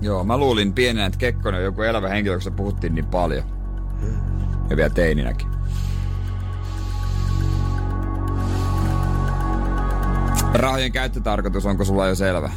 Joo, 0.00 0.24
mä 0.24 0.36
luulin 0.36 0.72
pienenä, 0.72 1.06
että 1.06 1.18
Kekkonen 1.18 1.58
on 1.58 1.64
joku 1.64 1.82
elävä 1.82 2.08
henkilö, 2.08 2.34
koska 2.34 2.50
puhuttiin 2.50 2.94
niin 2.94 3.06
paljon. 3.06 3.44
Ja 4.70 4.76
vielä 4.76 4.90
teininäkin. 4.90 5.55
Rahojen 10.54 10.92
käyttötarkoitus, 10.92 11.66
onko 11.66 11.84
sulla 11.84 12.06
jo 12.06 12.14
selvä? 12.14 12.50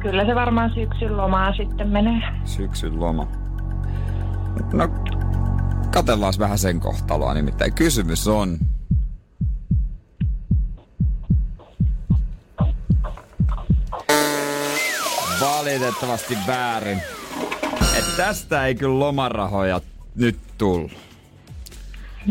Kyllä 0.00 0.26
se 0.26 0.34
varmaan 0.34 0.70
syksyn 0.74 1.16
lomaa 1.16 1.52
sitten 1.52 1.88
menee. 1.88 2.22
Syksyn 2.44 3.00
loma. 3.00 3.28
No, 4.72 4.88
katellaan 5.90 6.32
vähän 6.38 6.58
sen 6.58 6.80
kohtaloa. 6.80 7.34
Nimittäin 7.34 7.72
kysymys 7.72 8.28
on... 8.28 8.58
Valitettavasti 15.40 16.38
väärin. 16.46 17.02
Et 17.98 18.16
tästä 18.16 18.66
ei 18.66 18.74
kyllä 18.74 18.98
lomarahoja 18.98 19.80
nyt 20.14 20.38
tullut. 20.58 21.05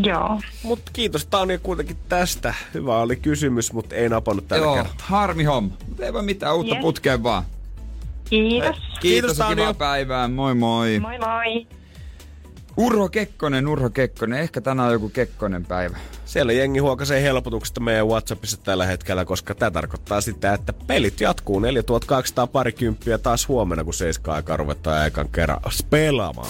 Joo. 0.03 0.41
Mut 0.63 0.79
kiitos 0.93 1.25
Tanja 1.25 1.59
kuitenkin 1.59 1.97
tästä. 2.09 2.53
Hyvä 2.73 2.97
oli 2.97 3.15
kysymys, 3.15 3.73
mutta 3.73 3.95
ei 3.95 4.09
napannut 4.09 4.47
tällä 4.47 4.65
Joo, 4.65 4.75
kertaa. 4.75 4.95
harmi 4.99 5.43
homma. 5.43 5.73
Mut 5.89 5.99
ei 5.99 6.13
voi 6.13 6.23
mitään 6.23 6.55
uutta 6.55 6.75
Yes. 6.75 6.81
putkeen 6.81 7.23
vaan. 7.23 7.43
Kiitos. 8.29 8.75
Kiitos, 8.99 9.37
ja 9.37 9.45
Tanja. 9.45 9.55
kivaa 9.55 9.73
päivää. 9.73 10.27
Moi 10.27 10.55
moi. 10.55 10.99
Moi 10.99 11.17
moi. 11.17 11.67
Urho 12.77 13.09
Kekkonen, 13.09 13.67
Urho 13.67 13.89
Kekkonen. 13.89 14.39
Ehkä 14.39 14.61
tänään 14.61 14.87
on 14.87 14.93
joku 14.93 15.09
Kekkonen 15.09 15.65
päivä. 15.65 15.97
Siellä 16.25 16.53
jengi 16.53 16.79
huokasee 16.79 17.21
helpotuksesta 17.21 17.81
meidän 17.81 18.07
Whatsappissa 18.07 18.57
tällä 18.57 18.85
hetkellä, 18.85 19.25
koska 19.25 19.55
tämä 19.55 19.71
tarkoittaa 19.71 20.21
sitä, 20.21 20.53
että 20.53 20.73
pelit 20.73 21.21
jatkuu 21.21 21.59
4200 21.59 22.47
parikymppiä 22.47 23.17
taas 23.17 23.47
huomenna, 23.47 23.83
kun 23.83 23.93
7 23.93 24.35
aikaa 24.35 24.57
ruvetaan 24.57 25.07
ekan 25.07 25.29
kerran 25.29 25.59
pelaamaan. 25.89 26.49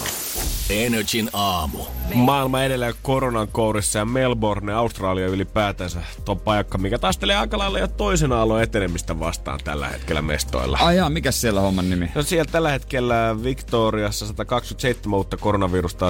Energin 0.70 1.30
aamu. 1.32 1.78
Maailma 2.14 2.62
edelleen 2.62 2.94
koronan 3.02 3.48
kourissa 3.48 3.98
ja 3.98 4.04
Melbourne, 4.04 4.72
Australia 4.72 5.26
ylipäätänsä 5.26 6.00
ton 6.24 6.40
paikka, 6.40 6.78
mikä 6.78 6.98
taistelee 6.98 7.36
aika 7.36 7.58
lailla 7.58 7.78
jo 7.78 7.88
toisen 7.88 8.32
aallon 8.32 8.62
etenemistä 8.62 9.20
vastaan 9.20 9.60
tällä 9.64 9.88
hetkellä 9.88 10.22
mestoilla. 10.22 10.78
Ai 10.82 10.96
jaa, 10.96 11.10
mikä 11.10 11.30
siellä 11.30 11.60
homman 11.60 11.90
nimi? 11.90 12.10
No 12.14 12.22
siellä 12.22 12.52
tällä 12.52 12.70
hetkellä 12.70 13.36
Victoriassa 13.42 14.26
127 14.26 15.18
uutta 15.18 15.36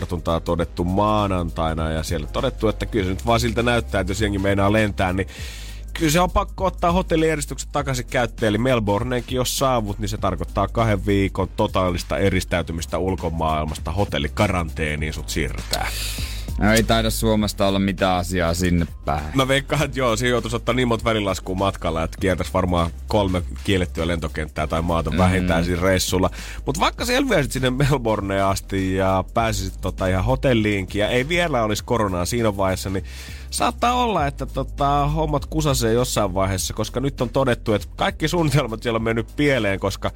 koronavirustartuntaa 0.06 0.40
todettu 0.40 0.84
maanantaina 0.84 1.90
ja 1.90 2.02
siellä 2.02 2.26
todettu, 2.26 2.68
että 2.68 2.86
kyllä 2.86 3.04
se 3.04 3.10
nyt 3.10 3.26
vaan 3.26 3.40
siltä 3.40 3.62
näyttää, 3.62 4.00
että 4.00 4.10
jos 4.10 4.20
jengi 4.20 4.38
meinaa 4.38 4.72
lentää, 4.72 5.12
niin 5.12 5.28
kyllä 5.94 6.12
se 6.12 6.20
on 6.20 6.30
pakko 6.30 6.64
ottaa 6.64 6.92
hotellieristykset 6.92 7.68
takaisin 7.72 8.06
käyttöön. 8.06 8.48
Eli 8.48 8.58
Melbourneenkin 8.58 9.36
jos 9.36 9.58
saavut, 9.58 9.98
niin 9.98 10.08
se 10.08 10.16
tarkoittaa 10.16 10.68
kahden 10.68 11.06
viikon 11.06 11.48
totaalista 11.56 12.18
eristäytymistä 12.18 12.98
ulkomaailmasta. 12.98 13.92
Hotellikaranteeniin 13.92 15.12
sut 15.12 15.28
siirretään. 15.28 15.86
No 16.58 16.72
ei 16.72 16.82
taida 16.82 17.10
Suomesta 17.10 17.66
olla 17.66 17.78
mitään 17.78 18.16
asiaa 18.16 18.54
sinne 18.54 18.86
päin. 19.04 19.24
Mä 19.34 19.48
veikkaan, 19.48 19.82
että 19.82 19.98
joo, 19.98 20.16
siinä 20.16 20.30
joutuisi 20.30 20.56
ottaa 20.56 20.74
niin 20.74 20.88
monta 20.88 21.04
välilaskua 21.04 21.54
matkalla, 21.54 22.02
että 22.02 22.18
kiertäisi 22.20 22.52
varmaan 22.52 22.90
kolme 23.08 23.42
kiellettyä 23.64 24.06
lentokenttää 24.06 24.66
tai 24.66 24.82
maata 24.82 25.10
mm. 25.10 25.18
vähintään 25.18 25.64
siinä 25.64 25.82
reissulla. 25.82 26.30
Mutta 26.66 26.80
vaikka 26.80 27.04
selviäisit 27.04 27.52
sinne 27.52 27.70
Melbourneen 27.70 28.44
asti 28.44 28.94
ja 28.94 29.24
pääsisit 29.34 29.80
tota 29.80 30.06
ihan 30.06 30.24
hotelliinkin 30.24 31.00
ja 31.00 31.08
ei 31.08 31.28
vielä 31.28 31.62
olisi 31.62 31.84
koronaa 31.84 32.24
siinä 32.24 32.56
vaiheessa, 32.56 32.90
niin 32.90 33.04
saattaa 33.50 33.94
olla, 33.94 34.26
että 34.26 34.46
tota, 34.46 35.06
hommat 35.06 35.46
kusasee 35.46 35.92
jossain 35.92 36.34
vaiheessa, 36.34 36.74
koska 36.74 37.00
nyt 37.00 37.20
on 37.20 37.30
todettu, 37.30 37.72
että 37.72 37.88
kaikki 37.96 38.28
suunnitelmat 38.28 38.82
siellä 38.82 38.96
on 38.96 39.02
mennyt 39.02 39.36
pieleen, 39.36 39.80
koska 39.80 40.10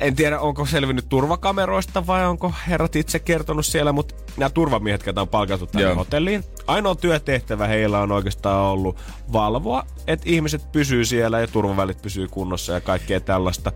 en 0.00 0.16
tiedä, 0.16 0.40
onko 0.40 0.66
selvinnyt 0.66 1.08
turvakameroista 1.08 2.06
vai 2.06 2.26
onko 2.26 2.52
herrat 2.68 2.96
itse 2.96 3.18
kertonut 3.18 3.66
siellä, 3.66 3.92
mutta 3.92 4.14
nämä 4.36 4.50
turvamiehet, 4.50 5.02
ketä 5.02 5.20
on 5.20 5.28
palkattu 5.28 5.66
tänne 5.66 5.82
Joo. 5.82 5.94
hotelliin, 5.94 6.44
ainoa 6.66 6.94
työtehtävä 6.94 7.66
heillä 7.66 8.00
on 8.00 8.12
oikeastaan 8.12 8.62
ollut 8.62 8.98
valvoa, 9.32 9.86
että 10.06 10.30
ihmiset 10.30 10.72
pysyy 10.72 11.04
siellä 11.04 11.40
ja 11.40 11.46
turvavälit 11.46 12.02
pysyy 12.02 12.28
kunnossa 12.28 12.72
ja 12.72 12.80
kaikkea 12.80 13.20
tällaista. 13.20 13.72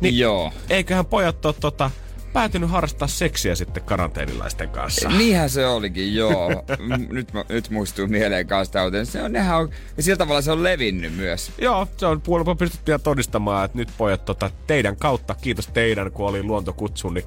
Niin, 0.00 0.18
Joo. 0.18 0.52
Eiköhän 0.70 1.06
pojat 1.06 1.46
ole 1.46 1.54
tota, 1.60 1.90
päätynyt 2.36 2.70
harrastaa 2.70 3.08
seksiä 3.08 3.54
sitten 3.54 3.82
karanteenilaisten 3.82 4.68
kanssa. 4.68 5.08
Niinhän 5.08 5.50
se 5.50 5.66
olikin, 5.66 6.14
joo. 6.14 6.64
Nyt, 7.08 7.32
mä- 7.32 7.44
nyt 7.48 7.70
muistuu 7.70 8.06
mieleen 8.06 8.46
kanssa. 8.46 8.78
Se 9.04 9.22
on, 9.22 9.32
nehän 9.32 9.56
on, 9.56 9.70
ja 9.96 10.02
sillä 10.02 10.16
tavalla 10.16 10.42
se 10.42 10.52
on 10.52 10.62
levinnyt 10.62 11.16
myös. 11.16 11.52
Joo, 11.58 11.88
se 11.96 12.06
on 12.06 12.20
puolella 12.20 12.54
pystytty 12.54 12.90
ihan 12.90 13.00
todistamaan, 13.00 13.64
että 13.64 13.78
nyt 13.78 13.88
pojat 13.98 14.24
tota, 14.24 14.50
teidän 14.66 14.96
kautta, 14.96 15.34
kiitos 15.34 15.66
teidän, 15.66 16.12
kun 16.12 16.28
oli 16.28 16.42
luontokutsu, 16.42 17.10
niin 17.10 17.24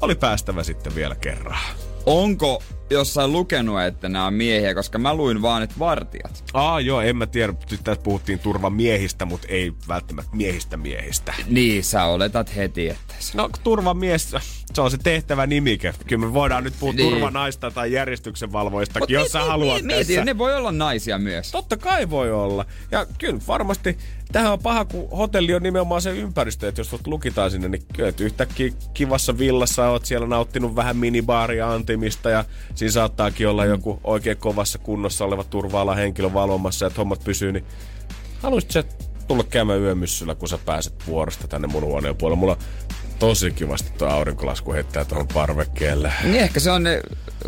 oli 0.00 0.14
päästävä 0.14 0.62
sitten 0.62 0.94
vielä 0.94 1.14
kerran. 1.14 1.58
Onko 2.08 2.62
jossain 2.90 3.32
lukenut, 3.32 3.82
että 3.82 4.08
nämä 4.08 4.26
on 4.26 4.34
miehiä, 4.34 4.74
koska 4.74 4.98
mä 4.98 5.14
luin 5.14 5.42
vaan, 5.42 5.62
että 5.62 5.76
vartijat. 5.78 6.44
Aa 6.54 6.80
joo, 6.80 7.00
en 7.00 7.16
mä 7.16 7.26
tiedä, 7.26 7.54
nyt 7.70 7.80
tässä 7.84 8.02
puhuttiin 8.02 8.38
turvamiehistä, 8.38 9.24
mutta 9.24 9.46
ei 9.50 9.72
välttämättä 9.88 10.36
miehistä 10.36 10.76
miehistä. 10.76 11.34
Niin, 11.46 11.84
sä 11.84 12.04
oletat 12.04 12.56
heti, 12.56 12.88
että 12.88 13.14
se... 13.18 13.36
No 13.36 13.50
turvamies, 13.62 14.34
se 14.74 14.80
on 14.80 14.90
se 14.90 14.98
tehtävä 15.02 15.46
nimike. 15.46 15.94
Kyllä 16.06 16.26
me 16.26 16.34
voidaan 16.34 16.64
nyt 16.64 16.74
puhua 16.80 16.94
Niin. 16.94 17.10
turvanaista 17.10 17.70
tai 17.70 17.92
järjestyksenvalvoistakin, 17.92 19.14
jos 19.14 19.32
sä 19.32 19.40
haluat 19.44 19.82
mieti, 19.82 20.04
tässä. 20.14 20.24
ne 20.24 20.38
voi 20.38 20.56
olla 20.56 20.72
naisia 20.72 21.18
myös. 21.18 21.50
Totta 21.50 21.76
kai 21.76 22.10
voi 22.10 22.32
olla. 22.32 22.64
Ja 22.90 23.06
kyllä 23.18 23.40
varmasti 23.48 23.98
tähän 24.32 24.52
on 24.52 24.58
paha, 24.58 24.84
kun 24.84 25.10
hotelli 25.10 25.54
on 25.54 25.62
nimenomaan 25.62 26.02
se 26.02 26.10
ympäristö, 26.10 26.68
että 26.68 26.80
jos 26.80 26.90
sut 26.90 27.06
lukitaan 27.06 27.50
sinne, 27.50 27.68
niin 27.68 27.82
kyllä 27.94 28.08
että 28.08 28.24
yhtäkkiä 28.24 28.72
kivassa 28.94 29.38
villassa 29.38 29.88
oot 29.88 30.04
siellä 30.04 30.26
nauttinut 30.26 30.76
vähän 30.76 30.96
minibaaria 30.96 31.72
antimista 31.72 32.30
ja 32.30 32.44
siinä 32.74 32.92
saattaakin 32.92 33.48
olla 33.48 33.64
joku 33.64 34.00
oikein 34.04 34.36
kovassa 34.36 34.78
kunnossa 34.78 35.24
oleva 35.24 35.44
turvaala 35.44 35.94
henkilö 35.94 36.32
valvomassa, 36.32 36.86
että 36.86 37.00
hommat 37.00 37.24
pysyy, 37.24 37.52
niin 37.52 37.64
haluaisit 38.42 38.70
sä 38.70 38.84
tulla 39.28 39.44
käymään 39.44 39.80
yömyssyllä, 39.80 40.34
kun 40.34 40.48
sä 40.48 40.58
pääset 40.58 41.06
vuorosta 41.06 41.48
tänne 41.48 41.68
mun 41.68 41.84
huoneen 41.84 42.16
puolelle. 42.16 42.40
Mulla 42.40 42.52
on 42.52 42.58
tosi 43.18 43.50
kivasti 43.50 43.90
tuo 43.98 44.08
aurinkolasku 44.08 44.72
heittää 44.72 45.04
tuohon 45.04 45.28
parvekkeelle. 45.28 46.12
Niin 46.22 46.42
ehkä 46.42 46.60
se 46.60 46.70
on 46.70 46.82
ne, 46.82 47.00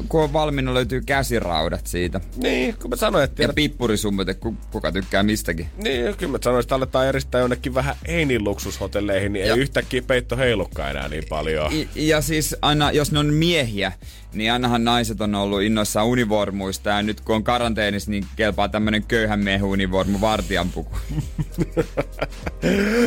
kun 0.09 0.23
on 0.23 0.33
valmiina 0.33 0.75
löytyy 0.75 1.01
käsiraudat 1.07 1.87
siitä. 1.87 2.21
Niin, 2.37 2.77
kun 2.77 2.91
mä 2.91 2.97
sanoin, 2.97 3.25
että... 3.25 3.43
Ja 3.43 3.53
pippurisummut, 3.53 4.29
että 4.29 4.41
ku- 4.43 4.57
kuka 4.71 4.93
tykkää 4.93 5.23
mistäkin. 5.23 5.67
Niin, 5.85 6.17
kyllä 6.17 6.33
mä 6.33 6.39
sanoin, 6.45 6.61
että 6.61 6.75
aletaan 6.75 7.07
eristää 7.07 7.41
jonnekin 7.41 7.75
vähän 7.75 7.95
heinin 8.09 8.45
luksushotelleihin, 8.45 9.33
niin 9.33 9.47
Ja- 9.47 9.55
ei 9.55 9.61
yhtäkkiä 9.61 10.03
peitto 10.03 10.37
heilukkaan 10.37 10.91
enää 10.91 11.09
niin 11.09 11.25
paljon. 11.29 11.73
I- 11.73 11.89
Ja 11.95 12.21
siis 12.21 12.57
aina, 12.63 12.91
jos 12.93 13.13
ne 13.13 13.19
on 13.19 13.35
miehiä, 13.35 13.93
niin 14.35 14.53
ainahan 14.53 14.85
naiset 14.85 15.21
on 15.21 15.35
ollut 15.35 15.63
innoissaan 15.63 16.07
univormuista 16.07 16.91
ja 16.91 17.03
nyt 17.03 17.21
kun 17.21 17.35
on 17.37 17.45
karanteenissa, 17.45 18.11
niin 18.11 18.25
kelpaa 18.37 18.69
tämmönen 18.69 19.03
köyhän 19.05 19.41
miehen 19.41 19.65
univormu 19.67 20.21
vartijanpuku. 20.21 20.97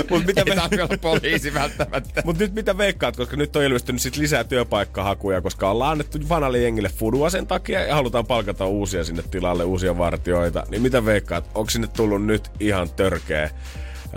Mut 0.09 0.25
mitä 0.25 0.43
Ei 0.47 0.55
tarvitse 0.55 0.83
olla 0.83 0.97
poliisi 1.01 1.53
välttämättä. 1.53 2.21
Mut 2.25 2.39
nyt 2.39 2.53
mitä 2.53 2.77
veikkaat, 2.77 3.17
koska 3.17 3.37
nyt 3.37 3.55
on 3.55 3.63
ilmestynyt 3.63 4.01
sit 4.01 4.17
lisää 4.17 4.43
työpaikkahakuja, 4.43 5.41
koska 5.41 5.69
ollaan 5.69 5.91
annettu 5.91 6.19
vanalle 6.29 6.59
jengille 6.59 6.82
fudua 6.89 7.29
sen 7.29 7.47
takia 7.47 7.81
ja 7.81 7.95
halutaan 7.95 8.25
palkata 8.25 8.65
uusia 8.65 9.03
sinne 9.03 9.23
tilalle, 9.31 9.63
uusia 9.63 9.97
vartioita. 9.97 10.63
Niin 10.69 10.81
mitä 10.81 11.05
veikkaat, 11.05 11.49
onko 11.55 11.69
sinne 11.69 11.87
tullut 11.87 12.25
nyt 12.25 12.51
ihan 12.59 12.89
törkeä 12.89 13.49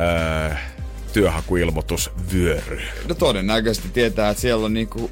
öö, 0.00 0.56
työhakuilmoitusvyöry? 1.12 2.80
No 3.08 3.14
todennäköisesti 3.14 3.88
tietää, 3.88 4.30
että 4.30 4.40
siellä 4.40 4.66
on 4.66 4.74
niinku 4.74 5.10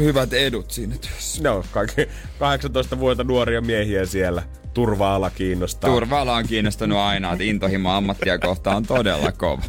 hyvät 0.00 0.32
edut 0.32 0.70
siinä 0.70 0.96
työssä. 1.00 1.42
No, 1.42 1.64
kaikki 1.70 2.08
18 2.38 2.98
vuotta 2.98 3.24
nuoria 3.24 3.60
miehiä 3.60 4.06
siellä. 4.06 4.42
Turva-ala 4.74 5.30
kiinnostaa. 5.30 5.90
Turva 5.90 6.22
on 6.22 6.46
kiinnostanut 6.46 6.98
aina, 6.98 7.32
että 7.32 7.44
intohimo 7.44 7.90
ammattia 7.90 8.38
kohtaan 8.38 8.76
on 8.76 8.86
todella 8.86 9.32
kova. 9.32 9.62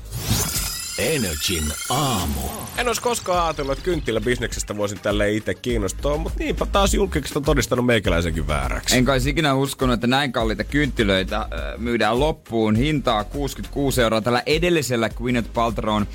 Energin 0.98 1.64
aamu. 1.90 2.42
En 2.78 2.88
olisi 2.88 3.02
koskaan 3.02 3.44
ajatellut, 3.44 3.72
että 3.72 3.86
kynttiläbisneksestä 3.86 4.78
voisin 4.78 5.00
tälle 5.00 5.32
itse 5.32 5.54
kiinnostaa, 5.54 6.18
mutta 6.18 6.40
niinpä 6.40 6.66
taas 6.66 6.94
julkisesti 6.94 7.40
on 7.40 7.44
todistanut 7.44 7.86
meikäläisenkin 7.86 8.48
vääräksi. 8.48 8.98
En 8.98 9.06
kai 9.06 9.20
ikinä 9.26 9.54
uskonut, 9.54 9.94
että 9.94 10.08
näin 10.08 10.32
kalliita 10.32 10.64
kynttilöitä 10.64 11.48
myydään 11.78 12.20
loppuun. 12.20 12.76
Hintaa 12.76 13.24
66 13.24 14.02
euroa 14.02 14.22
tällä 14.22 14.44
edellisellä 14.46 15.10
Gwyneth 15.10 15.54
Paltrown 15.54 16.06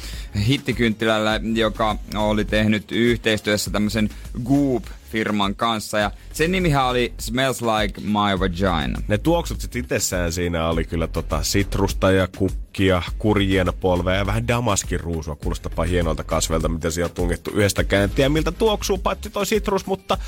hittikynttilällä, 0.46 1.40
joka 1.54 1.96
oli 2.16 2.44
tehnyt 2.44 2.92
yhteistyössä 2.92 3.70
tämmöisen 3.70 4.10
Goop 4.44 4.84
firman 5.12 5.54
kanssa 5.54 5.98
ja 5.98 6.10
sen 6.32 6.52
nimihän 6.52 6.86
oli 6.86 7.12
Smells 7.18 7.62
Like 7.62 8.00
My 8.00 8.40
Vagina. 8.40 9.02
Ne 9.08 9.18
tuoksut 9.18 9.60
sit 9.60 9.76
itsessään 9.76 10.32
siinä 10.32 10.68
oli 10.68 10.84
kyllä 10.84 11.06
tota 11.06 11.42
sitrusta 11.42 12.10
ja 12.10 12.28
kukkia, 12.68 13.02
kurjien 13.18 13.72
polvea 13.80 14.14
ja 14.14 14.26
vähän 14.26 14.48
damaskin 14.48 15.00
ruusua. 15.00 15.36
Kuulostapa 15.36 15.82
hienolta 15.82 16.24
kasvelta, 16.24 16.68
mitä 16.68 16.90
siellä 16.90 17.08
on 17.08 17.14
tungittu 17.14 17.50
yhdestäkään. 17.50 18.04
En 18.04 18.10
tiedä 18.10 18.28
miltä 18.28 18.52
tuoksuu 18.52 18.98
paitsi 18.98 19.30
toi 19.30 19.46
sitrus, 19.46 19.86
mutta 19.86 20.18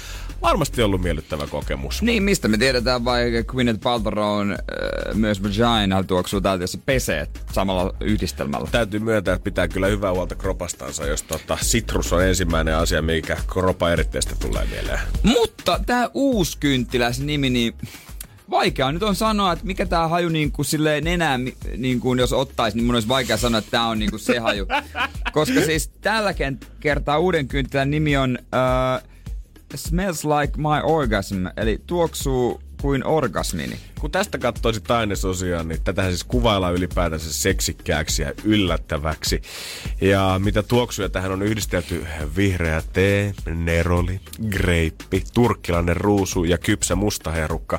varmasti 0.42 0.82
ollut 0.82 1.02
miellyttävä 1.02 1.46
kokemus. 1.46 2.02
Niin, 2.02 2.22
mistä 2.22 2.48
me 2.48 2.58
tiedetään 2.58 3.04
vai 3.04 3.30
Gwyneth 3.46 3.80
Paltrown 3.80 4.50
äh, 4.52 4.58
myös 5.14 5.42
Vagina 5.42 6.04
tuoksuu 6.04 6.40
täältä, 6.40 6.64
jos 6.64 6.72
se 6.72 6.78
pesee 6.86 7.28
samalla 7.52 7.94
yhdistelmällä. 8.00 8.68
Täytyy 8.72 9.00
myöntää, 9.00 9.34
että 9.34 9.44
pitää 9.44 9.68
kyllä 9.68 9.86
hyvää 9.86 10.12
huolta 10.12 10.34
kropastansa, 10.34 11.06
jos 11.06 11.22
tota, 11.22 11.58
sitrus 11.60 12.12
on 12.12 12.24
ensimmäinen 12.24 12.76
asia, 12.76 13.02
mikä 13.02 13.36
kropa 13.52 13.90
eritteestä 13.90 14.34
tulee 14.40 14.66
mieleen. 14.66 15.00
Mutta 15.22 15.80
tää 15.86 16.10
uusi 16.14 16.56
kynttilä, 16.60 17.12
se 17.12 17.24
nimi, 17.24 17.50
niin 17.50 17.74
vaikea 18.50 18.92
nyt 18.92 19.02
on 19.02 19.16
sanoa, 19.16 19.52
että 19.52 19.66
mikä 19.66 19.86
tää 19.86 20.08
haju 20.08 20.28
niin 20.28 20.52
kuin 20.52 20.66
silleen 20.66 21.04
nenää, 21.04 21.38
niin 21.76 22.00
kuin 22.00 22.18
jos 22.18 22.32
ottaisi, 22.32 22.76
niin 22.76 22.86
mun 22.86 22.94
olisi 22.94 23.08
vaikea 23.08 23.36
sanoa, 23.36 23.58
että 23.58 23.70
tää 23.70 23.86
on 23.86 23.98
niin 23.98 24.10
kuin 24.10 24.20
se 24.20 24.38
haju. 24.38 24.66
Koska 25.32 25.60
siis 25.60 25.88
tällä 25.88 26.34
kertaa 26.80 27.18
uuden 27.18 27.48
kynttilän 27.48 27.90
nimi 27.90 28.16
on 28.16 28.38
uh, 28.40 29.08
Smells 29.74 30.24
Like 30.24 30.56
My 30.56 30.80
Orgasm, 30.84 31.46
eli 31.56 31.80
tuoksuu 31.86 32.60
kuin 32.80 33.06
orgasmini. 33.06 33.76
Kun 34.00 34.10
tästä 34.10 34.38
katsoisit 34.38 34.90
ainesosiaan, 34.90 35.68
niin 35.68 35.82
tätä 35.82 36.08
siis 36.08 36.24
kuvaillaan 36.24 36.74
ylipäätänsä 36.74 37.32
seksikkääksi 37.32 38.22
ja 38.22 38.32
yllättäväksi. 38.44 39.42
Ja 40.00 40.40
mitä 40.44 40.62
tuoksuja 40.62 41.08
tähän 41.08 41.32
on 41.32 41.42
yhdistelty 41.42 42.06
vihreä 42.36 42.82
tee, 42.92 43.34
neroli, 43.54 44.20
greippi, 44.50 45.24
turkkilainen 45.34 45.96
ruusu 45.96 46.44
ja 46.44 46.58
kypsä 46.58 46.94
mustaherukka. 46.94 47.78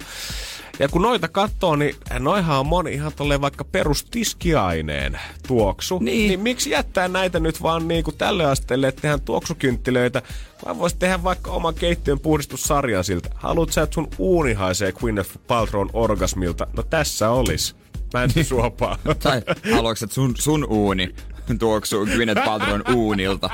Ja 0.80 0.88
kun 0.89 1.01
noita 1.01 1.28
katsoo, 1.28 1.76
niin 1.76 1.95
noihan 2.19 2.59
on 2.59 2.65
moni 2.65 2.93
ihan 2.93 3.11
tolleen 3.15 3.41
vaikka 3.41 3.63
perustiskiaineen 3.63 5.19
tuoksu. 5.47 5.99
Niin. 5.99 6.28
niin 6.28 6.39
miksi 6.39 6.69
jättää 6.69 7.07
näitä 7.07 7.39
nyt 7.39 7.61
vaan 7.61 7.88
niinku 7.88 8.11
tälle 8.11 8.45
asteelle, 8.45 8.88
että 8.88 9.01
tehdään 9.01 9.22
tuoksukynttilöitä, 9.22 10.22
vaan 10.65 10.80
voisi 10.80 10.95
tehdä 10.97 11.24
vaikka 11.24 11.51
oman 11.51 11.76
keittiön 11.76 12.19
puhdistussarjan 12.19 13.03
siltä. 13.03 13.30
Haluat 13.36 13.72
sä, 13.72 13.82
että 13.82 13.93
sun 13.93 14.07
uuni 14.17 14.53
haisee 14.53 14.91
Gwyneth 14.91 15.38
Paltrown 15.47 15.89
orgasmilta? 15.93 16.67
No 16.78 16.84
tässä 16.84 17.30
olis. 17.30 17.76
Mäntysuopaa. 18.13 18.97
Tai 19.24 19.41
haluatko, 19.74 20.05
että 20.05 20.13
sun, 20.13 20.34
sun 20.38 20.65
uuni 20.69 21.15
tuoksuu 21.59 22.05
Gwyneth 22.05 22.45
Paltrown 22.45 22.84
uunilta? 22.95 23.49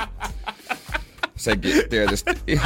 Sekin 1.38 1.72
tietysti. 1.90 2.30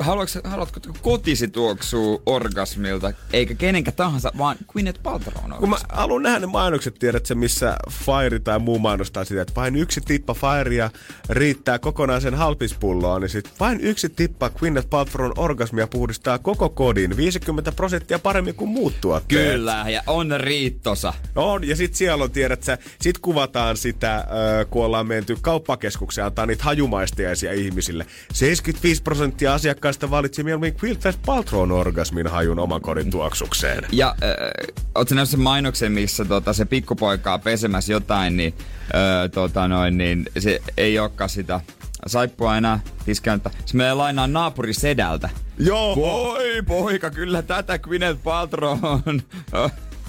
Haluatko, 0.00 0.40
haluatko, 0.44 0.80
kotisi 1.02 1.48
tuoksuu 1.48 2.22
orgasmilta, 2.26 3.12
eikä 3.32 3.54
kenenkä 3.54 3.92
tahansa, 3.92 4.32
vaan 4.38 4.56
Gwyneth 4.72 5.02
Paltrown 5.02 5.54
Kun 5.58 5.68
mä 5.68 5.76
haluan 5.88 6.22
nähdä 6.22 6.38
ne 6.38 6.46
mainokset, 6.46 6.94
tiedät 6.98 7.26
se, 7.26 7.34
missä 7.34 7.76
Fire 7.90 8.38
tai 8.38 8.58
muu 8.58 8.78
mainostaa 8.78 9.24
sitä, 9.24 9.42
että 9.42 9.54
vain 9.56 9.76
yksi 9.76 10.00
tippa 10.00 10.34
Firea 10.34 10.90
riittää 11.28 11.78
kokonaisen 11.78 12.34
halpispulloon, 12.34 13.20
niin 13.20 13.28
sit 13.28 13.50
vain 13.60 13.80
yksi 13.80 14.08
tippa 14.08 14.50
Gwyneth 14.50 14.88
Paltrown 14.90 15.32
orgasmia 15.36 15.86
puhdistaa 15.86 16.38
koko 16.38 16.68
kodin 16.68 17.16
50 17.16 17.72
prosenttia 17.72 18.18
paremmin 18.18 18.54
kuin 18.54 18.70
muut 18.70 19.00
tuotteet. 19.00 19.52
Kyllä, 19.52 19.84
ja 19.88 20.02
on 20.06 20.34
riittosa. 20.38 21.14
On, 21.36 21.68
ja 21.68 21.76
sit 21.76 21.94
siellä 21.94 22.24
on, 22.24 22.30
tiedät 22.30 22.62
sä, 22.62 22.78
sit 23.00 23.18
kuvataan 23.18 23.76
sitä, 23.76 24.26
kun 24.70 24.84
ollaan 24.84 25.06
menty 25.06 25.36
kauppakeskukseen, 25.40 26.26
antaa 26.26 26.46
niitä 26.46 26.64
hajumaistiaisia 26.64 27.51
ihmisille. 27.52 28.06
75 28.32 29.02
prosenttia 29.02 29.54
asiakkaista 29.54 30.10
valitsi 30.10 30.42
mieluummin 30.42 30.74
Gwyneth 30.78 31.18
Paltrown 31.26 31.72
orgasmin 31.72 32.26
hajun 32.26 32.58
oman 32.58 32.80
kodin 32.80 33.10
tuoksukseen. 33.10 33.86
Ja 33.92 34.14
äh, 34.22 34.74
ootko 34.94 35.14
nähnyt 35.14 35.30
sen 35.30 35.40
mainoksen, 35.40 35.92
missä 35.92 36.24
tota, 36.24 36.52
se 36.52 36.64
pikkupoika 36.64 37.34
on 37.34 37.40
pesemässä 37.40 37.92
jotain, 37.92 38.36
niin, 38.36 38.54
äh, 38.80 39.30
tota, 39.30 39.68
noin, 39.68 39.98
niin 39.98 40.26
se 40.38 40.62
ei 40.76 40.98
olekaan 40.98 41.30
sitä 41.30 41.60
saippua 42.06 42.56
enää 42.56 42.80
tiskäntä. 43.04 43.50
Se 43.64 43.76
menee 43.76 43.94
lainaa 43.94 44.26
naapuri 44.26 44.74
sedältä. 44.74 45.30
Joo! 45.58 45.96
Voi 45.96 46.62
poika, 46.62 47.10
kyllä 47.10 47.42
tätä 47.42 47.78
Gwyneth 47.78 48.22
Paltrown 48.22 49.22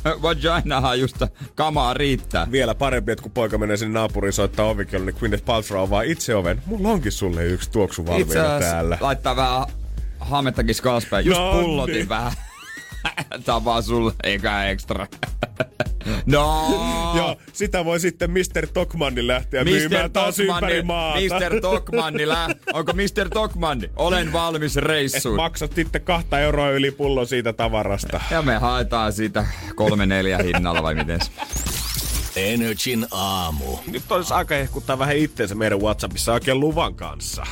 vagina-hajusta 0.22 1.28
kamaa 1.56 1.94
riittää. 1.94 2.48
Vielä 2.52 2.76
parempi, 2.76 3.12
että 3.12 3.24
kun 3.24 3.32
poika 3.32 3.58
menee 3.58 3.78
sinne 3.78 3.94
naapuriin 3.94 4.34
soittaa 4.34 4.66
ovikello, 4.66 5.06
niin 5.06 5.16
Gwyneth 5.20 5.46
Paltrow 5.46 5.84
avaa 5.84 6.02
itse 6.02 6.36
oven. 6.36 6.62
Mulla 6.66 6.90
onkin 6.90 7.12
sulle 7.12 7.46
yksi 7.46 7.72
tuoksu 7.72 8.06
valmiina 8.06 8.60
täällä. 8.60 8.98
laittaa 9.02 9.36
vähän 9.36 9.66
hamettakin 10.20 10.76
skalspäin. 10.76 11.26
Just 11.26 11.40
No 11.42 11.52
pullotin 11.62 11.96
niin. 11.96 12.10
vähän. 12.10 12.32
Vaan 13.66 13.84
sulle, 13.84 14.14
eikä 14.24 14.66
ekstra. 14.66 15.08
No! 16.26 16.68
Joo, 17.18 17.38
sitä 17.54 17.86
voi 17.86 18.00
sitten 18.00 18.32
Mr. 18.32 18.68
Tokmanni 18.74 19.28
lähteä 19.28 19.64
myymään 19.64 20.12
taas 20.12 20.40
ympäri 20.40 20.82
maata. 20.82 21.20
Mr. 21.20 21.62
Tokmanni, 21.62 22.28
lä- 22.28 22.56
onko 22.74 22.94
Mr. 22.94 23.30
Tokmanni? 23.34 23.90
Olen 23.96 24.34
valmis 24.34 24.78
Et 24.78 24.84
reissuun. 24.84 25.36
maksat 25.36 25.74
sitten 25.76 26.02
kahta 26.02 26.40
euroa 26.40 26.70
yli 26.70 26.92
pullo 26.92 27.26
siitä 27.26 27.54
tavarasta. 27.54 28.22
Ja 28.32 28.42
me 28.42 28.56
haetaan 28.58 29.14
siitä 29.14 29.46
kolme 29.76 30.06
neljä 30.06 30.38
hinnalla 30.44 30.84
vai 30.84 30.96
miten? 30.96 31.20
Energin 32.36 33.08
aamu. 33.12 33.78
Nyt 33.92 34.12
olisi 34.12 34.34
aika 34.34 34.56
hehkuttaa 34.56 35.00
vähän 35.00 35.18
itteensä 35.18 35.56
meidän 35.56 35.82
Whatsappissa 35.82 36.34
oikein 36.34 36.60
luvan 36.60 36.96
kanssa. 36.96 37.44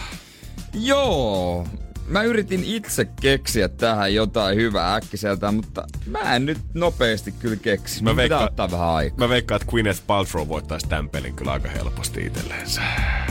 Joo, 0.73 1.67
mä 2.11 2.23
yritin 2.23 2.63
itse 2.63 3.05
keksiä 3.21 3.69
tähän 3.69 4.13
jotain 4.13 4.57
hyvää 4.57 4.95
äkkiseltä, 4.95 5.51
mutta 5.51 5.87
mä 6.05 6.35
en 6.35 6.45
nyt 6.45 6.57
nopeasti 6.73 7.31
kyllä 7.31 7.55
keksi. 7.55 8.03
Mä 8.03 8.15
veikkaan- 8.15 8.43
ottaa 8.43 8.71
vähän 8.71 8.87
aikaa. 8.89 9.17
Mä 9.27 9.29
veikkaan, 9.29 9.61
että 9.61 9.71
Gwyneth 9.71 10.01
Paltrow 10.07 10.47
voittaisi 10.47 10.87
tämän 10.89 11.09
pelin 11.09 11.33
kyllä 11.33 11.51
aika 11.51 11.69
helposti 11.69 12.25
itselleensä. 12.25 12.81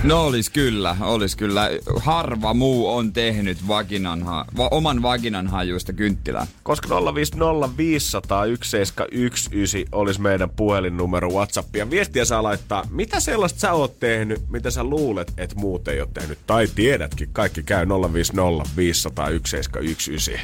No 0.05 0.27
olis 0.27 0.51
kyllä, 0.51 0.97
olis 1.01 1.37
kyllä. 1.37 1.71
Harva 1.97 2.55
muu 2.55 2.95
on 2.95 3.13
tehnyt 3.13 3.69
vaginanha, 3.69 4.45
va, 4.57 4.69
oman 4.71 5.03
vaginanhajuista 5.03 5.93
kynttilää. 5.93 6.47
Koska 6.63 6.89
050501719 6.89 6.95
olisi 9.93 10.21
meidän 10.21 10.51
puhelinnumero 10.51 11.31
WhatsAppia. 11.31 11.91
Viestiä 11.91 12.25
saa 12.25 12.43
laittaa, 12.43 12.85
mitä 12.91 13.21
sellaista 13.21 13.61
sä 13.61 13.73
oot 13.73 14.01
tehnyt, 14.01 14.43
mitä 14.51 14.71
sä 14.71 14.85
luulet, 14.85 15.33
että 15.37 15.57
muut 15.57 15.89
ei 15.89 16.01
ole 16.01 16.09
tehnyt. 16.15 16.39
Tai 16.47 16.69
tiedätkin, 16.75 17.29
kaikki 17.33 17.63
käy 17.63 17.87
050501719. 18.77 20.41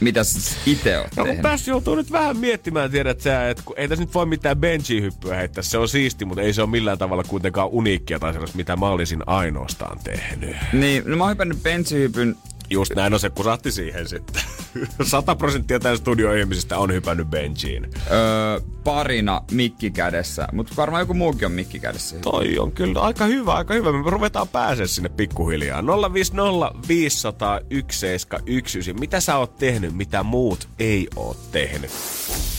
Mitä 0.00 0.24
sä 0.24 0.56
itse 0.66 0.98
oot 0.98 1.06
No 1.16 1.24
tehnyt? 1.24 1.42
tässä 1.42 1.70
joutuu 1.70 1.94
nyt 1.94 2.12
vähän 2.12 2.36
miettimään, 2.36 2.90
tiedät 2.90 3.20
sä, 3.20 3.50
että 3.50 3.62
kun 3.66 3.74
ei 3.78 3.88
tässä 3.88 4.04
nyt 4.04 4.14
voi 4.14 4.26
mitään 4.26 4.56
benji-hyppyä 4.56 5.34
heittää. 5.34 5.62
Se 5.62 5.78
on 5.78 5.88
siisti, 5.88 6.24
mutta 6.24 6.42
ei 6.42 6.52
se 6.52 6.62
ole 6.62 6.70
millään 6.70 6.98
tavalla 6.98 7.24
kuitenkaan 7.24 7.68
uniikkia 7.68 8.18
tai 8.18 8.32
sellaista, 8.32 8.56
mitä 8.56 8.76
mä 8.76 8.88
olisin 8.88 9.22
ainoastaan 9.26 9.98
tehnyt. 10.04 10.56
Niin, 10.72 11.02
no 11.06 11.16
mä 11.16 11.24
oon 11.24 11.30
hypännyt 11.32 11.62
bensihypyn 11.62 12.36
Just 12.70 12.92
näin 12.96 13.14
on 13.14 13.20
se 13.20 13.30
kusahti 13.30 13.72
siihen 13.72 14.08
sitten. 14.08 14.42
100 15.02 15.34
prosenttia 15.36 15.80
tämän 15.80 15.98
studio 15.98 16.32
ihmisistä 16.34 16.78
on 16.78 16.92
hypännyt 16.92 17.26
benchiin. 17.30 17.84
öö, 18.10 18.60
parina 18.84 19.42
mikki 19.50 19.90
kädessä, 19.90 20.48
mutta 20.52 20.72
varmaan 20.76 21.00
joku 21.02 21.14
muukin 21.14 21.46
on 21.46 21.52
mikki 21.52 21.78
kädessä. 21.78 22.16
Toi 22.18 22.58
on 22.58 22.72
kyllä 22.72 23.00
aika 23.00 23.24
hyvä, 23.24 23.52
aika 23.52 23.74
hyvä. 23.74 23.92
Me 23.92 24.10
ruvetaan 24.10 24.48
pääsee 24.48 24.86
sinne 24.86 25.08
pikkuhiljaa. 25.08 25.82
050 26.12 26.78
500 26.88 27.60
1719. 27.60 29.00
Mitä 29.00 29.20
sä 29.20 29.36
oot 29.36 29.56
tehnyt, 29.56 29.94
mitä 29.94 30.22
muut 30.22 30.68
ei 30.78 31.08
oo 31.16 31.36
tehnyt? 31.52 31.90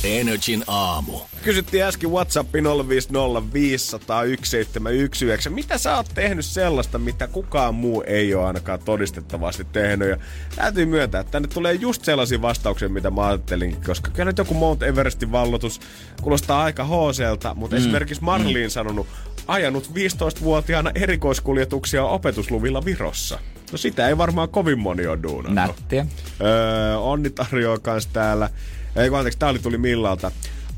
Energin 0.03 0.63
aamu. 0.67 1.19
Kysyttiin 1.43 1.83
äsken 1.83 2.11
WhatsAppin 2.11 2.63
050 2.87 3.53
500 3.53 4.17
1719. 4.17 5.49
Mitä 5.49 5.77
sä 5.77 5.95
oot 5.95 6.07
tehnyt 6.15 6.45
sellaista, 6.45 6.97
mitä 6.97 7.27
kukaan 7.27 7.75
muu 7.75 8.03
ei 8.07 8.35
ole 8.35 8.45
ainakaan 8.45 8.79
todistettavasti 8.85 9.63
tehnyt? 9.73 10.00
Ja 10.05 10.17
täytyy 10.55 10.85
myöntää, 10.85 11.21
että 11.21 11.31
tänne 11.31 11.47
tulee 11.47 11.73
just 11.73 12.05
sellaisia 12.05 12.41
vastauksia, 12.41 12.89
mitä 12.89 13.11
mä 13.11 13.27
ajattelin, 13.27 13.77
koska 13.85 14.11
kyllä 14.11 14.25
nyt 14.25 14.37
joku 14.37 14.53
Mount 14.53 14.83
Everestin 14.83 15.31
vallotus 15.31 15.81
kuulostaa 16.21 16.63
aika 16.63 16.83
hooselta, 16.83 17.55
mutta 17.55 17.75
mm. 17.75 17.79
esimerkiksi 17.79 18.23
Marliin 18.23 18.71
sanonut, 18.71 19.07
ajanut 19.47 19.91
15-vuotiaana 19.93 20.91
erikoiskuljetuksia 20.95 22.03
opetusluvilla 22.03 22.85
Virossa. 22.85 23.39
No 23.71 23.77
sitä 23.77 24.07
ei 24.07 24.17
varmaan 24.17 24.49
kovin 24.49 24.79
moni 24.79 25.07
ole 25.07 25.23
duunannut. 25.23 25.55
Nättiä. 25.55 26.05
Öö, 26.41 26.97
Onni 26.97 27.29
tarjoaa 27.29 27.79
kans 27.79 28.07
täällä. 28.07 28.49
Ei 28.95 29.09
kun 29.09 29.17
anteeksi, 29.17 29.39
tää 29.39 29.49
oli 29.49 29.59
tuli 29.59 29.77
Millalta. 29.77 30.31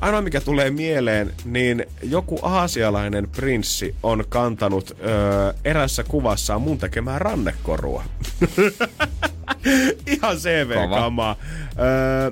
Ainoa 0.03 0.21
mikä 0.21 0.41
tulee 0.41 0.69
mieleen, 0.69 1.33
niin 1.45 1.85
joku 2.01 2.39
aasialainen 2.41 3.27
prinssi 3.29 3.95
on 4.03 4.23
kantanut 4.29 4.97
öö, 5.05 5.53
erässä 5.65 6.03
kuvassaan 6.03 6.61
mun 6.61 6.77
tekemää 6.77 7.19
rannekorua. 7.19 8.03
Ihan 10.07 10.37
CV-kamaa. 10.37 11.35
Öö, 11.79 12.31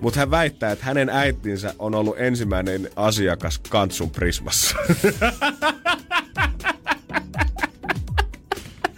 mutta 0.00 0.20
hän 0.20 0.30
väittää, 0.30 0.72
että 0.72 0.84
hänen 0.84 1.08
äitinsä 1.08 1.74
on 1.78 1.94
ollut 1.94 2.14
ensimmäinen 2.18 2.90
asiakas 2.96 3.58
Kantsun 3.58 4.10
Prismassa. 4.10 4.76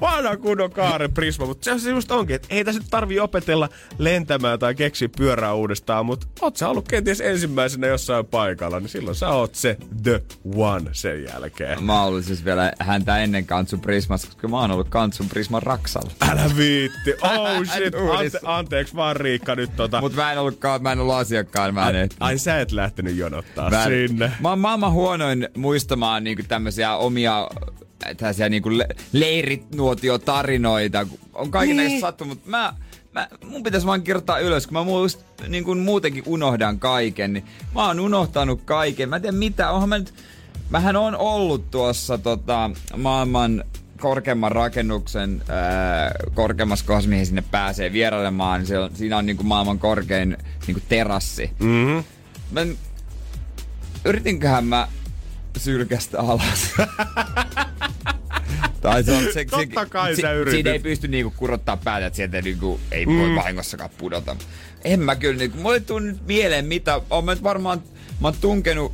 Vanha 0.00 0.36
kunnon 0.36 0.70
kaaren 0.70 1.12
prisma, 1.12 1.46
mutta 1.46 1.78
se 1.78 1.90
just 1.90 2.10
onkin, 2.10 2.36
että 2.36 2.48
ei 2.50 2.64
tässä 2.64 2.80
nyt 2.80 2.90
tarvi 2.90 3.20
opetella 3.20 3.68
lentämään 3.98 4.58
tai 4.58 4.74
keksiä 4.74 5.08
pyörää 5.16 5.54
uudestaan, 5.54 6.06
mutta 6.06 6.26
oot 6.40 6.56
sä 6.56 6.68
ollut 6.68 6.88
kenties 6.88 7.20
ensimmäisenä 7.20 7.86
jossain 7.86 8.26
paikalla, 8.26 8.80
niin 8.80 8.88
silloin 8.88 9.16
sä 9.16 9.28
oot 9.28 9.54
se 9.54 9.76
the 10.02 10.22
one 10.56 10.90
sen 10.92 11.24
jälkeen. 11.24 11.84
Mä 11.84 12.02
olin 12.02 12.22
siis 12.24 12.44
vielä 12.44 12.72
häntä 12.80 13.18
ennen 13.18 13.46
Kantsun 13.46 13.80
Prismassa, 13.80 14.26
koska 14.28 14.48
mä 14.48 14.60
oon 14.60 14.70
ollut 14.70 14.88
Kantsun 14.88 15.28
Prisman 15.28 15.62
Raksalla. 15.62 16.10
Älä 16.30 16.50
viitti. 16.56 17.14
Oh 17.22 17.64
shit. 17.74 17.94
Ante, 18.18 18.38
anteeksi 18.44 18.96
vaan 18.96 19.16
Riikka 19.16 19.54
nyt 19.54 19.76
tota. 19.76 20.00
Mut 20.00 20.14
mä 20.14 20.32
en 20.32 20.38
ollut, 20.38 20.60
mä 20.80 20.92
en 20.92 21.00
ollut 21.00 21.14
asiakkaan, 21.14 21.74
mä 21.74 21.90
en 21.90 21.96
ai, 21.96 22.08
ai 22.20 22.38
sä 22.38 22.60
et 22.60 22.72
lähtenyt 22.72 23.16
jonottaa 23.16 23.70
Mä 23.70 23.84
en- 23.84 24.08
sinne. 24.08 24.32
Mä 24.40 24.48
oon 24.48 24.58
maailman 24.58 24.92
huonoin 24.92 25.48
muistamaan 25.56 26.24
niinku 26.24 26.42
tämmösiä 26.48 26.96
omia 26.96 27.48
tällaisia 28.16 28.48
niinku 28.48 28.78
le- 28.78 28.88
leiritnuotiotarinoita. 29.12 31.06
On 31.34 31.50
kaiken 31.50 31.76
Niin. 31.76 31.88
näistä 31.88 32.06
sattunut, 32.06 32.28
mutta 32.38 32.50
mä, 32.50 32.74
mä, 33.12 33.28
mun 33.44 33.62
pitäisi 33.62 33.86
vaan 33.86 34.02
kirjoittaa 34.02 34.38
ylös, 34.38 34.66
kun 34.66 34.74
mä 34.74 34.84
muist, 34.84 35.20
niin 35.48 35.64
kuin 35.64 35.78
muutenkin 35.78 36.22
unohdan 36.26 36.78
kaiken. 36.78 37.32
Niin 37.32 37.44
mä 37.74 37.86
oon 37.86 38.00
unohtanut 38.00 38.62
kaiken. 38.64 39.08
Mä 39.08 39.16
en 39.16 39.22
tiedä 39.22 39.36
mitä, 39.36 39.70
onhan 39.70 39.88
mä 39.88 39.98
nyt... 39.98 40.14
Mähän 40.70 40.96
on 40.96 41.16
ollut 41.16 41.70
tuossa 41.70 42.18
tota, 42.18 42.70
maailman 42.96 43.64
korkeamman 44.00 44.52
rakennuksen 44.52 45.42
ää, 45.48 46.14
korkeammassa 46.34 46.84
kohdassa, 46.86 47.10
mihin 47.10 47.26
sinne 47.26 47.44
pääsee 47.50 47.92
vierailemaan. 47.92 48.60
Niin 48.60 48.66
se 48.66 48.78
on, 48.78 48.90
siinä 48.94 49.16
on 49.16 49.26
niinku 49.26 49.42
maailman 49.42 49.78
korkein 49.78 50.36
niinku 50.66 50.82
terassi. 50.88 51.50
Mm-hmm. 51.60 52.04
Mä 52.50 52.60
yritinköhän 54.04 54.64
mä 54.64 54.88
sylkästä 55.58 56.20
alas. 56.20 56.70
tai 58.80 59.04
se 59.04 59.12
on 59.12 59.24
se, 59.34 59.44
Totta 59.44 59.86
kai 59.86 60.16
se, 60.16 60.22
sä. 60.22 60.28
Siinä 60.50 60.70
ei 60.70 60.78
pysty 60.78 61.08
niinku 61.08 61.32
kurottaa 61.36 61.76
päätä, 61.76 62.06
että 62.06 62.16
sieltä 62.16 62.42
niinku 62.42 62.80
ei 62.92 63.06
voi 63.06 63.28
Mm. 63.28 63.34
vahingossakaan 63.36 63.90
pudota. 63.98 64.36
En 64.84 65.00
mä 65.00 65.16
kyllä 65.16 65.38
niinku, 65.38 65.58
mulle 65.58 65.80
tuu 65.80 65.98
nyt 65.98 66.26
mieleen 66.26 66.64
mitä, 66.66 67.00
on 67.10 67.24
mä 67.24 67.34
nyt 67.34 67.42
varmaan, 67.42 67.82
mä 68.20 68.28
oon 68.28 68.34
tunkenut, 68.40 68.92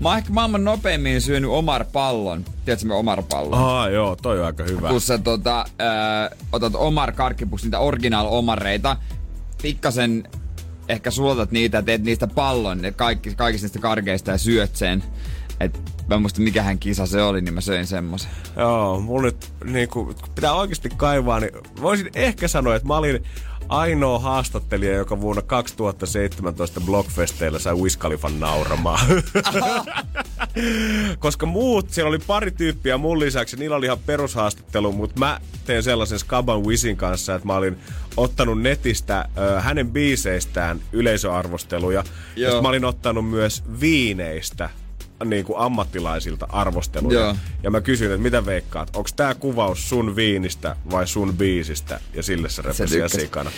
mä 0.00 0.08
oon 0.08 0.18
ehkä 0.18 0.32
maailman 0.32 0.64
nopeimmin 0.64 1.20
syönyt 1.20 1.50
Omar 1.50 1.84
pallon. 1.92 2.44
Tiedätkö 2.64 2.86
me 2.88 2.94
Omar 2.94 3.22
pallon? 3.22 3.58
Aa, 3.60 3.88
joo, 3.90 4.16
toi 4.16 4.40
on 4.40 4.46
aika 4.46 4.64
hyvä. 4.64 4.88
Kun 4.88 5.00
sä 5.00 5.18
tota, 5.18 5.64
ö, 6.30 6.36
otat 6.52 6.74
Omar 6.74 7.12
karkkipussi, 7.12 7.66
niitä 7.66 7.78
original 7.78 8.26
Omareita, 8.30 8.96
pikkasen 9.62 10.28
ehkä 10.88 11.10
sulatat 11.10 11.50
niitä 11.50 11.78
ja 11.78 11.82
teet 11.82 12.02
niistä 12.02 12.26
pallon, 12.26 12.84
ja 12.84 12.92
kaikki, 12.92 13.34
kaikista 13.34 13.64
niistä 13.64 13.78
karkeista 13.78 14.30
ja 14.30 14.38
syöt 14.38 14.76
sen. 14.76 15.02
Et 15.62 15.80
mä 16.08 16.14
en 16.14 16.20
muista 16.20 16.40
mikähän 16.40 16.78
kisa 16.78 17.06
se 17.06 17.22
oli, 17.22 17.40
niin 17.40 17.54
mä 17.54 17.60
söin 17.60 17.86
semmosen. 17.86 18.30
Joo, 18.56 19.00
mulla 19.00 19.22
nyt 19.22 19.52
niinku, 19.64 20.04
kun 20.04 20.34
pitää 20.34 20.52
oikeasti 20.52 20.88
kaivaa, 20.96 21.40
niin 21.40 21.52
voisin 21.82 22.10
ehkä 22.14 22.48
sanoa, 22.48 22.74
että 22.74 22.88
mä 22.88 22.96
olin 22.96 23.24
ainoa 23.68 24.18
haastattelija, 24.18 24.96
joka 24.96 25.20
vuonna 25.20 25.42
2017 25.42 26.80
Blockfesteillä 26.80 27.58
sai 27.58 27.74
Wiz 27.74 27.96
Khalifan 27.96 28.40
nauramaan. 28.40 29.00
Koska 31.18 31.46
muut, 31.46 31.90
siellä 31.90 32.08
oli 32.08 32.18
pari 32.18 32.50
tyyppiä 32.50 32.98
mun 32.98 33.20
lisäksi, 33.20 33.56
niillä 33.56 33.76
oli 33.76 33.86
ihan 33.86 33.98
perushaastattelu, 34.06 34.92
mutta 34.92 35.18
mä 35.18 35.40
tein 35.64 35.82
sellaisen 35.82 36.18
Skaban 36.18 36.64
Wisin 36.64 36.96
kanssa, 36.96 37.34
että 37.34 37.46
mä 37.46 37.56
olin 37.56 37.78
ottanut 38.16 38.62
netistä 38.62 39.28
ö, 39.38 39.60
hänen 39.60 39.90
biiseistään 39.90 40.80
yleisöarvosteluja. 40.92 42.04
Ja 42.36 42.42
Joo. 42.42 42.52
sit 42.52 42.62
mä 42.62 42.68
olin 42.68 42.84
ottanut 42.84 43.30
myös 43.30 43.62
viineistä 43.80 44.70
niin 45.30 45.44
kuin 45.44 45.58
ammattilaisilta 45.58 46.46
arvosteluja. 46.52 47.20
Joo. 47.20 47.36
Ja 47.62 47.70
mä 47.70 47.80
kysyin, 47.80 48.10
että 48.10 48.22
mitä 48.22 48.46
veikkaat, 48.46 48.96
onko 48.96 49.10
tämä 49.16 49.34
kuvaus 49.34 49.88
sun 49.88 50.16
viinistä 50.16 50.76
vai 50.90 51.06
sun 51.06 51.36
biisistä? 51.36 52.00
Ja 52.14 52.22
sille 52.22 52.48
se 52.48 52.62
repesi 52.62 53.02
sikana. 53.08 53.50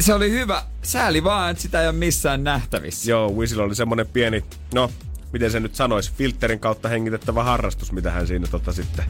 Se 0.00 0.14
oli 0.14 0.30
hyvä. 0.30 0.62
Sääli 0.82 1.24
vaan, 1.24 1.50
että 1.50 1.62
sitä 1.62 1.80
ei 1.80 1.88
ole 1.88 1.96
missään 1.96 2.44
nähtävissä. 2.44 3.10
Joo, 3.10 3.32
Wizillä 3.32 3.64
oli 3.64 3.74
semmonen 3.74 4.06
pieni, 4.06 4.44
no 4.74 4.90
miten 5.32 5.50
se 5.50 5.60
nyt 5.60 5.74
sanoisi, 5.74 6.12
filterin 6.16 6.60
kautta 6.60 6.88
hengitettävä 6.88 7.44
harrastus, 7.44 7.92
mitä 7.92 8.10
hän 8.10 8.26
siinä 8.26 8.46
tota 8.50 8.72
sitten 8.72 9.04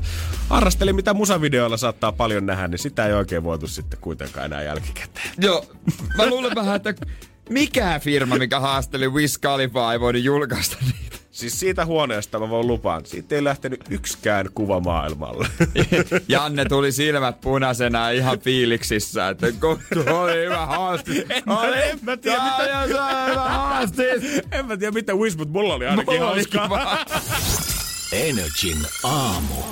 harrasteli, 0.49 0.93
mitä 0.93 1.15
musavideoilla 1.15 1.77
saattaa 1.77 2.13
paljon 2.13 2.47
nähdä, 2.47 2.69
niin 2.69 2.79
sitä 2.79 3.07
ei 3.07 3.13
oikein 3.13 3.45
voitu 3.45 3.67
sitten 3.67 3.99
kuitenkaan 4.01 4.47
enää 4.47 4.63
jälkikäteen. 4.63 5.31
Joo, 5.39 5.67
mä 6.17 6.27
luulen 6.27 6.55
vähän, 6.55 6.77
että 6.77 6.95
mikään 7.51 8.01
firma, 8.01 8.39
mikä 8.39 8.61
haasteli 8.61 9.09
Wiz 9.09 9.39
Khalifa, 9.39 9.93
ei 9.93 10.01
voinut 10.01 10.23
julkaista 10.23 10.77
niitä. 10.81 11.17
Siis 11.37 11.61
siitä 11.61 11.87
huoneesta 11.87 12.39
mä 12.39 12.49
voin 12.49 12.67
lupaan, 12.67 13.07
siitä 13.07 13.35
ei 13.35 13.45
lähtenyt 13.45 13.85
yksikään 13.91 14.47
kuva 14.55 14.81
maailmalle. 14.81 15.49
Janne 16.29 16.65
tuli 16.65 16.93
silmät 16.93 17.41
punaisena 17.41 18.11
ihan 18.11 18.39
fiiliksissä, 18.39 19.29
että 19.29 19.47
oli 20.13 20.45
hyvä 20.45 20.67
haastis. 20.67 21.17
En, 21.31 21.43
en 21.91 21.99
mä 22.03 22.17
tiedä, 22.17 22.43
mitä... 22.43 22.81
hyvä 22.87 23.49
haastis. 23.49 24.23
En 24.53 24.67
mä 24.67 24.77
tiedä, 24.77 24.93
mitä 24.93 25.15
Wiz, 25.15 25.37
mutta 25.37 25.53
mulla 25.53 25.75
oli 25.75 25.87
ainakin 25.87 26.15
Mulla 26.15 26.31
oli 26.31 26.43
hauskaa. 26.55 27.05
Energin 28.13 28.79
aamu. 29.03 29.63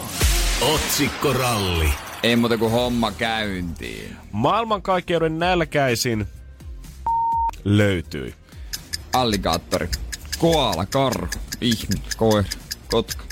Otsikkoralli. 0.61 1.89
Ei 2.23 2.37
muuta 2.37 2.59
kuin 2.59 2.71
homma 2.71 3.13
käyntiin. 3.13 4.17
Maailmankaikkeuden 4.33 5.39
nälkäisin 5.39 6.27
löytyi. 7.65 8.35
Alligaattori, 9.13 9.89
koala, 10.39 10.87
karhu, 10.87 11.27
ihminen, 11.61 12.05
koira, 12.17 12.49
kotka. 12.91 13.25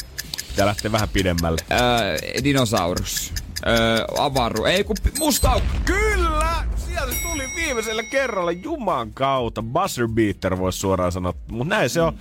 Pitää 0.48 0.66
lähteä 0.66 0.92
vähän 0.92 1.08
pidemmälle. 1.08 1.60
Öö, 1.70 2.16
dinosaurus, 2.44 3.32
öö, 3.66 4.04
avaru, 4.18 4.64
ei 4.64 4.84
kun 4.84 4.96
musta. 5.18 5.60
Kyllä! 5.84 6.64
Sieltä 6.76 7.14
tuli 7.22 7.42
viimeisellä 7.56 8.02
kerralla 8.02 8.52
Juman 8.52 9.12
kautta. 9.14 9.62
Buzzer 9.62 10.08
beater 10.08 10.58
voisi 10.58 10.78
suoraan 10.78 11.12
sanoa. 11.12 11.34
Mutta 11.50 11.74
näin 11.74 11.90
se 11.90 12.02
on. 12.02 12.18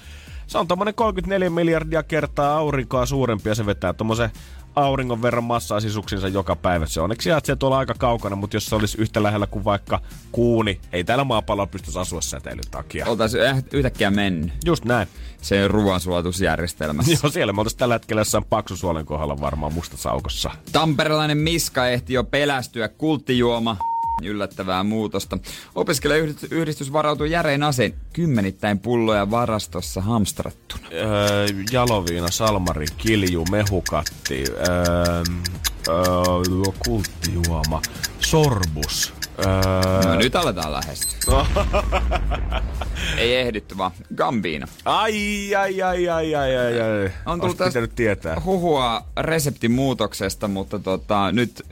Se 0.48 0.58
on 0.58 0.68
tommonen 0.68 0.96
34 0.96 1.50
miljardia 1.50 2.04
kertaa 2.04 2.58
aurinkoa 2.58 3.06
suurempi 3.06 3.50
ja 3.50 3.56
se 3.56 3.66
vetää 3.66 3.94
tommosen 3.94 4.30
auringon 4.76 5.22
verran 5.22 5.44
massaa 5.44 5.80
sisuksinsa 5.80 6.28
joka 6.28 6.56
päivä. 6.56 6.86
Se 6.86 7.02
onneksi 7.02 7.24
sijaitsee 7.24 7.56
tuolla 7.56 7.78
aika 7.78 7.94
kaukana, 7.98 8.36
mutta 8.36 8.56
jos 8.56 8.66
se 8.66 8.76
olisi 8.76 8.98
yhtä 9.02 9.24
lähellä 9.24 9.48
kuin 9.48 9.66
vaikka 9.66 10.02
kuuni, 10.32 10.80
ei 10.92 11.04
täällä 11.04 11.24
maapallolla 11.24 11.68
pystyisi 11.68 12.00
asua 12.00 12.22
säteilyn 12.22 12.72
takia. 12.72 13.06
Oltaisiin 13.06 13.44
yhtäkkiä 13.74 14.12
mennyt. 14.12 14.54
Just 14.66 14.86
näin. 14.86 15.08
Se 15.42 15.68
ruoansulatusjärjestelmässä. 15.68 17.12
Joo, 17.12 17.32
siellä 17.32 17.54
me 17.54 17.62
oltaisiin 17.62 17.80
tällä 17.80 17.96
hetkellä 17.96 18.22
jossain 18.22 18.44
paksusuolen 18.44 19.06
kohdalla 19.06 19.40
varmaan 19.40 19.74
mustassa 19.74 20.10
aukossa. 20.10 20.52
Tamperelainen 20.72 21.38
Miska 21.38 21.88
ehti 21.88 22.14
jo 22.14 22.24
pelästyä 22.24 22.88
kulttijuoma 22.88 23.78
yllättävää 24.26 24.84
muutosta. 24.84 25.38
Opiskelijayhdistys 25.76 26.94
varautuu 26.94 27.26
järein 27.26 27.64
aseen 27.64 27.94
kymmenittäin 28.14 28.80
pulloja 28.80 29.32
varastossa 29.32 30.02
hamstrattuna. 30.02 30.88
Öö, 30.94 31.48
jaloviina, 31.72 32.32
salmari, 32.32 32.86
kilju, 32.98 33.46
mehukatti, 33.52 34.44
öö, 34.50 35.24
öö, 35.88 36.72
kulttijuoma, 36.86 37.82
sorbus. 38.20 39.21
Öö, 39.46 40.06
No 40.06 40.16
nyt 40.16 40.36
aletaan 40.36 40.72
lähestyä. 40.74 41.46
Ei 43.18 43.36
ehditty 43.36 43.78
vaan. 43.78 43.92
Gambiina. 44.16 44.68
Ai, 44.86 45.56
ai, 45.56 45.82
ai, 45.82 46.10
ai, 46.10 46.36
ai, 46.36 46.58
ai, 46.58 46.82
ai. 46.82 47.12
On 47.26 47.42
tullut 47.42 47.58
pitänyt 47.58 47.96
tietää. 47.96 48.42
huhua 48.46 49.06
reseptimuutoksesta, 49.20 50.48
mutta 50.48 50.80
tota, 50.80 51.32
nyt 51.32 51.66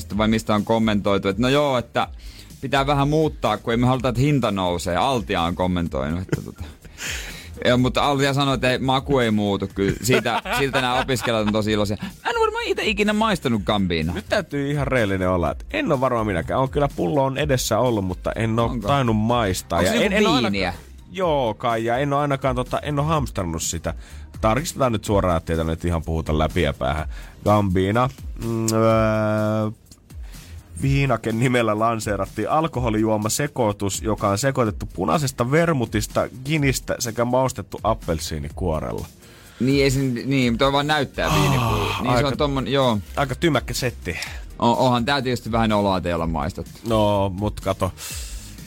sitten 0.00 0.18
vai 0.18 0.28
mistä 0.28 0.54
on 0.54 0.64
kommentoitu, 0.64 1.28
että 1.28 1.42
no 1.42 1.48
joo, 1.48 1.78
että 1.78 2.08
pitää 2.60 2.86
vähän 2.86 3.08
muuttaa, 3.08 3.56
kun 3.56 3.72
ei 3.72 3.76
me 3.76 3.86
haluta, 3.86 4.08
että 4.08 4.20
hinta 4.20 4.50
nousee. 4.50 4.96
Altia 4.96 5.42
on 5.42 5.54
kommentoinut, 5.54 6.20
että 6.20 6.42
tota. 6.42 6.64
Ja, 7.64 7.76
mutta 7.76 8.02
Altia 8.04 8.34
sanoi, 8.34 8.54
että 8.54 8.70
ei, 8.70 8.78
maku 8.78 9.18
ei 9.18 9.30
muutu. 9.30 9.68
Kyllä 9.74 9.96
siitä, 10.02 10.42
siitä 10.58 10.80
nämä 10.80 11.00
opiskelijat 11.00 11.46
on 11.46 11.52
tosi 11.52 11.72
iloisia. 11.72 11.96
Mä 12.02 12.30
en 12.30 12.40
varmaan 12.40 12.64
itse 12.66 12.84
ikinä 12.84 13.12
maistanut 13.12 13.62
gambiina. 13.62 14.12
Nyt 14.12 14.28
täytyy 14.28 14.70
ihan 14.70 14.86
reellinen 14.86 15.30
olla, 15.30 15.50
että 15.50 15.64
en 15.70 15.92
ole 15.92 16.00
varmaan 16.00 16.26
minäkään. 16.26 16.60
On 16.60 16.70
kyllä 16.70 16.88
pullo 16.96 17.24
on 17.24 17.38
edessä 17.38 17.78
ollut, 17.78 18.04
mutta 18.04 18.32
en 18.32 18.58
ole 18.58 18.70
Onko? 18.70 18.88
tainnut 18.88 19.16
maistaa. 19.16 19.78
Onko 19.78 19.90
se 19.90 20.06
en, 20.06 20.12
en 20.12 20.24
viiniä? 20.24 20.74
Joo, 21.12 21.54
kai. 21.54 21.84
Ja 21.84 21.98
en 21.98 22.12
ole 22.12 22.20
ainakaan 22.20 22.56
tota, 22.56 22.78
en 22.80 22.98
ole 22.98 23.06
hamstrannut 23.06 23.62
sitä. 23.62 23.94
Tarkistetaan 24.40 24.92
nyt 24.92 25.04
suoraan, 25.04 25.36
ettei 25.36 25.56
tänne 25.56 25.72
nyt 25.72 25.84
ihan 25.84 26.02
puhuta 26.02 26.38
läpi 26.38 26.62
ja 26.62 26.72
päähän. 26.72 27.08
Gambina. 27.44 28.10
Mm, 28.44 28.66
öö, 28.72 29.70
Viinaken 30.82 31.38
nimellä 31.38 31.78
lanseerattiin 31.78 32.50
alkoholijuoma 32.50 33.28
sekoitus, 33.28 34.02
joka 34.02 34.28
on 34.28 34.38
sekoitettu 34.38 34.88
punaisesta 34.94 35.50
vermutista, 35.50 36.28
ginistä 36.44 36.96
sekä 36.98 37.24
maustettu 37.24 37.80
appelsiinikuorella. 37.84 39.06
Niin, 39.60 39.84
ei 39.84 39.90
se, 39.90 39.98
niin, 40.00 40.58
toi 40.58 40.72
vaan 40.72 40.86
näyttää 40.86 41.30
viinipullo. 41.34 41.84
niin 42.02 42.10
se 42.12 42.16
aika- 42.16 42.28
on 42.28 42.36
tommon, 42.36 42.68
joo. 42.68 42.98
Aika 43.16 43.34
tymäkkä 43.34 43.74
setti. 43.74 44.16
On, 44.58 44.76
onhan 44.76 45.04
tää 45.04 45.22
tietysti 45.22 45.52
vähän 45.52 45.72
oloa 45.72 46.00
teillä 46.00 46.26
maistettu. 46.26 46.72
No, 46.88 47.28
mut 47.34 47.60
kato. 47.60 47.92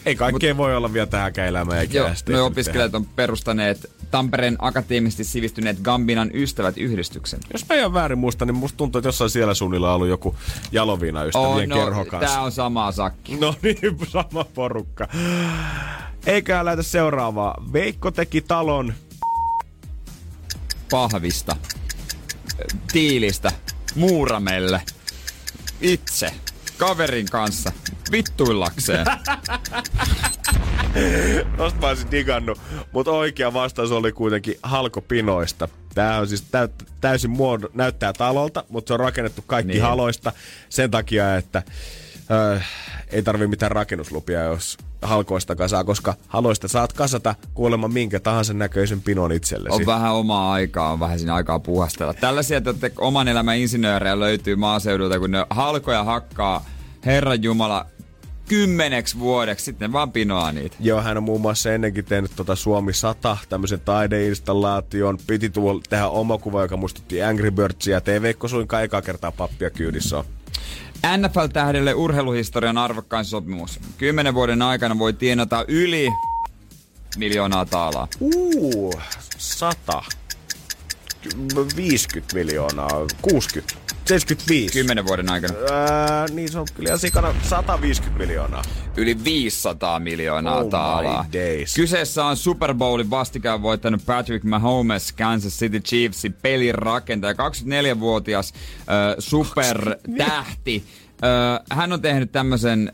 Ei 0.06 0.16
kaikkea 0.16 0.58
voi 0.58 0.76
olla 0.76 0.94
vielä 0.94 1.08
tähänkään 1.08 1.48
elämään 1.48 1.78
Joo, 1.78 2.06
ikäisesti. 2.06 2.32
me 2.32 2.42
opiskelijat 2.42 2.96
on 2.96 3.06
perustaneet 3.06 3.92
Tampereen 4.12 4.56
akateemisesti 4.60 5.24
sivistyneet 5.24 5.80
Gambinan 5.80 6.32
ystävät 6.34 6.78
yhdistyksen. 6.78 7.40
Jos 7.54 7.66
mä 7.70 7.76
en 7.76 7.94
väärin 7.94 8.18
muista, 8.18 8.46
niin 8.46 8.56
musta 8.56 8.78
tuntuu, 8.78 9.00
että 9.00 9.08
jossain 9.08 9.30
siellä 9.30 9.54
suunnilla 9.54 9.90
on 9.90 9.96
ollut 9.96 10.08
joku 10.08 10.36
jaloviina 10.72 11.24
ystävien 11.24 11.70
kerho 11.70 12.06
kanssa. 12.06 12.34
tää 12.34 12.42
on 12.42 12.52
sama 12.52 12.92
sakki. 12.92 13.36
No 13.36 13.56
niin, 13.62 13.78
sama 14.10 14.44
porukka. 14.44 15.08
Eikä 16.26 16.66
lähdetä 16.66 16.84
seuraavaa. 16.84 17.64
Veikko 17.74 18.12
teki 18.12 18.42
talon. 18.42 18.94
Pahvista, 20.92 21.56
tiilistä, 22.92 23.52
muuramelle, 23.96 24.82
itse, 25.82 26.34
kaverin 26.78 27.26
kanssa, 27.26 27.72
vittuillakseen. 28.12 29.06
Tosta 31.58 31.80
mä 31.80 31.88
olisin 31.88 32.12
digannut. 32.12 32.60
Mutta 32.92 33.12
oikea 33.12 33.54
vastaus 33.54 33.92
oli 33.92 34.12
kuitenkin 34.12 34.56
halkopinoista. 34.64 35.68
Tää 35.96 36.20
on 36.20 36.28
siis 36.28 36.42
täyt, 36.42 36.72
täysin 37.02 37.32
muodo, 37.32 37.68
näyttää 37.74 38.14
talolta, 38.14 38.64
mutta 38.70 38.88
se 38.90 38.94
on 38.94 39.00
rakennettu 39.00 39.44
kaikki 39.48 39.74
Niin. 39.74 39.84
haloista 39.84 40.32
sen 40.70 40.92
takia, 40.92 41.36
että 41.36 41.64
äh, 42.56 42.68
ei 43.12 43.24
tarvi 43.24 43.48
mitään 43.48 43.72
rakennuslupia, 43.72 44.44
jos 44.44 44.78
halkoista 45.02 45.56
kasaa, 45.56 45.84
koska 45.84 46.14
haloista 46.28 46.68
saat 46.68 46.94
kasata 46.94 47.36
kuulemma 47.54 47.88
minkä 47.88 48.20
tahansa 48.20 48.54
näköisen 48.54 49.02
pinon 49.02 49.32
itsellesi. 49.32 49.76
On 49.76 49.86
vähän 49.86 50.14
omaa 50.14 50.54
aikaa, 50.54 50.92
on 50.92 51.00
vähän 51.00 51.20
siinä 51.20 51.36
aikaa 51.36 51.60
puhastella. 51.60 52.14
Tällaisia 52.14 52.58
että 52.58 52.74
oman 52.98 53.28
elämän 53.28 53.58
insinöörejä 53.58 54.20
löytyy 54.20 54.56
maaseudulta, 54.56 55.20
kun 55.20 55.32
ne 55.32 55.46
halkoja 55.50 56.04
hakkaa 56.04 56.66
Herran 57.06 57.44
Jumala 57.44 57.86
kymmeneksi 58.48 59.20
vuodeksi, 59.20 59.66
sitten 59.66 59.94
vaan 59.94 60.12
pinoaa 60.12 60.52
niitä. 60.52 60.76
Joo, 60.80 61.02
hän 61.02 61.18
on 61.18 61.24
muun 61.24 61.42
muassa 61.42 61.74
ennenkin 61.74 62.06
tehnyt 62.06 62.32
tota 62.36 62.56
Suomi 62.56 62.94
100, 62.94 63.38
tämmöisen 63.50 63.80
taideinstallaation. 63.80 65.18
Piti 65.28 65.50
tuolla 65.50 65.82
tehdä 65.90 66.08
oma 66.08 66.38
kuva, 66.38 66.62
joka 66.62 66.78
muistutti 66.78 67.24
Angry 67.24 67.52
Birdsia. 67.52 67.96
Ja 67.96 68.02
TV-veikko 68.02 68.48
suinkaan 68.48 68.90
kertaa 69.06 69.32
pappia 69.32 69.70
kyydissä 69.70 70.18
on. 70.18 70.26
NFL-tähdelle 71.18 71.94
urheiluhistorian 71.94 72.78
arvokkain 72.78 73.26
sopimus. 73.26 73.80
Kymmenen 73.98 74.34
vuoden 74.34 74.62
aikana 74.62 75.00
voi 75.00 75.14
tienata 75.14 75.66
yli 75.68 76.10
miljoonaa 77.18 77.66
taalaa. 77.66 78.08
Uu, 78.20 78.94
100. 79.38 80.04
50 81.76 82.36
miljoonaa, 82.36 82.90
60, 83.22 83.76
75. 84.06 84.74
Kymmenen 84.74 85.06
vuoden 85.08 85.32
aikana. 85.32 85.54
Ää, 85.72 86.26
niin 86.34 86.52
se 86.52 86.60
on 86.60 86.68
kyllä 86.76 86.98
sikana 86.98 87.34
150 87.44 88.20
miljoonaa. 88.20 88.64
Yli 88.98 89.24
500 89.24 90.00
miljoonaa 90.00 90.58
Oh 90.58 90.70
taalaa. 90.70 91.26
Kyseessä 91.76 92.26
on 92.26 92.38
Super 92.38 92.74
Bowlin 92.74 93.10
vastikään 93.10 93.62
voittanut 93.62 94.06
Patrick 94.06 94.46
Mahomes 94.46 95.12
Kansas 95.12 95.60
City 95.60 95.80
Chiefsin 95.80 96.34
pelin 96.34 96.76
rakentaja. 96.76 97.34
24-vuotias 97.34 98.54
äh, 98.80 99.16
supertähti. 99.20 100.84
Äh, 101.24 101.78
hän 101.78 101.94
on 101.94 102.02
tehnyt 102.02 102.32
tämmöisen 102.32 102.94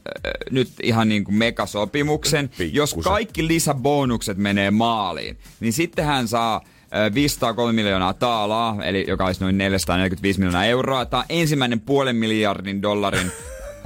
nyt 0.51 0.69
ihan 0.83 1.09
niin 1.09 1.23
kuin 1.23 1.35
megasopimuksen. 1.35 2.49
Jos 2.71 2.93
kaikki 3.03 3.47
lisäbonukset 3.47 4.37
menee 4.37 4.71
maaliin, 4.71 5.37
niin 5.59 5.73
sitten 5.73 6.05
hän 6.05 6.27
saa 6.27 6.61
503 7.13 7.73
miljoonaa 7.73 8.13
taalaa, 8.13 8.83
eli 8.83 9.05
joka 9.07 9.25
olisi 9.25 9.41
noin 9.41 9.57
445 9.57 10.39
miljoonaa 10.39 10.65
euroa. 10.65 11.05
Tämä 11.05 11.19
on 11.19 11.25
ensimmäinen 11.29 11.79
puolen 11.79 12.15
miljardin 12.15 12.81
dollarin 12.81 13.31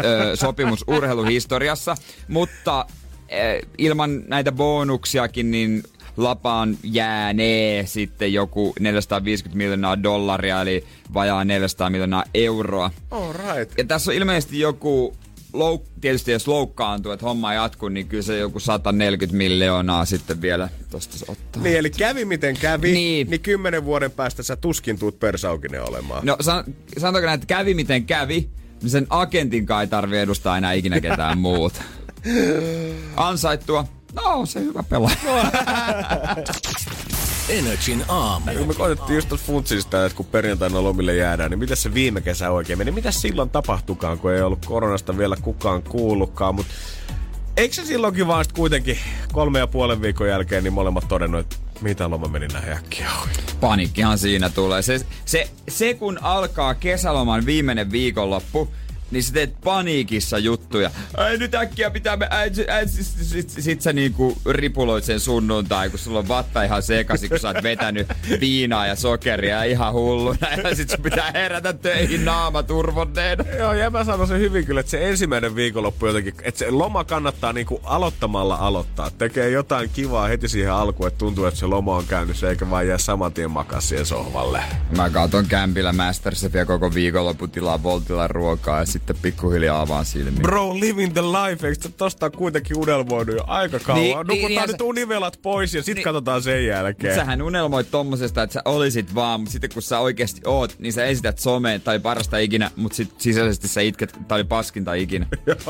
ö, 0.03 0.35
sopimus 0.41 0.83
urheiluhistoriassa, 0.87 1.95
mutta 2.27 2.85
ö, 3.31 3.67
ilman 3.77 4.23
näitä 4.27 4.51
bonuksiakin, 4.51 5.51
niin 5.51 5.83
lapaan 6.17 6.77
jäänee 6.83 7.85
sitten 7.85 8.33
joku 8.33 8.73
450 8.79 9.57
miljoonaa 9.57 10.03
dollaria, 10.03 10.61
eli 10.61 10.83
vajaa 11.13 11.43
400 11.43 11.89
miljoonaa 11.89 12.23
euroa. 12.33 12.91
All 13.11 13.33
right. 13.33 13.77
Ja 13.77 13.83
tässä 13.83 14.11
on 14.11 14.17
ilmeisesti 14.17 14.59
joku 14.59 15.15
louk- 15.53 15.87
tietysti 16.01 16.31
jos 16.31 16.47
loukkaantuu, 16.47 17.11
että 17.11 17.25
homma 17.25 17.53
jatkuu, 17.53 17.89
niin 17.89 18.07
kyllä 18.07 18.23
se 18.23 18.37
joku 18.37 18.59
140 18.59 19.37
miljoonaa 19.37 20.05
sitten 20.05 20.41
vielä 20.41 20.69
tosta 20.89 21.17
ottaa. 21.27 21.63
Niin, 21.63 21.77
eli 21.77 21.89
kävi 21.89 22.25
miten 22.25 22.57
kävi, 22.57 22.91
Niin. 22.91 23.29
niin 23.29 23.41
kymmenen 23.41 23.85
vuoden 23.85 24.11
päästä 24.11 24.43
sä 24.43 24.55
tuskin 24.55 24.99
tuut 24.99 25.19
persaukinen 25.19 25.83
olemaan. 25.89 26.25
No 26.25 26.37
san, 26.41 26.63
sanotaanko 26.97 27.25
näin, 27.25 27.35
että 27.41 27.47
kävi 27.55 27.73
miten 27.73 28.05
kävi, 28.05 28.49
niin 28.81 28.89
sen 28.89 29.07
agentin 29.09 29.65
kai 29.65 29.83
ei 29.83 29.87
tarvi 29.87 30.17
edustaa 30.17 30.57
enää 30.57 30.73
ikinä 30.73 31.01
ketään 31.01 31.37
muuta. 31.47 31.81
Ansaittua. 33.17 33.87
No, 34.13 34.45
se 34.45 34.59
hyvä 34.59 34.83
pelaaja. 34.83 35.17
Energin 37.51 38.03
aamu. 38.07 38.51
Kun 38.57 38.67
me 38.67 38.73
koitettiin 38.73 39.15
just 39.15 39.29
tuossa 39.29 39.47
funtsista, 39.47 40.05
että 40.05 40.15
kun 40.15 40.25
perjantaina 40.25 40.83
lomille 40.83 41.15
jäädään, 41.15 41.51
niin 41.51 41.59
mitä 41.59 41.75
se 41.75 41.93
viime 41.93 42.21
kesä 42.21 42.51
oikein 42.51 42.77
meni? 42.77 42.91
Mitä 42.91 43.11
silloin 43.11 43.49
tapahtukaan, 43.49 44.19
kun 44.19 44.33
ei 44.33 44.41
ollut 44.41 44.65
koronasta 44.65 45.17
vielä 45.17 45.35
kukaan 45.41 45.83
kuullutkaan, 45.83 46.55
mutta 46.55 46.73
eikö 47.57 47.75
se 47.75 47.85
silloinkin 47.85 48.27
vaan 48.27 48.45
kuitenkin 48.53 48.97
kolme 49.31 49.59
ja 49.59 49.67
puolen 49.67 50.01
viikon 50.01 50.27
jälkeen 50.27 50.63
niin 50.63 50.73
molemmat 50.73 51.07
todennut, 51.07 51.39
että 51.41 51.55
mitä 51.81 52.09
loma 52.09 52.27
meni 52.27 52.47
näin 52.47 52.71
äkkiä 52.71 53.09
ohi? 53.21 53.31
Panikkihan 53.59 54.17
siinä 54.17 54.49
tulee. 54.49 54.81
Se, 54.81 55.05
se, 55.25 55.49
se 55.69 55.93
kun 55.93 56.19
alkaa 56.21 56.73
kesäloman 56.75 57.45
viimeinen 57.45 57.91
viikonloppu, 57.91 58.71
niin 59.11 59.23
sä 59.23 59.33
teet 59.33 59.53
paniikissa 59.63 60.37
juttuja. 60.37 60.91
Ai 61.17 61.37
nyt 61.37 61.55
äkkiä 61.55 61.89
pitää 61.89 62.17
me... 62.17 62.27
Ai, 62.27 62.51
ai, 62.73 62.87
sit, 62.87 63.05
sit, 63.05 63.49
sit, 63.49 63.63
sit 63.63 63.81
sä 63.81 63.93
niinku 63.93 64.37
ripuloit 64.49 65.03
sen 65.03 65.19
sunnuntai, 65.19 65.89
kun 65.89 65.99
sulla 65.99 66.19
on 66.19 66.27
vatta 66.27 66.63
ihan 66.63 66.83
sekaisin, 66.83 67.29
kun 67.29 67.39
sä 67.39 67.47
oot 67.47 67.63
vetänyt 67.63 68.07
viinaa 68.39 68.87
ja 68.87 68.95
sokeria 68.95 69.63
ihan 69.63 69.93
hulluna. 69.93 70.47
Ja 70.63 70.75
sit 70.75 70.89
sun 70.89 70.99
pitää 70.99 71.31
herätä 71.33 71.73
töihin 71.73 72.25
naama 72.25 72.63
turvonneena. 72.63 73.43
Joo, 73.57 73.73
ja 73.73 73.89
mä 73.89 74.03
sanon 74.03 74.27
sen 74.27 74.39
hyvin 74.39 74.65
kyllä, 74.65 74.79
että 74.79 74.89
se 74.89 75.09
ensimmäinen 75.09 75.55
viikonloppu 75.55 76.07
jotenkin, 76.07 76.33
että 76.43 76.59
se 76.59 76.71
loma 76.71 77.03
kannattaa 77.03 77.53
niinku 77.53 77.81
aloittamalla 77.83 78.55
aloittaa. 78.55 79.11
Tekee 79.11 79.49
jotain 79.49 79.89
kivaa 79.89 80.27
heti 80.27 80.47
siihen 80.47 80.73
alkuun, 80.73 81.07
että 81.07 81.17
tuntuu, 81.17 81.45
että 81.45 81.59
se 81.59 81.65
loma 81.65 81.95
on 81.95 82.05
käynnissä, 82.05 82.49
eikä 82.49 82.69
vaan 82.69 82.87
jää 82.87 82.97
saman 82.97 83.33
tien 83.33 83.51
makaa 83.51 83.81
siihen 83.81 84.05
sohvalle. 84.05 84.63
Mä 84.97 85.09
katon 85.09 85.45
kämpillä 85.45 85.93
Masterchefia 85.93 86.65
koko 86.65 86.93
viikonloppu 86.93 87.47
tilaa 87.47 87.83
Voltilla 87.83 88.27
ruokaa 88.27 88.79
ja 88.79 88.85
sitten 89.01 89.15
pikkuhiljaa 89.21 89.81
avaan 89.81 90.05
silmiä. 90.05 90.41
Bro, 90.41 90.79
living 90.79 91.13
the 91.13 91.21
life, 91.21 91.67
eikö 91.67 91.89
tosta 91.97 92.25
ole 92.25 92.31
kuitenkin 92.37 92.77
unelmoinut 92.77 93.35
jo 93.35 93.43
aika 93.47 93.79
kauan? 93.79 94.01
Niin, 94.01 94.17
Nukutaan 94.17 94.49
niin, 94.49 94.61
nyt 94.61 94.71
sä- 94.79 94.83
univelat 94.83 95.39
pois 95.41 95.73
ja 95.73 95.83
sit 95.83 95.95
Niin. 95.95 96.03
katsotaan 96.03 96.41
sen 96.43 96.65
jälkeen. 96.65 97.15
Sähän 97.15 97.41
unelmoit 97.41 97.91
tommosesta, 97.91 98.43
että 98.43 98.53
sä 98.53 98.61
olisit 98.65 99.15
vaan, 99.15 99.39
mutta 99.39 99.51
sitten 99.51 99.69
kun 99.73 99.81
sä 99.81 99.99
oikeasti 99.99 100.41
oot, 100.45 100.75
niin 100.79 100.93
sä 100.93 101.05
esität 101.05 101.39
someen 101.39 101.81
tai 101.81 101.99
parasta 101.99 102.37
ikinä, 102.37 102.71
mutta 102.75 102.95
sit 102.95 103.11
sisäisesti 103.17 103.67
sä 103.67 103.81
itket, 103.81 104.19
tai 104.27 104.35
oli 104.39 104.43
paskinta 104.43 104.93
ikinä. 104.93 105.25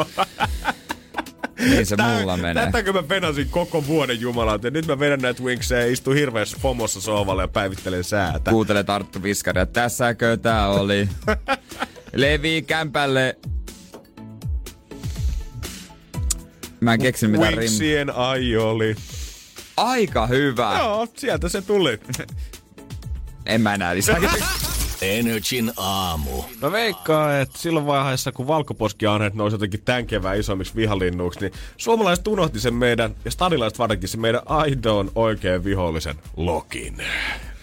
niin 1.69 1.86
se 1.86 1.95
mulla 1.97 2.38
menee. 2.38 2.65
Tätäkö 2.65 2.93
mä 2.93 3.09
venasin 3.09 3.49
koko 3.49 3.88
vuoden 3.88 4.21
jumalat 4.21 4.63
ja 4.63 4.71
nyt 4.71 4.88
mä 4.88 4.99
vedän 4.99 5.19
näitä 5.19 5.43
winksejä 5.43 5.82
ja 5.86 5.91
istun 5.91 6.15
hirveässä 6.15 6.57
pomossa 6.61 7.01
sohvalle 7.01 7.43
ja 7.43 7.47
päivittelen 7.47 8.03
säätä. 8.03 8.51
Kuuntele 8.51 8.84
Tarttu 8.84 9.23
Viskaria, 9.23 9.65
tässäkö 9.65 10.38
tää 10.38 10.67
oli? 10.69 11.09
Levi 12.14 12.62
kämpälle. 12.62 13.38
Mä 16.80 16.93
en 16.93 17.01
keksinyt 17.01 17.32
mitään 17.32 17.53
rim. 17.53 17.59
Winksien 17.59 18.09
ai 18.09 18.55
oli. 18.55 18.95
Aika 19.78 20.28
hyvä. 20.28 20.78
Joo, 20.80 21.07
sieltä 21.18 21.49
se 21.49 21.62
tuli. 21.62 21.99
En 23.45 23.62
mä 23.62 23.74
enää 23.74 23.95
lisää. 23.95 24.18
Energin 25.01 25.72
aamu. 25.78 26.43
Mä 26.62 26.72
veikkaan, 26.72 27.36
että 27.36 27.59
silloin 27.59 27.86
vaiheessa, 27.86 28.32
kun 28.32 28.47
valkoposkiaaneet 28.47 29.34
nousi 29.34 29.53
jotenkin 29.53 29.82
tämän 29.82 30.07
kevään 30.07 30.39
isommiksi 30.39 30.76
vihalinnuiksi, 30.76 31.39
niin 31.39 31.51
suomalaiset 31.78 32.28
unohti 32.28 32.59
sen 32.59 32.74
meidän, 32.74 33.16
ja 33.26 33.32
stadilaiset 33.32 33.80
varsinkin, 33.80 34.09
sen 34.09 34.22
meidän 34.22 34.41
aidon 34.45 35.12
oikein 35.16 35.64
vihollisen 35.64 36.16
Lokin. 36.38 36.97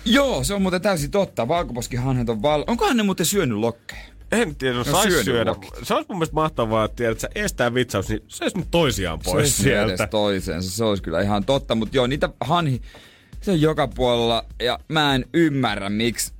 Joo, 0.04 0.44
se 0.44 0.54
on 0.54 0.62
muuten 0.62 0.82
täysin 0.82 1.10
totta. 1.10 1.48
Valkoposkihanhet 1.48 2.28
on 2.28 2.42
val... 2.42 2.64
Onkohan 2.66 2.96
ne 2.96 3.02
muuten 3.02 3.26
syönyt 3.26 3.58
lokkeja? 3.58 4.17
En 4.32 4.56
tiedä, 4.56 4.74
No, 4.78 4.84
sais 4.84 5.02
syönyt 5.02 5.24
syödä. 5.24 5.54
Se 5.82 5.94
olisi 5.94 6.08
mun 6.08 6.18
mielestä 6.18 6.34
mahtavaa, 6.34 6.84
että 6.84 6.96
tiedät, 6.96 7.20
sä 7.20 7.28
estää 7.34 7.74
vitsaus, 7.74 8.08
niin 8.08 8.24
se 8.28 8.44
olisi 8.44 8.58
nyt 8.58 8.68
toisiaan 8.70 9.18
Se 9.18 9.24
pois 9.24 9.34
olisi 9.36 9.62
sieltä. 9.62 9.94
edes 9.94 10.10
toiseensa, 10.10 10.70
se 10.70 10.84
olisi 10.84 11.02
kyllä 11.02 11.20
ihan 11.20 11.44
totta. 11.44 11.74
Mutta 11.74 11.96
joo, 11.96 12.06
niitä 12.06 12.28
hanhi, 12.40 12.82
se 13.40 13.50
on 13.50 13.60
joka 13.60 13.88
puolella 13.88 14.44
ja 14.62 14.78
mä 14.88 15.14
en 15.14 15.24
ymmärrä, 15.34 15.90
miksi 15.90 16.32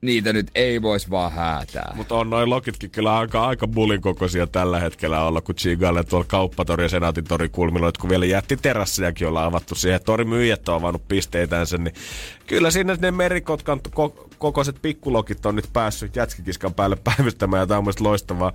niitä 0.00 0.32
nyt 0.32 0.50
ei 0.54 0.82
vois 0.82 1.10
vaan 1.10 1.32
häätää. 1.32 1.92
Mutta 1.94 2.14
on 2.14 2.30
noin 2.30 2.50
lokitkin 2.50 2.90
kyllä 2.90 3.18
aika, 3.18 3.46
aika 3.46 3.68
bulin 3.68 4.00
kokoisia 4.00 4.46
tällä 4.46 4.80
hetkellä 4.80 5.24
olla, 5.24 5.40
kun 5.40 5.54
Chigalle 5.54 6.04
tuolla 6.04 6.26
kauppatori 6.28 6.84
ja 6.84 6.88
senaatin 6.88 7.24
tori 7.24 7.48
kulmilla, 7.48 7.92
kun 8.00 8.10
vielä 8.10 8.26
jätti 8.26 8.56
terassiakin 8.56 9.28
ollaan 9.28 9.46
avattu 9.46 9.74
siihen, 9.74 10.00
torimyyjät 10.04 10.68
on 10.68 10.74
avannut 10.74 11.08
pisteitänsä, 11.08 11.78
niin 11.78 11.94
kyllä 12.46 12.70
siinä 12.70 12.96
ne 13.00 13.10
merikotkan 13.10 13.80
ko- 13.88 14.28
kokoiset 14.38 14.76
pikkulokit 14.82 15.46
on 15.46 15.56
nyt 15.56 15.68
päässyt 15.72 16.16
jätskikiskan 16.16 16.74
päälle 16.74 16.96
päivystämään 16.96 17.60
ja 17.60 17.66
tämä 17.66 17.78
on 17.78 17.92
loistavaa. 18.00 18.52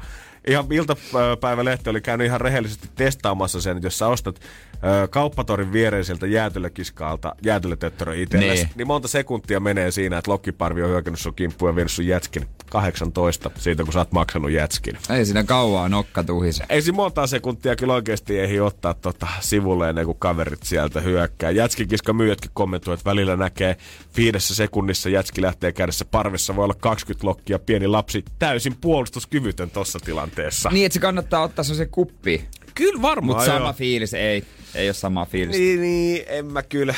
Ihan 0.47 0.65
iltapäivälehti 0.71 1.89
oli 1.89 2.01
käynyt 2.01 2.27
ihan 2.27 2.41
rehellisesti 2.41 2.89
testaamassa 2.95 3.61
sen, 3.61 3.77
että 3.77 3.87
jos 3.87 3.97
sä 3.97 4.07
ostat 4.07 4.39
ö, 4.73 5.07
kauppatorin 5.07 5.73
viereiseltä 5.73 6.27
jäätelökiskalta 6.27 7.35
jäätelötöttörö 7.45 8.15
itsellesi, 8.15 8.63
Niin. 8.63 8.71
niin 8.75 8.87
monta 8.87 9.07
sekuntia 9.07 9.59
menee 9.59 9.91
siinä, 9.91 10.17
että 10.17 10.31
lokkiparvi 10.31 10.83
on 10.83 10.89
hyökännyt 10.89 11.19
sun 11.19 11.33
kimppuun 11.35 11.69
ja 11.71 11.75
vienyt 11.75 11.91
sun 11.91 12.07
jätskin 12.07 12.47
18 12.69 13.51
siitä, 13.57 13.83
kun 13.83 13.93
sä 13.93 13.99
oot 13.99 14.11
maksanut 14.11 14.51
jätskin. 14.51 14.97
Ei 15.09 15.25
siinä 15.25 15.43
kauaa 15.43 15.89
nokka 15.89 16.23
tuhise. 16.23 16.63
Ei 16.69 16.81
siinä 16.81 16.95
monta 16.95 17.27
sekuntia 17.27 17.75
kyllä 17.75 17.93
oikeasti 17.93 18.39
ehdi 18.39 18.59
ottaa 18.59 18.93
tota 18.93 19.27
sivulle 19.39 19.89
ennen 19.89 20.05
kuin 20.05 20.17
kaverit 20.19 20.63
sieltä 20.63 21.01
hyökkää. 21.01 21.51
Jätskikiska 21.51 22.13
myyjätkin 22.13 22.51
kommentoivat, 22.53 22.99
että 22.99 23.09
välillä 23.09 23.35
näkee 23.35 23.77
viidessä 24.17 24.55
sekunnissa 24.55 25.09
jätski 25.09 25.41
lähtee 25.41 25.71
kädessä 25.71 26.05
parvessa. 26.05 26.55
Voi 26.55 26.63
olla 26.63 26.75
20 26.79 27.27
lokkia, 27.27 27.59
pieni 27.59 27.87
lapsi, 27.87 28.25
täysin 28.39 28.75
puolustuskyvytön 28.81 29.69
tossa 29.69 29.99
tilanteessa. 29.99 30.69
Niin, 30.69 30.85
että 30.85 30.93
se 30.93 30.99
kannattaa 30.99 31.41
ottaa 31.41 31.63
se 31.63 31.85
kuppi. 31.85 32.47
Kyllä 32.75 33.01
varmaan 33.01 33.37
Mutta 33.37 33.51
joo. 33.51 33.57
sama 33.57 33.73
fiilis 33.73 34.13
ei. 34.13 34.43
Ei 34.75 34.87
ole 34.87 34.93
sama 34.93 35.25
fiilis. 35.25 35.57
Niin, 35.57 35.81
niin, 35.81 36.23
en 36.27 36.45
mä 36.45 36.63
kyllä. 36.63 36.95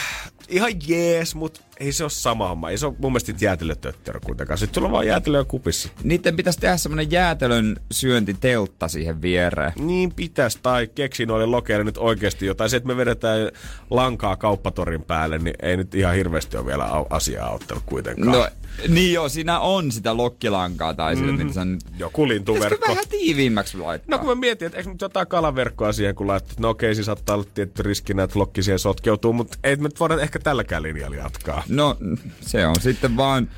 Ihan 0.50 0.72
jees, 0.88 1.36
mutta 1.36 1.62
ei 1.80 1.92
se 1.92 2.04
ole 2.04 2.10
sama 2.10 2.48
homma. 2.48 2.70
Ei 2.70 2.78
se 2.78 2.86
ole 2.86 2.96
mun 2.98 3.12
mielestä 3.12 3.34
jäätelötöttörö 3.42 4.20
kuitenkaan. 4.26 4.58
Sitten 4.58 4.76
sulla 4.76 4.88
on 4.88 4.92
vaan 4.92 5.08
jäätelöä 5.08 5.44
kupissa. 5.44 5.90
Niiden 6.04 6.36
pitäisi 6.36 6.60
tehdä 6.60 6.78
semmonen 6.78 7.12
jäätelön 7.12 7.76
syöntiteltta 7.92 8.88
siihen 8.88 9.22
viereen. 9.22 9.72
Niin 9.80 10.14
pitäisi, 10.14 10.60
tai 10.64 10.88
keksi 10.96 11.26
noille 11.26 11.46
lokeille 11.46 11.84
nyt 11.84 11.98
oikeasti 11.98 12.46
jotain. 12.46 12.70
Se, 12.70 12.78
että 12.78 12.88
me 12.88 12.98
vedetään 12.98 13.52
lankaa 13.90 14.36
kauppatorin 14.36 15.04
päälle, 15.04 15.38
niin 15.38 15.56
ei 15.62 15.78
nyt 15.78 15.96
ihan 15.96 16.16
hirveästi 16.16 16.58
ole 16.58 16.66
vielä 16.66 16.88
asiaa 17.10 17.48
auttanut 17.48 17.84
kuitenkaan. 17.86 18.32
No, 18.38 18.48
niin 18.88 19.14
joo, 19.14 19.30
siinä 19.30 19.60
on 19.60 19.92
sitä 19.92 20.18
lokkilankaa 20.18 20.94
tai 20.94 21.16
sitä, 21.16 21.28
Mhm. 21.28 21.38
mitä 21.42 21.54
sen... 21.54 21.78
Joku 21.98 22.28
lintuverkko. 22.28 22.88
vähän 22.90 23.06
tiiviimmäksi 23.10 23.78
laittaa? 23.78 24.18
No 24.18 24.20
kun 24.20 24.28
mä 24.30 24.36
mietin, 24.36 24.66
että 24.66 24.78
eikö 24.78 24.90
nyt 24.90 25.02
jotain 25.02 25.28
kalaverkkoa 25.28 25.92
siihen, 25.94 26.16
kun 26.16 26.28
laittaa, 26.28 26.56
no 26.60 26.70
okei, 26.70 26.96
siis 26.96 27.06
saattaa 27.06 27.36
olla 27.36 27.46
tietty 27.54 27.84
riskinä, 27.84 28.24
että 28.24 28.40
lokki 28.40 28.64
siihen 28.64 28.80
sotkeutuu, 28.80 29.34
mutta 29.34 29.58
ei 29.64 29.76
me 29.76 29.84
nyt 29.84 30.00
voida 30.00 30.22
ehkä 30.22 30.40
tälläkään 30.40 30.84
linjalla 30.84 31.16
jatkaa. 31.16 31.64
No, 31.70 31.98
se 32.42 32.68
on 32.68 32.76
sitten 32.80 33.18
vaan 33.18 33.50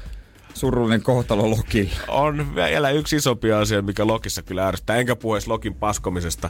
surullinen 0.54 1.02
kohtalo 1.02 1.50
Lokille. 1.50 1.96
On 2.08 2.56
vielä 2.56 2.90
yksi 2.90 3.16
isompi 3.16 3.52
asia, 3.52 3.82
mikä 3.82 4.08
Lokissa 4.08 4.42
kyllä 4.42 4.68
ärsyttää, 4.68 4.96
enkä 4.96 5.16
puhu 5.16 5.36
edes 5.36 5.48
Lokin 5.48 5.74
paskomisesta. 5.74 6.50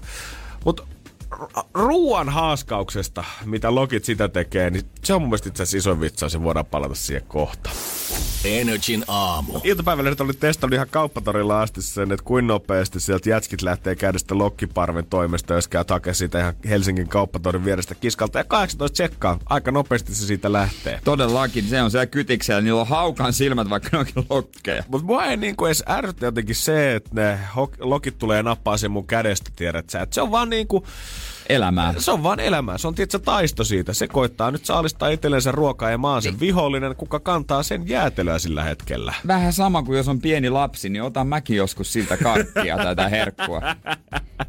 Mutta 0.65 0.83
ruuan 1.73 2.29
haaskauksesta, 2.29 3.23
mitä 3.45 3.75
Lokit 3.75 4.05
sitä 4.05 4.27
tekee, 4.27 4.69
niin 4.69 4.85
se 5.03 5.13
on 5.13 5.21
mun 5.21 5.29
mielestä 5.29 5.49
itse 5.49 5.63
asiassa 5.63 5.77
isoin 5.77 6.01
vitsaus 6.01 6.33
ja 6.33 6.43
voidaan 6.43 6.65
palata 6.65 6.95
siihen 6.95 7.23
kohta. 7.27 7.69
Energin 8.47 9.03
aamu. 9.07 9.59
Iltapäivällä 9.63 10.09
nyt 10.09 10.21
oli 10.21 10.33
testannut 10.33 10.73
ihan 10.73 10.87
kauppatorilla 10.91 11.61
asti 11.61 11.81
sen, 11.81 12.11
että 12.11 12.23
kuin 12.23 12.47
nopeasti 12.47 12.99
sieltä 12.99 13.29
jätskit 13.29 13.61
lähtee 13.61 13.95
käydä 13.95 14.17
sitä 14.17 14.37
Lokkiparven 14.37 15.05
toimesta, 15.05 15.53
jos 15.53 15.67
käy 15.67 15.83
hakea 15.89 16.13
siitä 16.13 16.39
ihan 16.39 16.53
Helsingin 16.69 17.07
kauppatorin 17.07 17.65
vierestä 17.65 17.95
kiskalta. 17.95 18.37
Ja 18.37 18.43
18 18.43 18.93
tsekkaa, 18.93 19.39
aika 19.45 19.71
nopeasti 19.71 20.15
se 20.15 20.25
siitä 20.25 20.53
lähtee. 20.53 21.01
Todellakin, 21.03 21.63
se 21.63 21.81
on 21.81 21.91
siellä 21.91 22.05
kytiksellä, 22.05 22.61
niillä 22.61 22.81
on 22.81 22.87
haukan 22.87 23.33
silmät, 23.33 23.69
vaikka 23.69 23.89
ne 23.91 23.97
onkin 23.97 24.25
lokkeja. 24.29 24.83
Mutta 24.87 25.07
mua 25.07 25.25
ei 25.25 25.37
niinku 25.37 25.65
edes 25.65 25.83
ärsytä 25.89 26.25
jotenkin 26.25 26.55
se, 26.55 26.95
että 26.95 27.09
ne 27.13 27.39
lokit 27.79 28.17
tulee 28.17 28.43
nappaa 28.43 28.77
sen 28.77 28.91
mun 28.91 29.07
kädestä, 29.07 29.51
tiedät 29.55 29.89
sä. 29.89 30.01
Et 30.01 30.13
se 30.13 30.21
on 30.21 30.31
vaan 30.31 30.49
niinku... 30.49 30.85
elämää. 31.49 31.93
Se 31.97 32.11
on 32.11 32.23
vaan 32.23 32.39
elämää. 32.39 32.77
Se 32.77 32.87
on 32.87 32.95
tietysti 32.95 33.25
taisto 33.25 33.63
siitä. 33.63 33.93
Se 33.93 34.07
koittaa 34.07 34.51
nyt 34.51 34.65
saalistaa 34.65 35.09
itsellensä 35.09 35.51
ruokaa 35.51 35.91
ja 35.91 35.97
maan 35.97 36.21
sen 36.21 36.31
Niin. 36.33 36.39
vihollinen, 36.39 36.95
kuka 36.95 37.19
kantaa 37.19 37.63
sen 37.63 37.89
jäätelöä 37.89 38.39
sillä 38.39 38.63
hetkellä. 38.63 39.13
Vähän 39.27 39.53
sama 39.53 39.83
kuin 39.83 39.97
jos 39.97 40.07
on 40.07 40.19
pieni 40.21 40.49
lapsi, 40.49 40.89
niin 40.89 41.01
otan 41.03 41.27
mäkin 41.27 41.57
joskus 41.57 41.93
siltä 41.93 42.17
karkkia 42.17 42.77
tai 42.77 42.87
jotain 42.91 43.09
herkkua. 43.11 43.61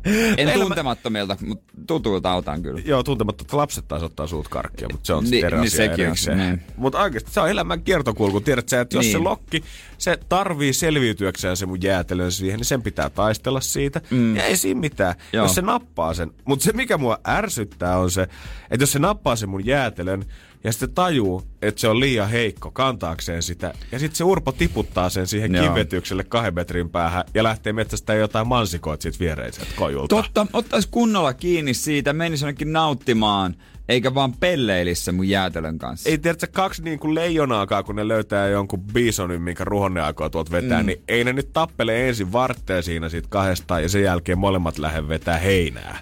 En 0.05 0.39
Elämä- 0.49 0.65
tuntemattomilta, 0.65 1.37
mutta 1.47 1.73
tutuilta 1.87 2.35
otan 2.35 2.63
kyllä. 2.63 2.81
Joo, 2.85 3.03
tuntematta 3.03 3.57
lapset 3.57 3.89
taas 3.89 4.03
ottaa 4.03 4.27
suut 4.27 4.49
karkkia, 4.49 4.89
mutta 4.93 5.07
se 5.07 5.13
on 5.15 5.25
Ni- 5.25 5.31
sitten 5.31 5.47
eri 5.47 5.57
niin 5.57 5.67
asia 5.67 5.77
sekin 5.87 6.05
erikseen. 6.07 6.39
se, 6.39 6.45
niin. 6.45 6.63
Mutta 6.77 7.01
oikeasti 7.03 7.31
se 7.31 7.41
on 7.41 7.51
elämän 7.51 7.83
kiertokulku. 7.83 8.41
Tiedät 8.41 8.69
sä, 8.69 8.81
että 8.81 8.97
jos 8.97 9.05
Niin. 9.05 9.13
se 9.13 9.19
lokki, 9.19 9.65
se 9.99 10.19
tarvii 10.29 10.73
selviytyäkseen 10.73 11.57
se 11.57 11.67
mun 11.67 11.83
jäätelön 11.83 12.33
siihen, 12.33 12.59
niin 12.59 12.65
sen 12.65 12.83
pitää 12.83 13.11
taistella 13.11 13.61
siitä. 13.61 14.01
Mm. 14.11 14.37
Ja 14.37 14.45
ei 14.45 14.57
siinä 14.57 14.81
mitään, 14.81 15.15
Joo. 15.33 15.45
jos 15.45 15.55
se 15.55 15.63
nappaa 15.63 16.15
sen. 16.15 16.31
Mutta 16.45 16.65
se, 16.65 16.73
mikä 16.73 16.99
mua 16.99 17.19
ärsyttää, 17.29 17.99
on 17.99 18.11
se, 18.11 18.23
että 18.71 18.83
jos 18.83 18.93
se 18.93 18.99
nappaa 18.99 19.37
sen 19.37 19.49
mun 19.49 19.67
jäätelön, 19.67 20.25
ja 20.65 20.73
sitten 20.73 20.93
tajuu, 20.93 21.43
että 21.63 21.81
se 21.81 21.89
on 21.89 22.01
liian 22.01 22.31
heikko 22.31 22.71
kantaakseen 22.71 23.43
sitä. 23.43 23.75
Ja 23.93 23.99
sitten 23.99 24.17
se 24.17 24.25
urpo 24.25 24.53
tiputtaa 24.53 25.11
sen 25.11 25.27
siihen 25.27 25.55
Joo. 25.55 25.69
kivetykselle 25.69 26.25
kahden 26.25 26.55
metrin 26.55 26.91
päähän 26.91 27.25
ja 27.35 27.43
lähtee 27.43 27.73
metsästä 27.73 28.15
jotain 28.15 28.49
mansikoita 28.49 29.03
siitä 29.03 29.19
viereiseltä 29.19 29.71
kojulta. 29.77 30.17
Totta, 30.17 30.47
ottais 30.53 30.87
kunnolla 30.87 31.35
kiinni 31.35 31.75
siitä, 31.75 32.13
menisi 32.13 32.45
jonnekin 32.45 32.73
nauttimaan, 32.73 33.55
eikä 33.89 34.15
vaan 34.15 34.33
pelleilisi 34.33 35.13
mun 35.13 35.29
jäätelön 35.29 35.79
kanssa. 35.79 36.11
ei 36.11 36.19
tiedätkö, 36.19 36.47
kaksi 36.53 36.83
niin 36.83 36.99
kuin 36.99 37.15
leijonaakaan, 37.15 37.85
kun 37.85 37.97
ne 37.97 38.09
löytää 38.09 38.49
jonkun 38.49 38.81
bisonin, 38.81 39.43
minkä 39.43 39.65
ruhonne 39.65 40.01
aikoo 40.01 40.29
tuolta 40.29 40.51
vetää, 40.51 40.83
mm. 40.83 40.87
niin 40.87 41.03
ei 41.09 41.25
ne 41.25 41.33
nyt 41.33 41.53
tappele 41.53 42.09
ensin 42.09 42.33
vartteja 42.33 42.83
siinä 42.83 43.09
siitä 43.09 43.29
kahdesta 43.31 43.81
ja 43.81 43.89
sen 43.89 44.03
jälkeen 44.03 44.39
molemmat 44.39 44.79
lähde 44.79 45.09
vetää 45.09 45.39
heinää. 45.39 45.99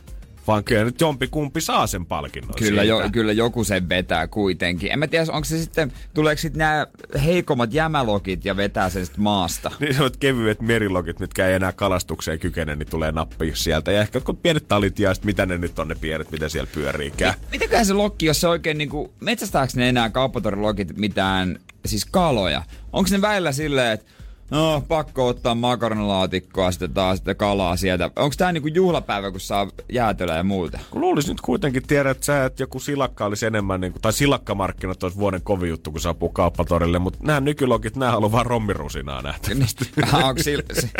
Vaan 0.46 0.64
kyllä 0.64 0.84
nyt 0.84 1.00
jompi 1.00 1.28
kumpi 1.28 1.60
saa 1.60 1.86
sen 1.86 2.06
palkinnon 2.06 2.54
Kyllä, 2.54 2.82
siitä. 2.82 2.84
jo, 2.84 3.10
kyllä 3.12 3.32
joku 3.32 3.64
sen 3.64 3.88
vetää 3.88 4.26
kuitenkin. 4.26 4.92
En 4.92 4.98
mä 4.98 5.06
tiedä, 5.06 5.24
onko 5.32 5.44
se 5.44 5.58
sitten, 5.58 5.92
tuleeko 6.14 6.40
sitten 6.40 6.58
nämä 6.58 6.86
heikommat 7.24 7.74
jämälokit 7.74 8.44
ja 8.44 8.56
vetää 8.56 8.90
sen 8.90 9.06
sitten 9.06 9.22
maasta. 9.22 9.70
Niin 9.80 9.94
sellaiset 9.94 10.16
kevyet 10.16 10.60
merilogit, 10.60 11.20
mitkä 11.20 11.46
ei 11.46 11.54
enää 11.54 11.72
kalastukseen 11.72 12.38
kykene, 12.38 12.76
niin 12.76 12.90
tulee 12.90 13.12
nappia 13.12 13.56
sieltä. 13.56 13.92
Ja 13.92 14.00
ehkä 14.00 14.16
jotkut 14.16 14.42
pienet 14.42 14.68
talit 14.68 14.98
ja 14.98 15.12
mitä 15.24 15.46
ne 15.46 15.58
nyt 15.58 15.78
on 15.78 15.88
ne 15.88 15.94
pienet, 15.94 16.30
mitä 16.30 16.48
siellä 16.48 16.70
pyöriikään. 16.74 17.34
Mitenköhän 17.50 17.86
se 17.86 17.92
lokki, 17.92 18.26
jos 18.26 18.40
se 18.40 18.48
oikein 18.48 18.78
niinku, 18.78 19.12
metsästääkö 19.20 19.72
ne 19.76 19.88
enää 19.88 20.10
kauppatorilokit 20.10 20.96
mitään, 20.96 21.58
siis 21.86 22.04
kaloja? 22.04 22.62
Onko 22.92 23.10
ne 23.12 23.20
välillä 23.20 23.52
silleen, 23.52 23.92
että 23.92 24.06
no 24.50 24.84
pakko 24.88 25.26
ottaa 25.26 25.54
makaronilaatikkoa 25.54 26.72
sitten 26.72 26.94
taas 26.94 27.16
sitten 27.16 27.36
kalaa 27.36 27.76
sieltä. 27.76 28.10
Onko 28.16 28.34
tää 28.38 28.52
niinku 28.52 28.68
juhlapäivä, 28.68 29.30
kun 29.30 29.40
saa 29.40 29.68
jäätelöä 29.92 30.36
ja 30.36 30.42
muuta? 30.42 30.78
Kun 30.90 31.00
luulisin 31.00 31.30
nyt 31.30 31.40
kuitenkin 31.40 31.82
tiedät 31.86 32.22
sä, 32.22 32.44
että 32.44 32.62
joku 32.62 32.80
silakka 32.80 33.24
olisi 33.24 33.46
enemmän, 33.46 33.80
niin 33.80 33.92
kuin, 33.92 34.02
tai 34.02 34.12
silakkamarkkinat 34.12 35.02
olisi 35.02 35.18
vuoden 35.18 35.42
kovin 35.42 35.70
juttu, 35.70 35.90
kun 35.90 36.00
saapuu 36.00 36.28
kauppatorille, 36.28 36.98
mutta 36.98 37.18
nämä 37.22 37.40
nykylogit, 37.40 37.96
nämä 37.96 38.12
haluaa 38.12 38.32
vaan 38.32 38.46
rommirusinaa 38.46 39.22
nähtävästi. 39.22 39.90
Onko 40.12 40.42
sille, 40.42 40.64
se, 40.72 40.90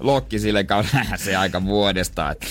lokki 0.00 0.38
sille 0.38 0.66
se 1.16 1.36
aika 1.36 1.64
vuodesta, 1.64 2.30
että 2.30 2.46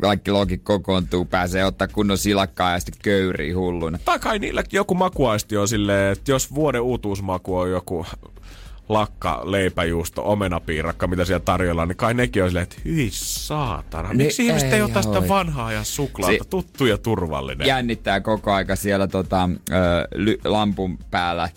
kaikki 0.00 0.30
lokit 0.30 0.62
kokoontuu, 0.62 1.24
pääsee 1.24 1.64
ottaa 1.64 1.88
kunnon 1.88 2.18
silakkaa 2.18 2.72
ja 2.72 2.80
sitten 2.80 3.00
köyrii 3.02 3.52
hulluna. 3.52 3.98
Tai 4.04 4.18
kai 4.18 4.38
niilläkin 4.38 4.78
joku 4.78 4.94
makuaisti 4.94 5.56
on 5.56 5.68
silleen, 5.68 6.12
että 6.12 6.30
jos 6.30 6.54
vuoden 6.54 6.80
uutuusmaku 6.80 7.56
on 7.56 7.70
joku 7.70 8.06
lakka, 8.90 9.40
leipäjuusto, 9.44 10.22
omenapiirakka, 10.30 11.06
mitä 11.06 11.24
siellä 11.24 11.40
tarjolla, 11.44 11.86
niin 11.86 11.96
kai 11.96 12.14
nekin 12.14 12.42
on 12.42 12.48
silleen, 12.48 12.62
että 12.62 12.76
hyi 12.84 13.08
saatana. 13.12 14.08
Ne 14.08 14.14
Miksi 14.14 14.46
ihmiset 14.46 14.68
ei 14.68 14.74
ei 14.74 14.82
ota 14.82 15.02
sitä 15.02 15.28
vanhaa 15.28 15.72
ja 15.72 15.84
suklaata, 15.84 16.32
Si- 16.44 16.50
tuttu 16.50 16.86
ja 16.86 16.98
turvallinen? 16.98 17.66
Jännittää 17.66 18.20
koko 18.20 18.52
aika 18.52 18.76
siellä 18.76 19.06
tota, 19.06 19.48
ö, 19.70 19.74
ly, 20.14 20.38
lampun 20.44 20.98
päällä. 21.10 21.48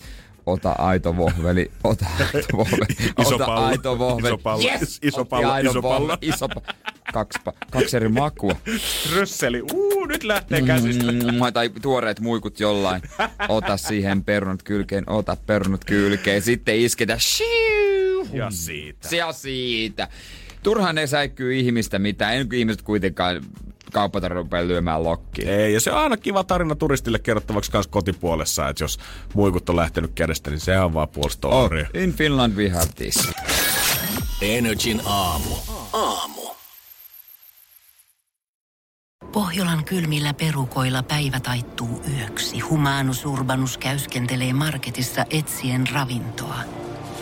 Ota 0.46 0.72
aito 0.78 1.16
vohveli, 1.16 1.70
ota 1.84 2.06
aito 2.34 2.56
vohveli, 2.62 2.86
Iso 3.20 3.34
ota 3.34 3.46
pallo, 3.46 3.66
aito 3.66 3.98
vohveli. 3.98 4.28
iso 4.28 4.38
pallo, 4.38 4.62
yes! 4.64 4.98
iso 5.02 5.24
pallo, 5.24 5.50
aidon 5.50 5.70
iso 5.70 5.82
pallo. 5.82 5.98
vohveli, 6.00 6.18
Iso 6.28 6.46
pa- 6.46 6.74
kaksi, 7.12 7.38
pa- 7.48 7.54
kaksi 7.70 7.96
eri 7.96 8.08
makua. 8.08 8.56
Rösseli, 9.16 9.62
uu, 9.72 10.04
nyt 10.06 10.24
lähtee 10.24 10.62
käsistä. 10.62 11.12
Mm, 11.12 11.52
tai 11.54 11.70
tuoreet 11.82 12.20
muikut 12.20 12.60
jollain. 12.60 13.02
Ota 13.48 13.76
siihen 13.76 14.24
perunat 14.24 14.62
kylkeen, 14.62 15.10
ota 15.10 15.36
perunat 15.46 15.84
kylkeen. 15.84 16.42
Sitten 16.42 16.76
isketä. 16.76 17.16
Shiu. 17.18 18.28
Ja 18.32 18.50
siitä. 18.50 19.26
On 19.26 19.34
siitä. 19.34 20.08
Turhaan 20.62 20.98
ei 20.98 21.06
säikkyy 21.08 21.54
ihmistä 21.54 21.98
mitään. 21.98 22.34
Ei 22.34 22.46
ihmiset 22.54 22.82
kuitenkaan 22.82 23.42
kauppatarina 23.94 24.40
rupea 24.40 24.68
lyömään 24.68 25.04
lokkiin. 25.04 25.48
Ei, 25.48 25.74
ja 25.74 25.80
se 25.80 25.92
on 25.92 25.98
aina 25.98 26.16
kiva 26.16 26.44
tarina 26.44 26.74
turistille 26.74 27.18
kerrottavaksi 27.18 27.70
kanssa 27.70 27.90
kotipuolessa, 27.90 28.68
että 28.68 28.84
jos 28.84 28.98
muikut 29.34 29.68
on 29.68 29.76
lähtenyt 29.76 30.10
kädestä, 30.14 30.50
niin 30.50 30.60
se 30.60 30.78
on 30.78 30.94
vaan 30.94 31.08
puolesta 31.08 31.48
oh. 31.48 31.70
in 31.94 32.12
Finland 32.12 32.56
we 32.56 32.68
have 32.68 32.88
this. 32.96 33.30
Energin 34.42 35.00
aamu. 35.06 35.54
Aamu. 35.92 36.40
Pohjolan 39.32 39.84
kylmillä 39.84 40.34
perukoilla 40.34 41.02
päivä 41.02 41.40
taittuu 41.40 42.02
yöksi. 42.18 42.60
Humanus 42.60 43.26
Urbanus 43.26 43.78
käyskentelee 43.78 44.52
marketissa 44.52 45.24
etsien 45.30 45.84
ravintoa. 45.92 46.83